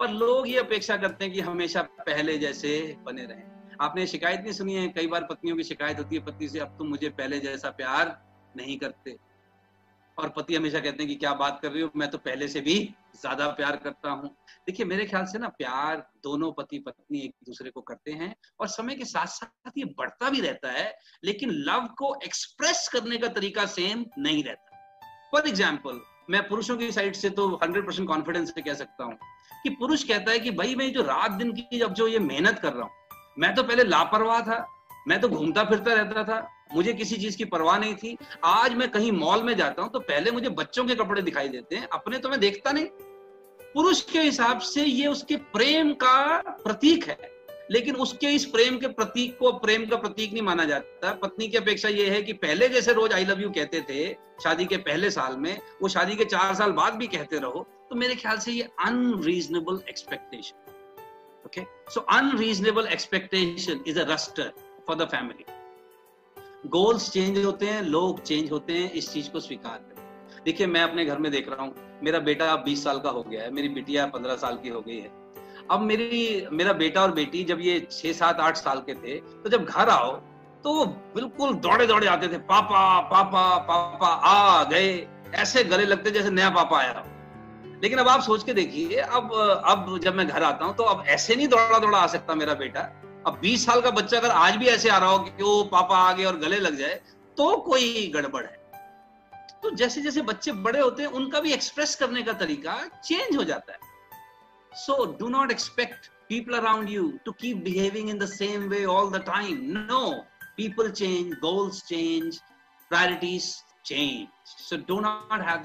पर 0.00 0.10
लोग 0.10 0.48
ये 0.48 0.58
अपेक्षा 0.58 0.96
करते 0.96 1.24
हैं 1.24 1.34
कि 1.34 1.40
हमेशा 1.40 1.82
पहले 1.82 2.38
जैसे 2.38 2.96
बने 3.06 3.22
रहे। 3.22 3.58
आपने 3.80 4.06
शिकायत 4.06 4.40
नहीं 4.40 4.52
सुनी 4.52 4.74
है? 4.74 4.88
कई 4.88 5.06
बार 5.06 5.24
पत्नियों 5.24 5.56
की 5.56 5.62
शिकायत 5.62 5.98
होती 5.98 6.16
है, 6.16 6.22
पति 6.22 6.48
से, 6.48 6.58
अब 6.58 6.68
तुम 6.78 6.86
मुझे 6.86 7.08
पहले 7.08 7.38
जैसा 7.38 7.70
प्यार 7.70 8.22
नहीं 8.56 8.78
करते। 8.78 9.18
और 10.18 10.28
पति 10.28 10.54
हमेशा 10.54 10.80
कहते 10.80 11.02
हैं 11.02 11.06
कि 11.08 11.14
क्या 11.14 11.32
बात 11.34 11.58
कर 11.62 11.70
रही 11.72 11.82
हो? 11.82 11.90
मैं 11.96 12.08
तो 12.10 12.18
पहले 12.18 12.48
से 12.48 12.60
भी 12.60 12.74
ज़्यादा 13.20 13.46
प्यार 13.50 13.76
करता 13.76 14.10
हूँ। 14.10 14.28
देखिए, 14.66 14.86
मेरे 14.86 15.04
ख्याल 15.04 15.24
से 15.24 15.38
ना 15.38 15.48
प्यार 15.48 16.06
दोनों 16.24 16.50
पति 16.52 16.78
पत्नी 16.78 17.20
एक 17.20 17.34
दूसरे 17.46 17.70
को 17.70 17.80
करते 17.80 18.12
हैं 18.12 18.34
और 18.60 18.68
समय 18.68 18.94
के 18.94 19.04
साथ 19.04 19.26
साथ 19.26 19.70
ये 19.78 19.84
बढ़ता 19.98 20.30
भी 20.30 20.40
रहता 20.40 20.70
है, 20.70 20.92
लेकिन 21.24 21.50
लव 21.50 21.86
को 21.98 22.14
एक्सप्रेस 22.24 22.88
करने 22.92 23.16
का 23.16 23.28
तरीका 23.28 23.66
सेम 23.66 24.04
नहीं 24.18 24.42
रहता। 24.44 24.76
फॉर 25.32 25.48
एग्ज़ाम्पल 25.48 26.00
मैं 26.30 26.42
पुरुषों 26.48 26.76
की 26.76 26.90
साइड 26.92 27.14
से 27.14 27.30
तो 27.30 27.48
हंड्रेड 27.62 27.86
परसेंट 27.86 28.08
कॉन्फिडेंस 28.08 28.54
से 28.54 28.62
कह 28.62 28.74
सकता 28.74 29.04
हूँ 29.04 29.18
कि 29.62 29.70
पुरुष 29.70 30.02
कहता 30.04 30.32
है 30.32 30.38
कि 30.38 30.50
भाई, 30.50 30.74
मैं 30.74 30.92
जो 30.92 31.02
रात 31.02 31.30
दिन 31.30 31.52
की 31.52 31.78
जब 31.78 31.92
जो 31.92 32.08
ये 32.08 32.18
मेहनत 32.18 32.58
कर 32.58 32.72
रहा 32.72 32.82
हूँ, 32.82 32.90
मैं 33.38 33.54
तो 33.54 33.62
पहले 33.62 33.84
लापरवाह 33.84 34.40
था 34.40 34.58
मैं 35.08 35.20
तो 35.20 35.28
घूमता 35.28 35.62
फिरता 35.64 35.92
रहता 35.94 36.22
था 36.24 36.38
मुझे 36.74 36.92
किसी 36.92 37.16
चीज़ 37.16 37.36
की 37.36 37.44
परवाह 37.44 37.78
नहीं 37.78 37.94
थी। 37.94 38.16
आज 38.44 38.74
मैं 38.74 38.90
कहीं 38.90 39.12
मॉल 39.12 39.42
में 39.42 39.56
जाता 39.56 39.82
हूँ 39.82 39.90
तो 39.92 40.00
पहले 40.00 40.30
मुझे 40.30 40.48
बच्चों 40.58 40.84
के 40.84 40.94
कपड़े 40.94 41.22
दिखाई 41.22 41.48
देते 41.48 41.76
हैं 41.76 41.88
अपने 41.92 42.18
तो 42.18 42.28
मैं 42.28 42.40
देखता 42.40 42.72
नहीं। 42.72 42.86
पुरुष 43.74 44.00
के 44.10 44.20
हिसाब 44.20 44.58
से 44.66 44.84
ये 44.84 45.06
उसके 45.06 45.36
प्रेम 45.56 45.92
का 46.02 46.38
प्रतीक 46.64 47.08
है 47.08 47.18
लेकिन 47.70 47.96
उसके 48.04 48.26
इस 48.34 48.44
प्रेम 48.46 48.76
के 48.78 48.88
प्रतीक 48.88 49.36
को 49.38 49.52
प्रेम 49.64 49.86
का 49.86 49.96
प्रतीक 49.96 50.32
नहीं 50.32 50.42
माना 50.42 50.64
जाता। 50.64 51.12
पत्नी 51.22 51.48
की 51.48 51.56
अपेक्षा 51.56 51.88
ये 51.88 52.08
है 52.10 52.22
कि 52.22 52.32
पहले 52.44 52.68
जैसे 52.68 52.92
रोज 52.92 53.12
आई 53.12 53.24
लव 53.24 53.40
यू 53.40 53.50
कहते 53.50 53.80
थे 53.90 54.12
शादी 54.44 54.64
के 54.66 54.76
पहले 54.86 55.10
साल 55.10 55.36
में 55.36 55.56
वो 55.82 55.88
शादी 55.88 56.16
के 56.16 56.24
चार 56.36 56.54
साल 56.54 56.72
बाद 56.72 56.94
भी 56.94 57.06
कहते 57.16 57.38
रहो 57.38 57.66
तो 57.90 57.96
मेरे 57.96 58.14
ख्याल 58.14 58.38
से 58.38 58.52
ये 58.52 58.68
unreasonable 58.86 59.82
expectation 59.88 60.66
Okay, 61.46 61.62
so 61.92 62.00
unreasonable 62.14 62.88
expectation 62.94 63.78
is 63.90 63.96
a 63.96 64.04
raster 64.08 64.44
for 64.88 64.96
the 64.96 65.06
family. 65.06 65.44
Goals 66.66 67.10
change 67.10 67.44
होते 67.44 67.66
हैं, 67.66 67.82
लोग 67.82 68.22
चेंज 68.22 68.50
होते 68.52 68.72
हैं, 68.72 68.90
इस 68.92 69.12
चीज़ 69.12 69.30
को 69.30 69.40
स्वीकार 69.40 69.78
करें। 69.78 70.42
देखिए, 70.44 70.66
मैं 70.66 70.82
अपने 70.82 71.04
घर 71.04 71.18
में 71.18 71.30
देख 71.32 71.48
रहा 71.48 71.62
हूँ, 71.62 71.74
मेरा 72.02 72.18
बेटा 72.18 72.50
अब 72.52 72.64
20 72.64 72.84
साल 72.84 72.98
का 72.98 73.10
हो 73.10 73.22
गया 73.22 73.42
है, 73.42 73.50
मेरी 73.50 73.68
बिटिया 73.68 74.06
15 74.06 74.36
साल 74.36 74.56
की 74.56 74.68
हो 74.68 74.80
गई 74.80 74.96
है। 74.96 75.10
अब 75.70 75.80
मेरी, 75.80 76.46
मेरा 76.52 76.72
बेटा 76.72 77.02
और 77.02 77.12
बेटी 77.12 77.44
जब 77.44 77.60
ये 77.60 77.78
छह 77.90 78.12
सात 78.12 78.40
आठ 78.40 78.56
साल 78.56 78.78
के 78.80 78.94
थे 78.94 79.18
तो 79.42 79.50
जब 79.50 79.64
घर 79.64 79.88
आओ 79.88 80.10
तो 80.64 80.72
वो 80.74 80.84
बिल्कुल 81.14 81.54
दौड़े 81.56 81.86
दौड़े 81.86 82.06
आते 82.06 82.28
थे, 82.28 82.38
पापा 82.38 83.00
पापा 83.10 83.58
पापा, 83.58 84.06
आ 84.06 84.64
गए। 84.64 85.06
ऐसे 85.34 85.64
गले 85.64 85.84
लगते 85.84 86.10
जैसे 86.10 86.30
नया 86.30 86.50
पापा 86.50 86.78
आया 86.78 87.04
लेकिन 87.82 87.98
अब 87.98 88.08
आप 88.08 88.20
सोच 88.20 88.44
के 88.44 88.52
देखिए, 88.54 88.96
अब 88.96 89.32
अब 89.64 89.98
जब 90.02 90.14
मैं 90.14 90.26
घर 90.26 90.42
आता 90.42 90.64
हूँ 90.64 90.74
तो 90.76 90.84
अब 90.84 91.04
ऐसे 91.06 91.36
नहीं 91.36 91.48
दौड़ा 91.48 91.78
दौड़ा 91.78 91.98
आ 91.98 92.06
सकता 92.06 92.34
मेरा 92.34 92.54
बेटा। 92.54 92.80
अब 93.26 93.40
20 93.40 93.66
साल 93.66 93.80
का 93.80 93.90
बच्चा 93.90 94.18
अगर 94.18 94.30
आज 94.30 94.56
भी 94.56 94.66
ऐसे 94.66 94.88
आ 94.88 94.98
रहा 94.98 95.10
हो 95.10 95.18
कि 95.18 95.42
वो 95.42 95.64
पापा 95.64 95.96
आ 95.96 96.12
गए 96.12 96.24
और 96.24 96.36
गले 96.38 96.58
लग 96.58 96.76
जाए 96.76 97.00
तो 97.36 97.56
कोई 97.56 98.06
गड़बड़ 98.14 98.44
है। 98.44 98.56
तो 99.62 99.70
जैसे 99.70 100.00
जैसे 100.00 100.22
बच्चे 100.22 100.52
बड़े 100.52 100.80
होते 100.80 101.02
हैं, 101.02 101.10
उनका 101.10 101.40
भी 101.40 101.52
एक्सप्रेस 101.52 101.96
करने 101.96 102.22
का 102.22 102.32
तरीका 102.32 102.88
चेंज 103.04 103.36
हो 103.36 103.44
जाता 103.44 103.72
है। 103.72 103.78
So 104.72 105.16
do 105.18 105.28
not 105.28 105.50
expect 105.50 106.06
people 106.28 106.54
around 106.54 106.90
you 106.90 107.12
to 107.24 107.32
keep 107.32 107.56
behaving 107.56 108.10
in 108.10 108.18
the 108.18 108.26
same 108.26 108.62
way 108.62 108.84
all 108.84 109.10
the 109.10 109.16
time 109.16 109.58
no 109.62 110.10
people 110.56 110.90
change 110.90 111.32
goals 111.34 111.82
change 111.82 112.40
priorities 112.88 113.64
change 113.84 114.26
so 114.44 114.76
do 114.76 115.00
not 115.00 115.40
है 115.40 115.62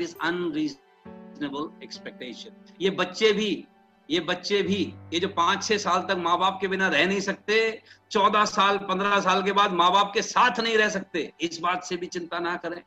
ये 2.82 2.90
बच्चे 2.90 3.32
भी 3.32 3.68
ये 4.10 4.20
बच्चे 4.20 4.62
भी, 4.62 4.82
ये 5.14 5.20
जो 5.20 5.28
पाँच 5.28 5.64
छह 5.64 5.78
साल 5.78 6.02
तक 6.02 6.18
माँ 6.18 6.38
बाप 6.40 6.58
के 6.62 6.68
बिना 6.68 6.88
रह 6.88 7.06
नहीं 7.08 7.20
सकते, 7.20 7.82
चौदह 8.12 8.46
साल, 8.46 8.78
पंद्रह 8.80 9.20
साल 9.22 9.44
के 9.44 9.52
बाद 9.52 9.72
माँ 9.72 9.92
बाप 9.92 10.12
के 10.14 10.22
साथ 10.22 10.60
नहीं 10.60 10.78
रह 10.78 10.90
सकते, 10.90 11.32
इस 11.42 11.60
बात 11.60 11.84
से 11.84 11.98
भी 11.98 12.08
चिंता 12.08 12.40
ना 12.40 12.56
करें। 12.56 12.82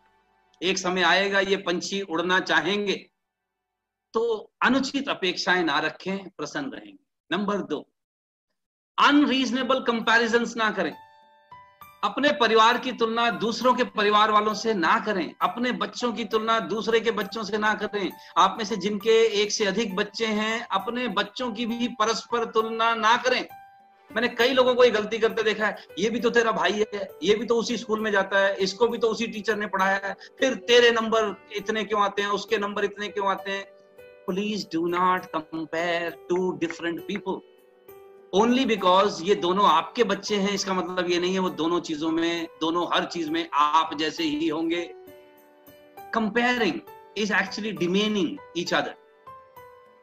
एक 0.60 0.78
समय 0.78 1.02
आएगा, 1.02 1.40
ये 1.40 1.56
पंछी 1.56 2.00
उड़ना 2.00 2.40
चाहेंगे 2.40 2.94
तो 4.14 4.52
अनुचित 4.62 5.08
अपेक्षाएँ 5.08 5.62
ना 5.64 5.78
रखें, 5.78 6.28
प्रसन्न 6.28 6.70
रहेंगे। 6.70 7.04
नंबर 7.30 7.62
दो 7.62 7.78
अनरीजनेबल 8.98 9.80
कंपेरिजन 9.84 10.46
ना 10.56 10.70
करें। 10.70 10.94
अपने 12.06 12.32
परिवार 12.32 12.78
की 12.78 12.92
तुलना 12.92 13.30
दूसरों 13.30 13.74
के 13.74 13.84
परिवार 13.84 14.30
वालों 14.30 14.54
से 14.54 14.74
ना 14.74 14.98
करें। 15.06 15.34
अपने 15.42 15.72
बच्चों 15.72 16.12
की 16.12 16.24
तुलना 16.24 16.58
दूसरे 16.60 17.00
के 17.00 17.10
बच्चों 17.10 17.42
से 17.42 17.58
ना 17.58 17.74
करें। 17.74 18.10
आप 18.38 18.54
में 18.58 18.64
से 18.64 18.76
जिनके 18.76 19.42
एक 19.42 19.52
से 19.52 19.64
अधिक 19.64 19.96
बच्चे 19.96 20.26
हैं, 20.26 20.66
अपने 20.70 21.08
बच्चों 21.08 21.52
की 21.52 21.66
भी 21.66 21.88
परस्पर 21.88 22.44
तुलना 22.44 22.94
ना 22.94 23.16
करें। 23.16 23.46
मैंने 24.10 24.28
कई 24.28 24.52
लोगों 24.52 24.74
को 24.74 24.84
ये 24.84 24.90
गलती 24.90 25.18
करते 25.18 25.42
देखा 25.42 25.66
है। 25.66 25.84
ये 25.98 26.10
भी 26.10 26.20
तो 26.20 26.30
तेरा 26.30 26.52
भाई 26.52 26.84
है, 26.94 27.08
ये 27.22 27.34
भी 27.34 27.46
तो 27.46 27.56
उसी 27.56 27.76
स्कूल 27.76 28.00
में 28.00 28.10
जाता 28.12 28.38
है, 28.38 28.54
इसको 28.56 28.88
भी 28.88 28.98
तो 28.98 29.08
उसी 29.08 29.26
टीचर 29.26 29.56
ने 29.56 29.66
पढ़ाया 29.66 30.00
है। 30.04 30.14
फिर 30.38 30.54
तेरे 30.54 30.90
नंबर 30.90 31.34
इतने 31.56 31.84
क्यों 31.84 32.02
आते 32.02 32.22
हैं, 32.22 32.28
उसके 32.28 32.58
नंबर 32.58 32.84
इतने 32.84 33.08
क्यों 33.08 33.28
आते 33.28 33.50
हैं? 33.50 33.64
Please 34.26 34.66
do 34.72 34.86
not 34.86 35.26
compare 35.26 36.10
to 36.28 36.52
different 36.52 37.00
people 37.00 37.40
only 38.32 38.64
because 38.64 39.22
ये 39.24 39.34
दोनों 39.34 39.66
आपके 39.66 40.04
बच्चे 40.04 40.36
हैं, 40.36 40.52
इसका 40.52 40.74
मतलब 40.74 41.10
ये 41.10 41.18
नहीं 41.20 41.32
है 41.34 41.38
वो 41.38 41.50
दोनों 41.50 41.80
चीज़ों 41.80 42.10
में, 42.10 42.46
दोनों 42.60 42.86
हर 42.94 43.04
चीज़ 43.04 43.30
में 43.30 43.48
आप 43.54 43.96
जैसे 43.98 44.24
ही 44.24 44.48
होंगे। 44.48 44.82
Comparing 46.14 46.80
is 47.18 47.32
actually 47.32 47.72
demeaning 47.72 48.36
each 48.58 48.74
other 48.74 48.90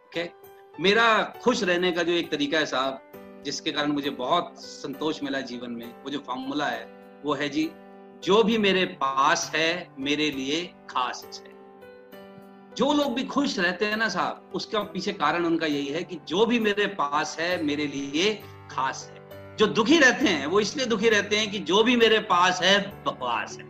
okay 0.07 0.29
मेरा 0.75 1.07
खुश 1.43 1.63
रहने 1.63 1.91
का 1.91 2.03
जो 2.03 2.11
एक 2.11 2.31
तरीका 2.31 2.57
है 2.57 2.65
साहब, 2.65 3.01
जिसके 3.45 3.71
कारण 3.71 3.91
मुझे 3.91 4.09
बहुत 4.09 4.53
संतोष 4.57 5.23
मिला 5.23 5.39
जीवन 5.41 5.71
में, 5.71 6.03
वो 6.03 6.09
जो 6.09 6.19
फॉर्मूला 6.19 6.65
है, 6.65 6.85
वो 7.25 7.33
है 7.33 7.49
जी, 7.49 7.69
जो 8.23 8.43
भी 8.43 8.57
मेरे 8.57 8.85
पास 9.01 9.51
है, 9.55 9.95
मेरे 9.99 10.29
लिए 10.31 10.63
खास 10.89 11.25
है। 11.45 11.52
जो 12.77 12.93
लोग 12.93 13.13
भी 13.13 13.23
खुश 13.23 13.59
रहते 13.59 13.85
हैं 13.85 13.97
ना 13.97 14.09
साहब, 14.09 14.51
उसका 14.55 14.79
पीछे 14.79 15.13
कारण 15.13 15.45
उनका 15.45 15.65
यही 15.65 15.87
है 15.87 16.03
कि 16.03 16.19
जो 16.27 16.45
भी 16.45 16.59
मेरे 16.59 16.87
पास 16.87 17.37
है, 17.39 17.63
मेरे 17.63 17.87
लिए 17.87 18.43
खास 18.71 19.11
है। 19.11 19.23
जो 19.57 19.67
दुखी 19.67 19.99
रहते 19.99 20.27
हैं, 20.27 20.45
वो 20.45 20.59
इसलिए 20.59 20.85
दुखी 20.85 21.09
रहते 21.09 21.35
हैं 21.35 21.51
कि 21.51 21.59
जो 21.59 21.83
भी 21.83 21.95
मेरे 21.95 22.19
पास 22.19 22.61
है, 22.61 23.03
बकवास 23.03 23.57
है। 23.57 23.65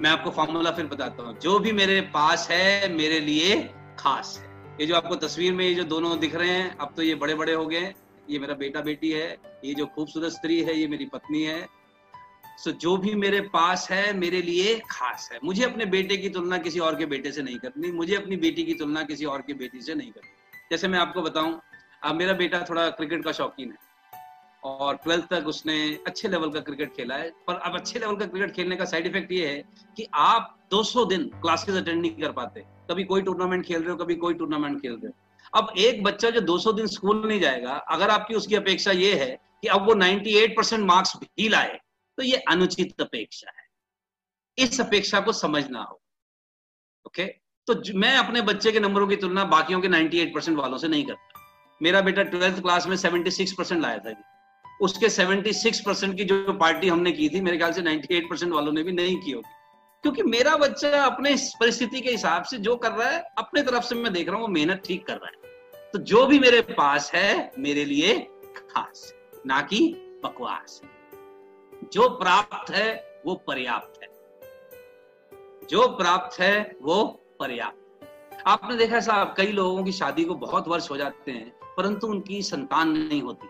मैं 0.00 0.10
आपको 0.10 0.30
फॉर्मूला 0.30 0.70
फिर 0.70 0.86
बताता 0.86 1.22
हूँ। 1.22 1.38
जो 1.38 1.58
भी 1.58 1.72
मेरे 1.72 2.00
पास 2.00 2.48
है, 2.50 2.92
मेरे 2.92 3.20
लिए 3.20 3.70
खास 3.98 4.38
है। 4.42 4.76
ये 4.80 4.86
जो 4.86 4.94
आपको 4.94 5.14
तस्वीर 5.14 5.52
में 5.52 5.64
ये 5.64 5.74
जो 5.74 5.84
दोनों 5.84 6.18
दिख 6.18 6.34
रहे 6.34 6.50
हैं, 6.50 6.78
अब 6.78 6.92
तो 6.96 7.02
ये 7.02 7.14
बड़े 7.14 7.34
बड़े 7.34 7.52
हो 7.52 7.66
गए 7.66 7.94
ये 8.30 8.38
मेरा 8.38 8.54
बेटा 8.54 8.80
बेटी 8.80 9.10
है, 9.10 9.38
ये 9.64 9.74
जो 9.74 9.86
खूबसूरत 9.86 10.32
स्त्री 10.32 10.62
है, 10.62 10.80
ये 10.80 10.88
मेरी 10.88 11.06
पत्नी 11.06 11.42
है 11.42 11.68
सो 12.64 12.70
जो 12.70 12.96
भी 12.96 13.14
मेरे 13.14 13.40
पास 13.40 13.90
है, 13.90 14.12
मेरे 14.12 14.42
लिए 14.42 14.82
खास 14.90 15.28
है। 15.32 15.38
मुझे 15.44 15.64
अपने 15.64 15.84
बेटे 15.84 16.16
की 16.16 16.28
तुलना 16.28 16.58
किसी 16.58 16.78
और 16.78 16.96
के 16.96 17.06
बेटे 17.06 17.32
से 17.32 17.42
नहीं 17.42 17.58
करनी। 17.58 17.92
मुझे 17.92 18.16
अपनी 18.16 18.36
बेटी 18.36 18.64
की 18.64 18.74
तुलना 18.74 19.02
किसी 19.02 19.24
और 19.24 19.42
की 19.42 19.54
बेटी 19.54 19.80
से 19.80 19.94
नहीं 19.94 20.10
करनी। 20.10 20.30
जैसे 20.70 20.88
मैं 20.88 20.98
आपको 20.98 21.22
बताऊँ, 21.22 21.60
अब 22.02 22.14
मेरा 22.14 22.32
बेटा 22.32 22.66
थोड़ा 22.70 22.90
क्रिकेट 22.90 23.24
का 23.24 23.32
शौकीन 23.32 23.70
है। 23.70 23.76
और 24.64 24.96
ट्वेल्थ 24.96 25.24
तक 25.24 25.46
उसने 25.46 25.98
अच्छे 26.06 26.28
लेवल 26.28 26.50
का 26.50 26.60
क्रिकेट 26.60 26.96
खेला 26.96 27.14
है। 27.14 27.30
पर 27.46 27.54
अब 27.54 27.74
अच्छे 27.74 27.98
लेवल 27.98 28.16
का 28.16 28.26
क्रिकेट 28.26 28.52
खेलने 28.52 28.76
का 28.76 28.84
साइड 28.84 29.06
इफ़ेक्ट 29.06 29.32
ये 29.32 29.46
है 29.46 29.64
कि 29.96 30.08
आप 30.14 30.58
200 30.70 31.04
दिन 31.04 31.24
क्लासेस 31.24 31.76
अटेंड 31.76 32.02
नहीं 32.02 32.10
कर 32.10 32.32
पाते। 32.32 32.60
कभी 32.60 33.04
कोई 33.04 33.22
टूर्नामेंट 33.22 33.66
खेल 33.66 33.82
रहे 33.82 33.90
हो, 33.90 33.96
कभी 33.96 34.14
कोई 34.14 34.34
टूर्नामेंट 34.34 34.82
खेल 34.82 34.92
रहे 34.92 35.06
हो। 35.06 35.60
अब 35.60 35.72
एक 35.78 36.02
बच्चा 36.04 36.30
जो 36.30 36.40
200 36.40 36.72
दिन 36.72 36.86
स्कूल 36.86 37.28
नहीं 37.28 37.40
जाएगा, 37.40 37.70
अगर 37.70 38.10
आपकी 38.10 38.34
उसकी 38.34 38.54
अपेक्षा 38.54 38.90
ये 38.90 39.14
है 39.14 39.40
कि 39.62 39.68
अब 39.68 39.86
वो 39.86 39.94
98 39.94 40.56
परसेंट 40.56 40.86
मार्क्स 40.86 41.16
भी 41.16 41.48
लाए 41.48 41.80
तो 42.18 42.24
ये 42.24 42.36
अनुचित 42.36 43.00
अपेक्षा 43.00 43.52
है। 43.58 43.68
इस 44.58 44.80
अपेक्षा 44.80 45.20
को 45.20 45.32
समझना 45.32 45.82
हो। 45.82 46.02
ओके? 47.06 47.24
तो 47.66 47.98
मैं 47.98 48.16
अपने 48.16 48.42
बच्चे 48.42 48.72
के 48.72 48.80
नंबरों 48.80 49.06
की 49.06 49.16
तुलना 49.16 49.44
बाकियों 49.44 49.80
के 49.80 49.88
98 49.88 50.34
परसेंट 50.34 50.58
वालों 50.58 50.78
से 50.78 50.88
नहीं 50.88 51.06
करता। 51.06 51.40
मेरा 51.82 52.00
बेटा 52.00 52.22
ट्वेल्थ 52.22 52.62
क्लास 52.62 52.86
में 52.86 52.96
76 52.96 53.52
परसेंट 53.52 53.82
लाया 53.82 53.98
था 53.98 54.22
उसके 54.80 55.08
76 55.08 55.80
परसेंट 55.80 56.16
की 56.16 56.24
जो 56.24 56.52
पार्टी 56.52 56.88
हमने 56.88 57.12
की 57.12 57.28
थी, 57.28 57.40
मेरे 57.40 57.58
ख्याल 57.58 57.72
से 57.72 57.82
98 57.82 58.30
परसेंट 58.30 58.52
वालों 58.52 58.72
ने 58.72 58.82
भी 58.82 58.92
नहीं 58.92 59.16
की 59.16 59.30
होगी। 59.30 59.54
क्योंकि 60.02 60.22
मेरा 60.22 60.56
बच्चा 60.56 61.04
अपने 61.04 61.36
परिस्थिति 61.60 62.00
के 62.00 62.10
हिसाब 62.10 62.42
से 62.42 62.58
जो 62.58 62.76
कर 62.76 62.92
रहा 62.92 63.08
है, 63.08 63.22
अपने 63.38 63.62
तरफ़ 63.62 63.84
से 63.84 63.94
मैं 63.94 64.12
देख 64.12 64.26
रहा 64.26 64.34
हूँ, 64.34 64.42
वो 64.42 64.48
मेहनत 64.48 64.82
ठीक 64.86 65.06
कर 65.06 65.16
रहा 65.16 65.26
है। 65.26 65.52
तो 65.92 65.98
जो 65.98 66.26
भी 66.26 66.38
मेरे 66.38 66.60
पास 66.60 67.12
है, 67.14 67.52
मेरे 67.58 67.84
लिए 67.84 68.18
खास, 68.70 69.14
ना 69.46 69.60
कि 69.60 69.94
बकवास। 70.24 70.80
है 70.84 70.97
जो 71.84 72.08
प्राप्त 72.08 72.70
है, 72.70 73.20
वो 73.26 73.34
पर्याप्त 73.34 74.00
है। 74.02 74.08
जो 75.70 75.88
प्राप्त 75.88 76.40
है, 76.40 76.76
वो 76.82 77.04
पर्याप्त 77.40 77.84
आपने 78.46 78.76
देखा 78.76 79.00
साहब, 79.00 79.34
कई 79.36 79.46
लोगों 79.46 79.84
की 79.84 79.92
शादी 79.92 80.24
को 80.24 80.34
बहुत 80.34 80.68
वर्ष 80.68 80.90
हो 80.90 80.96
जाते 80.96 81.32
हैं, 81.32 81.52
परंतु 81.76 82.06
उनकी 82.06 82.42
संतान 82.42 82.88
नहीं 82.88 83.22
होती। 83.22 83.48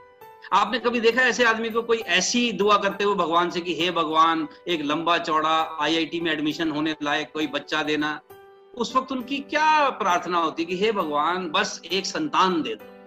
आपने 0.52 0.78
कभी 0.78 1.00
देखा 1.00 1.22
ऐसे 1.22 1.44
आदमी 1.44 1.70
को 1.70 1.82
कोई 1.82 1.98
ऐसी 1.98 2.52
दुआ 2.52 2.76
करते 2.76 3.04
हुए 3.04 3.14
भगवान 3.14 3.50
से 3.50 3.60
कि, 3.60 3.74
हे 3.74 3.90
भगवान, 3.90 4.48
एक 4.68 4.82
लंबा 4.84 5.18
चौड़ा 5.18 5.78
आईआईटी 5.80 6.20
में 6.20 6.32
एडमिशन 6.32 6.70
होने 6.70 6.96
लायक 7.02 7.30
कोई 7.34 7.46
बच्चा 7.46 7.82
देना। 7.82 8.20
उस 8.74 8.96
वक्त 8.96 9.12
उनकी 9.12 9.38
क्या 9.38 9.90
प्रार्थना 9.90 10.38
होती 10.38 10.64
कि, 10.64 10.76
हे 10.76 10.92
भगवान, 10.92 11.50
बस 11.50 11.82
एक 11.92 12.06
संतान 12.06 12.62
दे 12.62 12.74
दो। 12.74 12.98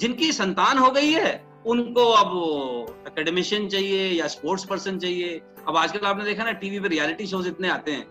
जिनकी 0.00 0.32
संतान 0.32 0.78
हो 0.78 0.90
गई 0.90 1.10
है 1.10 1.45
उनको 1.66 2.04
अब 2.12 3.06
एकेडमिशियन 3.08 3.68
चाहिए 3.68 4.08
या 4.10 4.26
स्पोर्ट्स 4.28 4.64
पर्सन 4.64 4.98
चाहिए। 4.98 5.40
अब 5.68 5.76
आजकल 5.76 6.06
आपने 6.06 6.24
देखा 6.24 6.44
ना 6.44 6.52
टीवी 6.60 6.80
पे 6.80 6.88
रियलिटी 6.88 7.26
शोज़ 7.26 7.48
इतने 7.48 7.68
आते 7.68 7.92
हैं 7.92 8.04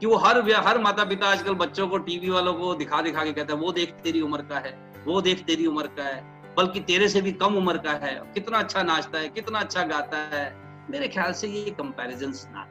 कि 0.00 0.06
वो 0.06 0.16
हर 0.16 0.38
हर 0.66 0.78
माता 0.78 1.04
पिता 1.04 1.26
आजकल 1.28 1.54
बच्चों 1.56 1.88
को 1.88 1.98
टीवी 2.00 2.30
वालों 2.30 2.54
को 2.54 2.74
दिखा 2.74 3.00
दिखा 3.02 3.24
के 3.24 3.32
कहते 3.32 3.52
हैं, 3.52 3.60
वो 3.60 3.72
देख 3.72 3.92
तेरी 4.04 4.20
उम्र 4.20 4.42
का 4.42 4.58
है, 4.58 4.72
वो 5.06 5.20
देख 5.20 5.44
तेरी 5.44 5.66
उम्र 5.66 5.86
का 5.96 6.04
है, 6.04 6.22
बल्कि 6.56 6.80
तेरे 6.82 7.08
से 7.08 7.20
भी 7.20 7.32
कम 7.34 7.56
उम्र 7.56 7.78
का 7.78 7.92
है 8.04 8.14
कितना 8.34 8.58
अच्छा 8.58 8.82
नाचता 8.82 9.18
है, 9.18 9.28
कितना 9.30 9.58
अच्छा 9.60 9.82
गाता 9.84 10.18
है। 10.34 10.46
मेरे 10.90 11.08
ख्याल 11.08 11.32
से 11.32 11.48
ये 11.48 11.70
कंपेरिजन 11.72 12.32
ना 12.48 12.70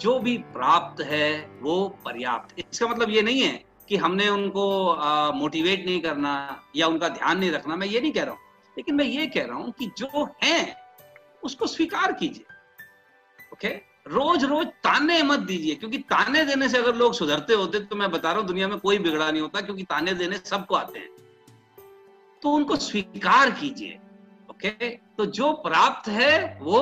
जो 0.00 0.18
भी 0.18 0.36
प्राप्त 0.52 1.02
है, 1.04 1.58
वो 1.62 1.88
पर्याप्त। 2.04 2.54
इसका 2.60 2.86
मतलब 2.86 3.10
ये 3.10 3.22
नहीं 3.22 3.40
है 3.40 3.52
कि 3.88 3.96
हमने 3.96 4.28
उनको 4.28 4.64
मोटिवेट 5.34 5.84
नहीं 5.86 6.00
करना 6.00 6.32
या 6.76 6.86
उनका 6.86 7.08
ध्यान 7.10 7.38
नहीं 7.38 7.50
रखना। 7.50 7.76
मैं 7.76 7.86
ये 7.86 8.00
नहीं 8.00 8.12
कह 8.12 8.22
रहा 8.22 8.32
हूँ। 8.32 8.41
लेकिन 8.76 8.94
मैं 8.94 9.04
ये 9.04 9.26
कह 9.26 9.44
रहा 9.44 9.56
हूँ 9.56 9.72
कि 9.78 9.90
जो 9.98 10.28
है, 10.44 10.76
उसको 11.42 11.66
स्वीकार 11.66 12.12
कीजिए। 12.12 12.44
ओके 13.52 13.68
रोज 14.08 14.44
रोज 14.44 14.66
ताने 14.84 15.22
मत 15.22 15.40
दीजिए, 15.40 15.74
क्योंकि 15.74 15.98
ताने 16.00 16.44
देने 16.44 16.68
से 16.68 16.78
अगर 16.78 16.94
लोग 16.96 17.14
सुधरते 17.14 17.54
होते 17.54 17.80
तो 17.80 17.96
मैं 17.96 18.10
बता 18.10 18.30
रहा 18.30 18.40
हूँ 18.40 18.46
दुनिया 18.46 18.68
में 18.68 18.78
कोई 18.78 18.98
बिगड़ा 19.00 19.30
नहीं 19.30 19.42
होता, 19.42 19.60
क्योंकि 19.60 19.82
ताने 19.84 20.14
देने 20.14 20.38
सबको 20.38 20.74
आते 20.74 20.98
हैं। 20.98 21.08
तो 22.42 22.50
उनको 22.50 22.76
स्वीकार 22.78 23.50
कीजिए। 23.52 23.98
ओके 24.50 24.70
तो 24.90 25.26
जो 25.28 25.52
प्राप्त 25.62 26.08
है, 26.10 26.58
वो 26.60 26.80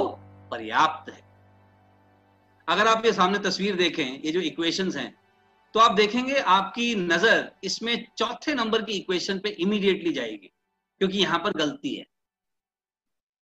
पर्याप्त 0.50 1.10
है। 1.10 1.20
अगर 2.68 2.86
आप 2.86 3.04
ये 3.04 3.12
सामने 3.12 3.38
तस्वीर 3.40 3.76
देखें, 3.76 4.20
ये 4.20 4.32
जो 4.32 4.40
इक्वेशंस 4.42 4.96
हैं 4.96 5.14
तो 5.74 5.80
आप 5.80 5.92
देखेंगे 5.94 6.38
आपकी 6.50 6.94
नज़र 6.96 7.50
इसमें 7.64 8.06
चौथे 8.18 8.54
नंबर 8.54 8.82
की 8.82 8.92
इक्वेशन 8.92 9.38
पे 9.38 9.48
इमीडिएटली 9.58 10.12
जाएगी। 10.12 10.50
क्योंकि 11.00 11.18
यहाँ 11.18 11.38
पर 11.38 11.52
गलती 11.58 11.94
है। 11.94 12.04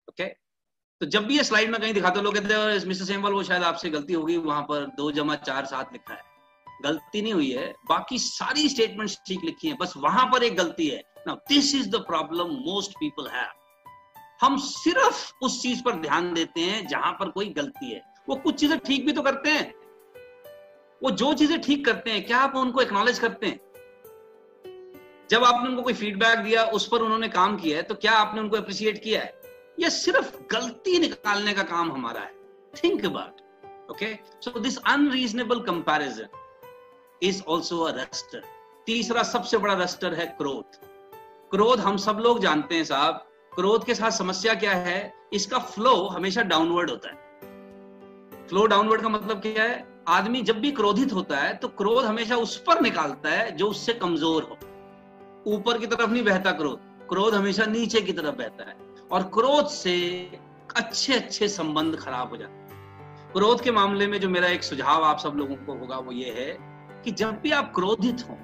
ओके 0.08 0.24
तो 1.00 1.06
जब 1.06 1.26
भी 1.26 1.36
ये 1.36 1.44
स्लाइड 1.44 1.70
में 1.70 1.80
कहीं 1.80 1.94
दिखाते 1.94 2.20
लोग 2.22 2.34
कहते 2.34 2.54
हैं 2.54 2.86
मिस्टर 2.86 3.04
सेमवाल 3.04 3.32
वो 3.32 3.42
शायद 3.42 3.62
आपसे 3.62 3.90
गलती 3.90 4.12
होगी, 4.12 4.36
वहाँ 4.36 4.62
पर 4.62 4.86
दो 4.96 5.10
जमा 5.12 5.34
चार 5.36 5.66
सात 5.66 5.92
लिखा 5.92 6.14
है। 6.14 6.22
गलती 6.82 7.22
नहीं 7.22 7.32
हुई 7.32 7.50
है। 7.50 7.66
बाकी 7.88 8.18
सारी 8.18 8.68
स्टेटमेंट 8.68 9.10
ठीक 9.26 9.44
लिखी 9.44 9.68
है। 9.68 9.76
बस 9.80 9.94
वहाँ 9.96 10.26
पर 10.26 10.42
एक 10.42 10.56
गलती 10.56 10.88
है। 10.88 11.02
Now 11.26 11.36
this 11.48 11.74
is 11.74 11.88
the 11.90 11.96
problem 11.96 12.50
most 12.66 12.92
people 12.92 13.28
have 13.28 13.50
हम 14.40 14.56
सिर्फ़ 14.58 15.32
उस 15.42 15.62
चीज़ 15.62 15.82
पर 15.82 16.00
ध्यान 16.00 16.32
देते 16.34 16.60
हैं 16.60 16.86
जहाँ 16.86 17.12
पर 17.12 17.28
कोई 17.28 17.48
गलती 17.52 17.90
है। 17.92 18.02
वो 18.28 18.36
कुछ 18.36 18.60
चीज़ें 18.60 18.78
ठीक 18.78 19.06
भी 19.06 19.12
तो 19.12 19.22
करते 19.22 19.50
हैं। 19.50 19.72
वो 21.02 21.10
जो 21.10 21.32
चीज़ें 21.34 21.60
ठीक 21.60 21.84
करते 21.84 22.10
हैं, 22.10 22.24
क्या 22.26 22.38
आप 22.38 22.56
उनको 22.56 22.80
एक्नॉलेज 22.80 23.18
करते 23.18 23.46
हैं? 23.46 23.60
जब 25.30 25.44
आपने 25.44 25.68
उनको 25.68 25.82
कोई 25.82 25.94
फीडबैक 25.94 26.38
दिया, 26.38 26.62
उस 26.64 26.86
पर 26.88 27.02
उन्होंने 27.02 27.28
काम 27.28 27.56
किया 27.56 27.76
है 27.76 27.82
तो 27.82 27.94
क्या 27.96 28.12
आपने 28.14 28.40
उनको 28.40 28.56
अप्रिशिएट 28.56 29.02
किया 29.02 29.20
है? 29.20 29.34
ये 29.80 29.90
सिर्फ़ 29.90 30.36
गलती 30.52 30.98
निकालने 30.98 31.52
का 31.52 31.62
काम 31.64 31.92
हमारा 31.92 32.20
है। 32.20 32.32
Think 32.74 33.04
about 33.04 33.90
okay 33.90 34.14
so 34.42 34.58
this 34.60 34.76
unreasonable 34.86 35.60
comparison 35.62 36.28
is 37.22 37.42
also 37.44 37.86
disaster 37.90 38.42
तीसरा 38.86 39.22
सबसे 39.24 39.58
बड़ा 39.58 39.74
रस्टर 39.74 40.14
है 40.14 40.26
क्रोध। 40.38 40.76
क्रोध 41.50 41.80
हम 41.80 41.96
सब 41.96 42.18
लोग 42.20 42.40
जानते 42.40 42.74
हैं 42.74 42.84
साहब। 42.84 43.24
क्रोध 43.54 43.84
के 43.84 43.94
साथ 43.94 44.10
समस्या 44.10 44.54
क्या 44.54 44.72
है? 44.72 45.12
इसका 45.32 45.58
फ्लो 45.58 45.94
हमेशा 46.08 46.42
डाउनवर्ड 46.44 46.90
होता 46.90 47.08
है। 47.08 48.46
फ्लो 48.48 48.66
डाउनवर्ड 48.66 49.02
का 49.02 49.08
मतलब 49.08 49.40
क्या 49.42 49.62
है? 49.62 49.86
आदमी 50.08 50.40
जब 50.42 50.60
भी 50.60 50.70
क्रोधित 50.72 51.12
होता 51.12 51.36
है 51.36 51.54
तो 51.54 51.68
क्रोध 51.68 52.04
हमेशा 52.04 52.36
उस 52.38 52.56
पर 52.66 52.80
निकालता 52.80 53.30
है 53.30 53.50
जो 53.56 53.68
उससे 53.68 53.92
कमज़ोर 53.94 54.42
हो। 54.42 54.58
ऊपर 55.46 55.78
की 55.78 55.86
तरफ़ 55.86 56.10
नहीं 56.10 56.24
बहता 56.24 56.52
क्रोध। 56.52 56.80
क्रोध 57.08 57.34
हमेशा 57.34 57.64
नीचे 57.66 58.00
की 58.00 58.12
तरफ़ 58.12 58.34
बहता 58.36 58.64
है 58.64 58.76
और 59.10 59.22
क्रोध 59.22 59.66
से 59.66 59.94
अच्छे 60.76 61.14
अच्छे 61.14 61.48
संबंध 61.48 61.96
खराब 61.96 62.28
हो 62.28 62.36
जाते 62.36 62.52
हैं। 62.52 63.32
क्रोध 63.32 63.62
के 63.62 63.70
मामले 63.70 64.06
में 64.06 64.20
जो 64.20 64.28
मेरा 64.28 64.48
एक 64.48 64.62
सुझाव 64.62 65.04
आप 65.04 65.18
सब 65.18 65.34
लोगों 65.36 65.56
को 65.56 65.74
होगा 65.74 65.98
वो 65.98 66.12
ये 66.12 66.30
है 66.30 66.56
कि 67.04 67.10
जब 67.10 67.40
भी 67.40 67.50
आप 67.50 67.72
क्रोधित 67.74 68.24
हो 68.28 68.38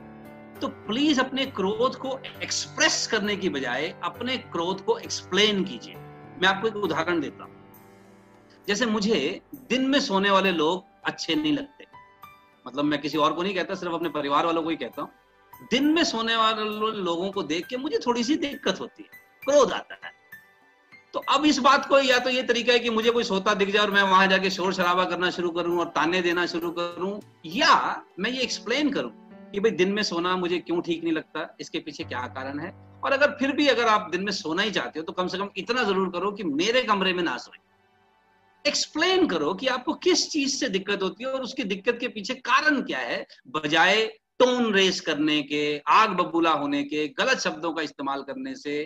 तो 0.61 0.69
प्लीज़ 0.69 1.21
अपने 1.21 1.47
क्रोध 1.47 1.97
को 1.97 2.19
एक्सप्रेस 2.43 3.07
करने 3.07 3.37
की 3.37 3.49
बजाय 3.49 3.95
अपने 4.03 4.37
क्रोध 4.37 4.85
को 4.85 4.99
एक्सप्लेन 4.99 5.65
कीजिए। 5.65 5.95
मैं 5.95 6.47
आपको 6.47 6.69
एक 6.69 6.77
उदाहरण 6.77 7.21
देता 7.21 7.45
हूँ। 7.45 7.53
जैसे 8.69 8.87
मुझे 8.87 9.41
दिन 9.69 9.89
में 9.89 10.01
सोने 10.01 10.31
वाले 10.31 10.53
लोग 10.53 10.85
अच्छे 11.05 11.35
नहीं 11.35 11.53
लगते। 11.53 11.87
मतलब 12.67 12.85
मैं 12.85 13.01
किसी 13.01 13.19
और 13.19 13.33
को 13.33 13.43
नहीं 13.43 13.55
कहता, 13.55 13.75
सिर्फ़ 13.75 13.95
अपने 13.95 14.09
परिवार 14.09 14.47
वालों 14.47 14.63
को 14.63 14.71
ही 14.71 14.77
कहता 14.77 15.03
हूँ। 15.03 15.11
दिन 15.71 15.87
में 15.87 16.03
सोने 16.05 16.37
वाले 16.37 16.65
लोगों 17.03 17.31
को 17.31 17.43
देख 17.45 17.67
के 17.67 17.77
मुझे 17.77 17.99
थोड़ी 18.07 18.25
सी 18.25 18.37
दिक्कत 18.39 18.81
होती 18.81 19.03
है, 19.03 19.19
क्रोध 19.43 19.73
आता 19.73 19.99
है। 20.05 20.13
तो 21.15 21.21
अब 21.31 21.45
इस 21.47 21.59
बात 21.61 21.87
को 21.89 21.99
या 22.01 22.19
तो 22.19 22.31
ये 22.31 22.43
तरीका 22.43 22.73
है 22.73 22.79
कि 22.79 22.91
मुझे 22.91 23.11
कोई 23.11 23.25
सोता 23.25 23.55
दिख 23.55 23.69
जाए 23.69 23.83
और 23.83 23.91
मैं 23.91 24.03
वहाँ 24.03 24.27
जाके 24.27 24.51
शोर 24.51 24.73
शराबा 24.75 25.05
करना 25.05 25.31
शुरू 25.31 25.51
करूँ 25.51 25.79
और 25.81 25.87
ताने 25.87 26.23
देना 26.23 26.47
शुरू 26.47 26.71
करूँ, 26.71 27.21
या 27.47 28.05
मैं 28.19 28.31
ये 28.31 28.41
एक्सप्लेन 28.43 28.91
करूँ 28.93 29.11
कि 29.53 29.61
भाई 29.61 29.71
दिन 29.73 29.93
में 29.93 30.03
सोना 30.03 30.37
मुझे 30.37 30.59
क्यों 30.61 30.81
ठीक 30.83 31.03
नहीं 31.05 31.13
लगता, 31.13 31.47
इसके 31.61 31.79
पीछे 31.79 32.05
क्या 32.05 32.27
कारण 32.29 32.59
है? 32.61 32.73
और 33.05 33.13
अगर 33.13 33.37
फिर 33.39 33.53
भी 33.53 33.67
अगर 33.69 33.89
आप 33.89 34.09
दिन 34.11 34.25
में 34.25 34.33
सोना 34.33 34.63
ही 34.63 34.71
चाहते 34.71 34.99
हो 34.99 35.05
तो 35.05 35.13
कम 35.13 35.27
से 35.29 35.39
कम 35.39 35.49
इतना 35.57 35.83
ज़रूर 35.83 36.09
करो 36.11 36.31
कि 36.33 36.45
मेरे 36.45 36.83
कमरे 36.83 37.13
में 37.13 37.23
ना 37.23 37.37
सोए। 37.39 37.59
एक्सप्लेन 38.65 39.27
करो 39.27 39.53
कि 39.55 39.67
आपको 39.69 39.95
किस 40.01 40.29
चीज़ 40.31 40.57
से 40.57 40.69
दिक्कत 40.71 41.03
होती 41.03 41.25
है 41.25 41.31
और 41.31 41.43
उसकी 41.43 41.65
दिक्कत 41.65 41.99
के 42.01 42.09
पीछे 42.09 42.35
कारण 42.35 42.81
क्या 42.83 42.99
है, 43.01 43.27
बजाय 43.49 44.05
टोन 44.41 44.73
रेस 44.75 45.01
करने 45.01 45.41
के, 45.43 45.79
आग 45.89 46.11
बबूला 46.11 46.51
होने 46.53 46.83
के, 46.85 47.07
गलत 47.09 47.39
शब्दों 47.39 47.73
का 47.73 47.83
इस्तेमाल 47.83 48.23
करने 48.23 48.55
से 48.55 48.83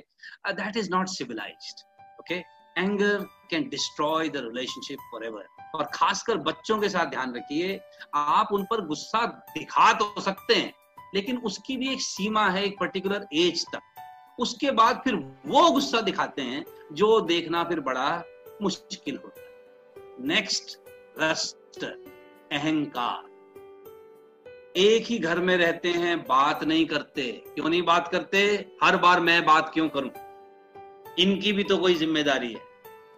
that 0.48 0.76
is 0.76 0.90
not 0.90 1.08
civilized 1.08 1.84
okay 2.20 2.34
anger 2.76 3.22
can 3.50 3.68
destroy 3.68 4.28
the 4.28 4.36
relationship 4.36 4.98
forever 5.26 5.46
और 5.74 5.84
खासकर 5.94 6.36
बच्चों 6.38 6.78
के 6.78 6.88
साथ 6.88 7.06
ध्यान 7.06 7.34
रखिए, 7.34 7.80
आप 8.14 8.52
उन 8.52 8.64
पर 8.64 8.84
गुस्सा 8.86 9.24
दिखा 9.54 9.92
तो 9.92 10.20
सकते 10.20 10.54
हैं, 10.54 10.72
लेकिन 11.14 11.38
उसकी 11.38 11.76
भी 11.76 11.92
एक 11.92 12.00
सीमा 12.00 12.48
है, 12.48 12.64
एक 12.64 12.78
पर्टिकुलर 12.80 13.26
एज 13.34 13.64
तक। 13.74 14.36
उसके 14.40 14.70
बाद 14.70 15.00
फिर 15.04 15.14
वो 15.46 15.70
गुस्सा 15.70 16.00
दिखाते 16.00 16.42
हैं, 16.42 16.64
जो 16.92 17.20
देखना 17.20 17.64
फिर 17.64 17.80
बड़ा 17.80 18.22
मुश्किल 18.62 19.16
होता 19.24 19.40
है। 19.40 20.26
नेक्स्ट 20.26 20.78
रस्ट 21.18 21.84
अहंकार। 21.84 23.27
एक 24.76 25.04
ही 25.06 25.18
घर 25.18 25.38
में 25.38 25.56
रहते 25.56 25.88
हैं, 25.88 26.18
बात 26.20 26.64
नहीं 26.64 26.86
करते। 26.86 27.22
क्यों 27.54 27.68
नहीं 27.68 27.82
बात 27.82 28.08
करते? 28.08 28.66
हर 28.82 28.96
बार 28.96 29.20
मैं 29.20 29.44
बात 29.44 29.70
क्यों 29.74 29.88
करूँ? 29.88 30.10
इनकी 31.18 31.52
भी 31.52 31.62
तो 31.62 31.78
कोई 31.78 31.94
ज़िम्मेदारी 31.94 32.52
है। 32.52 32.60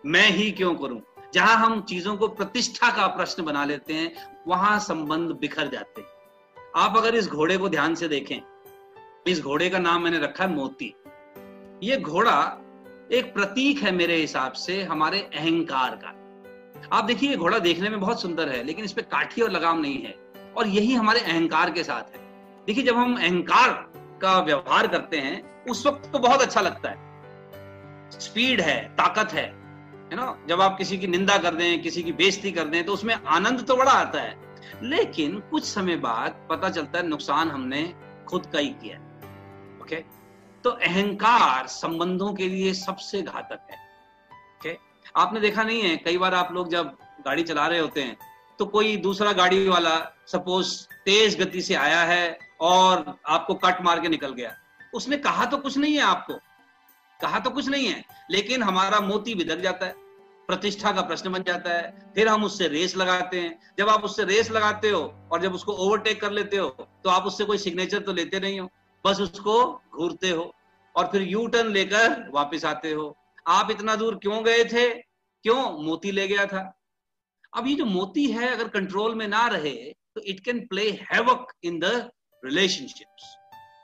मैं 0.07 0.30
ही 0.30 0.51
क्यों 0.51 0.74
करूँ? 0.74 1.01
जहाँ 1.34 1.57
हम 1.57 1.82
चीज़ों 1.82 2.16
को 2.16 2.28
प्रतिष्ठा 2.28 2.90
का 2.90 3.07
प्रश्न 3.07 3.42
बना 3.42 3.64
लेते 3.64 3.94
हैं, 3.94 4.12
वहाँ 4.48 4.78
संबंध 4.78 5.30
बिखर 5.30 5.68
जाते 5.68 6.01
हैं। 6.01 6.09
आप 6.76 6.96
अगर 6.96 7.14
इस 7.14 7.28
घोड़े 7.28 7.57
को 7.57 7.68
ध्यान 7.68 7.94
से 7.94 8.09
देखें, 8.09 8.40
इस 9.26 9.40
घोड़े 9.40 9.70
का 9.70 9.78
नाम 9.78 10.03
मैंने 10.03 10.18
रखा 10.18 10.44
है 10.44 10.51
मोती। 10.51 10.94
ये 11.82 11.96
घोड़ा 11.96 12.59
एक 13.12 13.34
प्रतीक 13.34 13.78
है 13.78 13.92
मेरे 13.92 14.16
हिसाब 14.16 14.53
से, 14.53 14.82
हमारे 14.82 15.20
अहंकार 15.20 16.01
का। 16.05 16.16
आप 16.96 17.05
देखिए 17.05 17.36
घोड़ा 17.36 17.59
देखने 17.59 17.88
में 17.88 18.01
बहुत 18.01 18.22
सुंदर 18.22 18.48
है, 18.48 18.64
लेकिन 18.64 18.84
इस 18.84 18.92
पे 18.92 19.03
काठी 19.03 19.42
और 19.42 19.51
लगाम 19.51 19.80
नहीं 19.80 20.03
है। 20.03 20.29
और 20.57 20.66
यही 20.66 20.94
हमारे 20.94 21.20
अहंकार 21.20 21.70
के 21.70 21.84
साथ 21.84 22.16
है। 22.16 22.20
देखिए, 22.66 22.84
जब 22.84 22.96
हम 22.96 23.16
अहंकार 23.16 23.70
का 24.22 24.38
व्यवहार 24.40 24.86
करते 24.86 25.16
हैं, 25.16 25.64
उस 25.64 25.86
वक्त 25.86 26.12
तो 26.12 26.18
बहुत 26.18 26.42
अच्छा 26.42 26.61
लगता 26.61 26.90
है। 26.90 27.09
स्पीड 28.11 28.61
है, 28.61 28.88
ताकत 28.88 29.32
है 29.32 29.61
है 30.11 30.16
ना? 30.16 30.36
जब 30.48 30.61
आप 30.61 30.78
किसी 30.78 30.98
की 30.98 31.07
निंदा 31.07 31.38
कर 31.38 31.55
दें, 31.55 31.82
किसी 31.82 32.03
की 32.03 32.12
बेइज्जती 32.12 32.53
कर 32.53 32.64
दें 32.64 32.84
तो 32.84 32.92
उसमें 32.92 33.14
आनंद 33.14 33.64
तो 33.66 33.76
बड़ा 33.76 33.92
आता 33.92 34.20
है। 34.20 34.38
लेकिन 34.82 35.38
कुछ 35.40 35.64
समय 35.64 35.96
बाद 35.96 36.46
पता 36.51 36.70
चलता 36.70 36.98
है 36.98 37.07
नुकसान 37.07 37.51
हमने 37.51 37.94
खुद 38.28 38.46
का 38.46 38.59
ही 38.59 38.68
किया 38.68 38.96
ओके? 39.82 39.96
तो 40.64 40.70
अहंकार 40.70 41.66
संबंधों 41.66 42.32
के 42.34 42.48
लिए 42.48 42.72
सबसे 42.74 43.22
घातक 43.22 43.66
है। 43.70 43.76
ओके? 44.57 44.76
आपने 45.16 45.40
देखा 45.40 45.62
नहीं 45.62 45.82
है, 45.82 45.96
कई 45.96 46.18
बार 46.18 46.34
आप 46.34 46.53
लोग 46.53 46.68
जब 46.68 46.96
गाड़ी 47.24 47.42
चला 47.42 47.66
रहे 47.66 47.78
होते 47.78 48.03
हैं 48.03 48.16
तो 48.61 48.64
कोई 48.66 48.96
दूसरा 48.98 49.32
गाड़ी 49.32 49.66
वाला 49.68 49.96
सपोज़ 50.26 50.70
तेज 51.04 51.38
गति 51.40 51.61
से 51.62 51.74
आया 51.74 52.02
है 52.04 52.38
और 52.61 53.04
आपको 53.26 53.54
कट 53.56 53.80
मार 53.82 54.00
के 54.00 54.08
निकल 54.08 54.32
गया। 54.32 54.54
उसने 54.94 55.16
कहा 55.18 55.44
तो 55.44 55.56
कुछ 55.56 55.76
नहीं 55.78 55.94
है 55.94 56.02
आपको। 56.02 56.34
कहा 57.20 57.38
तो 57.38 57.50
कुछ 57.50 57.68
नहीं 57.68 57.86
है, 57.86 58.04
लेकिन 58.30 58.62
हमारा 58.62 58.98
मोती 59.00 59.34
बिदक 59.34 59.61
जाता 59.61 59.86
है, 59.86 59.94
प्रतिष्ठा 60.48 60.92
का 60.92 61.02
प्रश्न 61.02 61.32
बन 61.32 61.42
जाता 61.42 61.72
है। 61.72 62.12
फिर 62.14 62.28
हम 62.28 62.44
उससे 62.44 62.68
रेस 62.68 62.96
लगाते 62.96 63.40
हैं। 63.40 63.58
जब 63.78 63.88
आप 63.88 64.04
उससे 64.04 64.24
रेस 64.24 64.50
लगाते 64.50 64.90
हो 64.90 65.02
और 65.32 65.40
जब 65.42 65.54
उसको 65.54 65.72
ओवरटेक 65.74 66.20
कर 66.20 66.32
लेते 66.32 66.56
हो 66.56 66.68
तो 67.04 67.11
आप 67.11 67.26
उससे 67.26 67.44
कोई 67.44 67.58
सिग्नेचर 67.58 68.00
तो 68.00 68.12
लेते 68.12 68.40
नहीं 68.40 68.61
हो। 68.61 68.68
बस 69.04 69.20
उसको 69.20 69.62
घूरते 69.94 70.30
हो 70.30 70.52
और 70.94 71.06
फिर 71.06 71.22
यू 71.22 71.46
टर्न 71.46 71.72
लेकर 71.72 72.30
वापस 72.34 72.64
आते 72.64 72.92
हो। 72.92 73.16
आप 73.48 73.70
इतना 73.70 73.96
दूर 73.96 74.16
क्यों 74.16 74.44
गए 74.44 74.64
थे? 74.64 74.88
क्यों 74.88 75.62
मोती 75.84 76.11
ले 76.11 76.28
गया 76.28 76.46
था? 76.46 76.62
अब 77.53 77.66
ये 77.66 77.74
जो 77.74 77.84
मोती 77.84 78.26
है, 78.26 78.48
अगर 78.48 78.68
कंट्रोल 78.68 79.14
में 79.14 79.26
ना 79.28 79.46
रहे 79.48 79.74
तो 80.14 80.20
it 80.22 80.40
can 80.40 80.61
play 80.66 80.90
havoc 81.12 81.53
in 81.64 81.78
the 81.78 81.84
relationships 82.42 83.36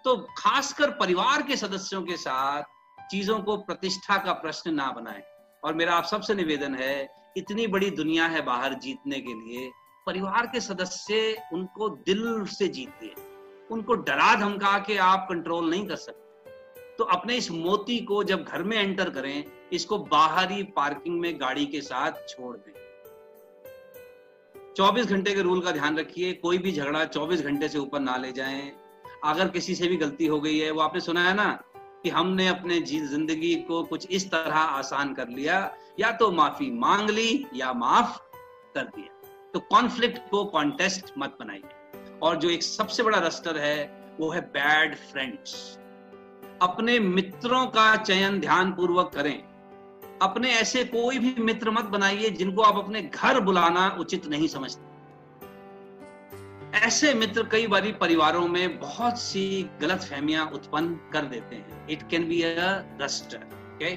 तो 0.04 0.16
खासकर 0.38 0.90
परिवार 0.90 1.42
के 1.42 1.56
सदस्यों 1.56 2.02
के 2.02 2.16
साथ 2.16 2.62
चीज़ों 3.10 3.38
को 3.38 3.56
प्रतिष्ठा 3.56 4.16
का 4.16 4.32
प्रश्न 4.32 4.74
ना 4.74 4.90
बनाए। 4.90 5.22
और 5.62 5.74
मेरा 5.74 5.94
आप 5.94 6.04
सबसे 6.04 6.34
निवेदन 6.34 6.74
है, 6.74 7.08
इतनी 7.36 7.66
बड़ी 7.66 7.90
दुनिया 7.90 8.26
है 8.26 8.42
बाहर 8.42 8.74
जीतने 8.74 9.20
के 9.20 9.34
लिए, 9.34 9.70
परिवार 10.06 10.46
के 10.46 10.60
सदस्य 10.60 11.36
उनको 11.52 11.88
दिल 11.88 12.44
से 12.46 12.68
जीतिए। 12.68 13.14
उनको 13.70 13.94
डरा 13.94 14.34
धमका 14.34 14.78
के 14.78 14.96
आप 14.98 15.26
कंट्रोल 15.30 15.70
नहीं 15.70 15.86
कर 15.86 15.96
सकते। 15.96 16.94
तो 16.98 17.04
अपने 17.04 17.36
इस 17.36 17.50
मोती 17.50 17.98
को 18.00 18.22
जब 18.24 18.44
घर 18.44 18.62
में 18.62 18.76
एंटर 18.76 19.10
करें, 19.10 19.44
इसको 19.72 19.98
बाहरी 19.98 20.62
पार्किंग 20.76 21.20
में 21.20 21.40
गाड़ी 21.40 21.66
के 21.66 21.80
साथ 21.80 22.26
छोड़ 22.28 22.56
दें। 22.56 22.72
24 24.76 25.06
घंटे 25.06 25.34
के 25.34 25.42
रूल 25.42 25.60
का 25.60 25.70
ध्यान 25.70 25.98
रखिए, 25.98 26.32
कोई 26.32 26.58
भी 26.58 26.72
झगड़ा 26.72 27.04
24 27.04 27.42
घंटे 27.42 27.68
से 27.68 27.78
ऊपर 27.78 28.00
ना 28.00 28.16
ले 28.16 28.32
जाएँ। 28.32 28.72
अगर 29.24 29.48
किसी 29.48 29.74
से 29.74 29.88
भी 29.88 29.96
गलती 29.96 30.26
हो 30.26 30.40
गई 30.40 30.58
है, 30.58 30.70
वो 30.70 30.80
आपने 30.80 31.00
सुना 31.00 31.28
है 31.28 31.34
ना 31.34 31.62
कि 32.02 32.08
हमने 32.08 32.48
अपने 32.48 32.80
ज़िंदगी 32.80 33.54
को 33.54 33.82
कुछ 33.82 34.06
इस 34.10 34.30
तरह 34.30 34.54
आसान 34.54 35.14
कर 35.14 35.28
लिया, 35.28 35.74
या 36.00 36.12
तो 36.12 36.30
माफ़ी 36.30 36.70
मांग 36.70 37.10
ली, 37.10 37.46
या 37.54 37.72
माफ़ 37.72 38.18
कर 38.74 38.84
दिया। 38.84 39.28
तो 39.54 39.60
कॉन्फ्लिक्ट 39.60 40.30
को 40.30 40.44
कॉन्टेस्ट 40.44 41.12
मत 41.18 41.36
बनाइए। 41.40 42.18
और 42.22 42.36
जो 42.36 42.50
एक 42.50 42.62
सबसे 42.62 43.02
बड़ा 43.02 43.18
रस्टर 43.18 43.58
है, 43.58 44.06
वो 44.20 44.30
है 44.30 44.40
बैड 44.40 44.94
फ्रेंड्स 44.94 45.78
अपने 46.62 47.00
मित्रों 47.00 47.66
का 47.66 47.96
चयन 47.96 48.40
ध्यान 48.40 48.72
पूर्वक 48.72 49.10
करें। 49.14 49.55
अपने 50.22 50.50
ऐसे 50.50 50.84
कोई 50.84 51.18
भी 51.18 51.34
मित्र 51.42 51.70
मत 51.70 51.84
बनाइए 51.84 52.30
जिनको 52.30 52.62
आप 52.62 52.76
अपने 52.76 53.02
घर 53.02 53.40
बुलाना 53.40 53.88
उचित 54.00 54.26
नहीं 54.26 54.48
समझते। 54.48 54.84
ऐसे 56.78 57.12
मित्र 57.14 57.42
कई 57.52 57.66
बार 57.66 57.90
परिवारों 58.00 58.46
में 58.48 58.78
बहुत 58.80 59.18
सी 59.18 59.44
गलत 59.80 60.02
फहमियाँ 60.02 60.46
उत्पन्न 60.50 60.94
कर 61.12 61.24
देते 61.24 61.56
हैं। 61.56 61.86
It 61.88 62.02
can 62.10 62.28
be 62.28 62.42
disaster 62.42 63.36
okay 63.36 63.94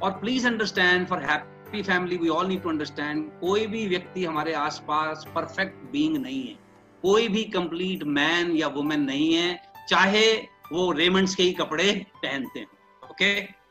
और 0.00 0.10
please 0.10 0.46
understand 0.46 1.06
for 1.06 1.22
happy 1.22 1.82
family 1.82 2.16
we 2.16 2.28
all 2.28 2.46
need 2.46 2.62
to 2.62 2.68
understand 2.68 3.24
कोई 3.40 3.66
भी 3.66 3.86
व्यक्ति 3.88 4.24
हमारे 4.24 4.52
आसपास 4.54 5.24
परफेक्ट 5.34 5.90
बीइंग 5.92 6.16
नहीं 6.16 6.42
है। 6.42 6.54
कोई 7.02 7.28
भी 7.28 7.44
कंप्लीट 7.54 8.02
मैन 8.10 8.50
या 8.56 8.68
वुमेन 8.68 9.02
नहीं 9.02 9.32
है, 9.34 9.62
चाहे 9.88 10.26
वो 10.72 10.90
रेमंड्स 10.92 11.34
के 11.34 11.42
ही 11.42 11.52
कपड़े 11.52 11.92
पहनते 12.22 12.60
हैं 12.60 12.66
okay 13.10 13.61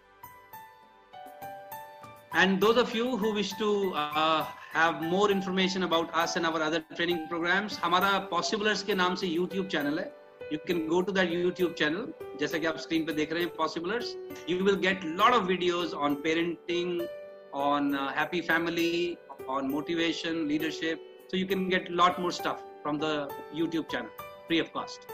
and 2.33 2.61
those 2.61 2.77
of 2.77 2.95
you 2.95 3.16
who 3.16 3.33
wish 3.33 3.53
to 3.55 3.93
uh, 3.95 4.45
have 4.72 5.03
more 5.03 5.31
information 5.31 5.85
about 5.85 6.14
us 6.14 6.37
and 6.37 6.47
our 6.47 6.61
other 6.68 6.81
training 6.97 7.27
programs 7.29 7.79
हमारा 7.85 8.29
possiblers 8.31 8.83
के 8.83 8.95
नाम 8.95 9.14
से 9.22 9.29
YouTube 9.35 9.68
channel 9.74 9.99
है 9.99 10.07
you 10.51 10.59
can 10.66 10.87
go 10.89 11.03
to 11.03 11.12
that 11.18 11.29
YouTube 11.35 11.77
channel 11.83 12.07
जैसा 12.41 12.59
कि 12.59 12.66
आप 12.66 12.79
स्क्रीन 12.87 13.07
पे 13.07 13.12
देख 13.20 13.33
रहे 13.33 13.43
हैं 13.43 13.53
possiblers 13.61 14.14
you 14.53 14.59
will 14.68 14.81
get 14.87 15.05
lot 15.22 15.37
of 15.39 15.47
videos 15.53 15.95
on 16.07 16.16
parenting 16.27 16.97
on 17.66 17.95
uh, 17.95 18.09
happy 18.20 18.43
family 18.51 19.18
on 19.49 19.70
motivation 19.74 20.47
leadership 20.49 21.01
so 21.29 21.37
you 21.37 21.47
can 21.53 21.68
get 21.68 21.91
lot 22.03 22.20
more 22.24 22.33
stuff 22.41 22.62
from 22.83 22.99
the 23.05 23.14
YouTube 23.61 23.89
channel 23.89 24.27
free 24.49 24.61
of 24.64 24.72
cost 24.72 25.09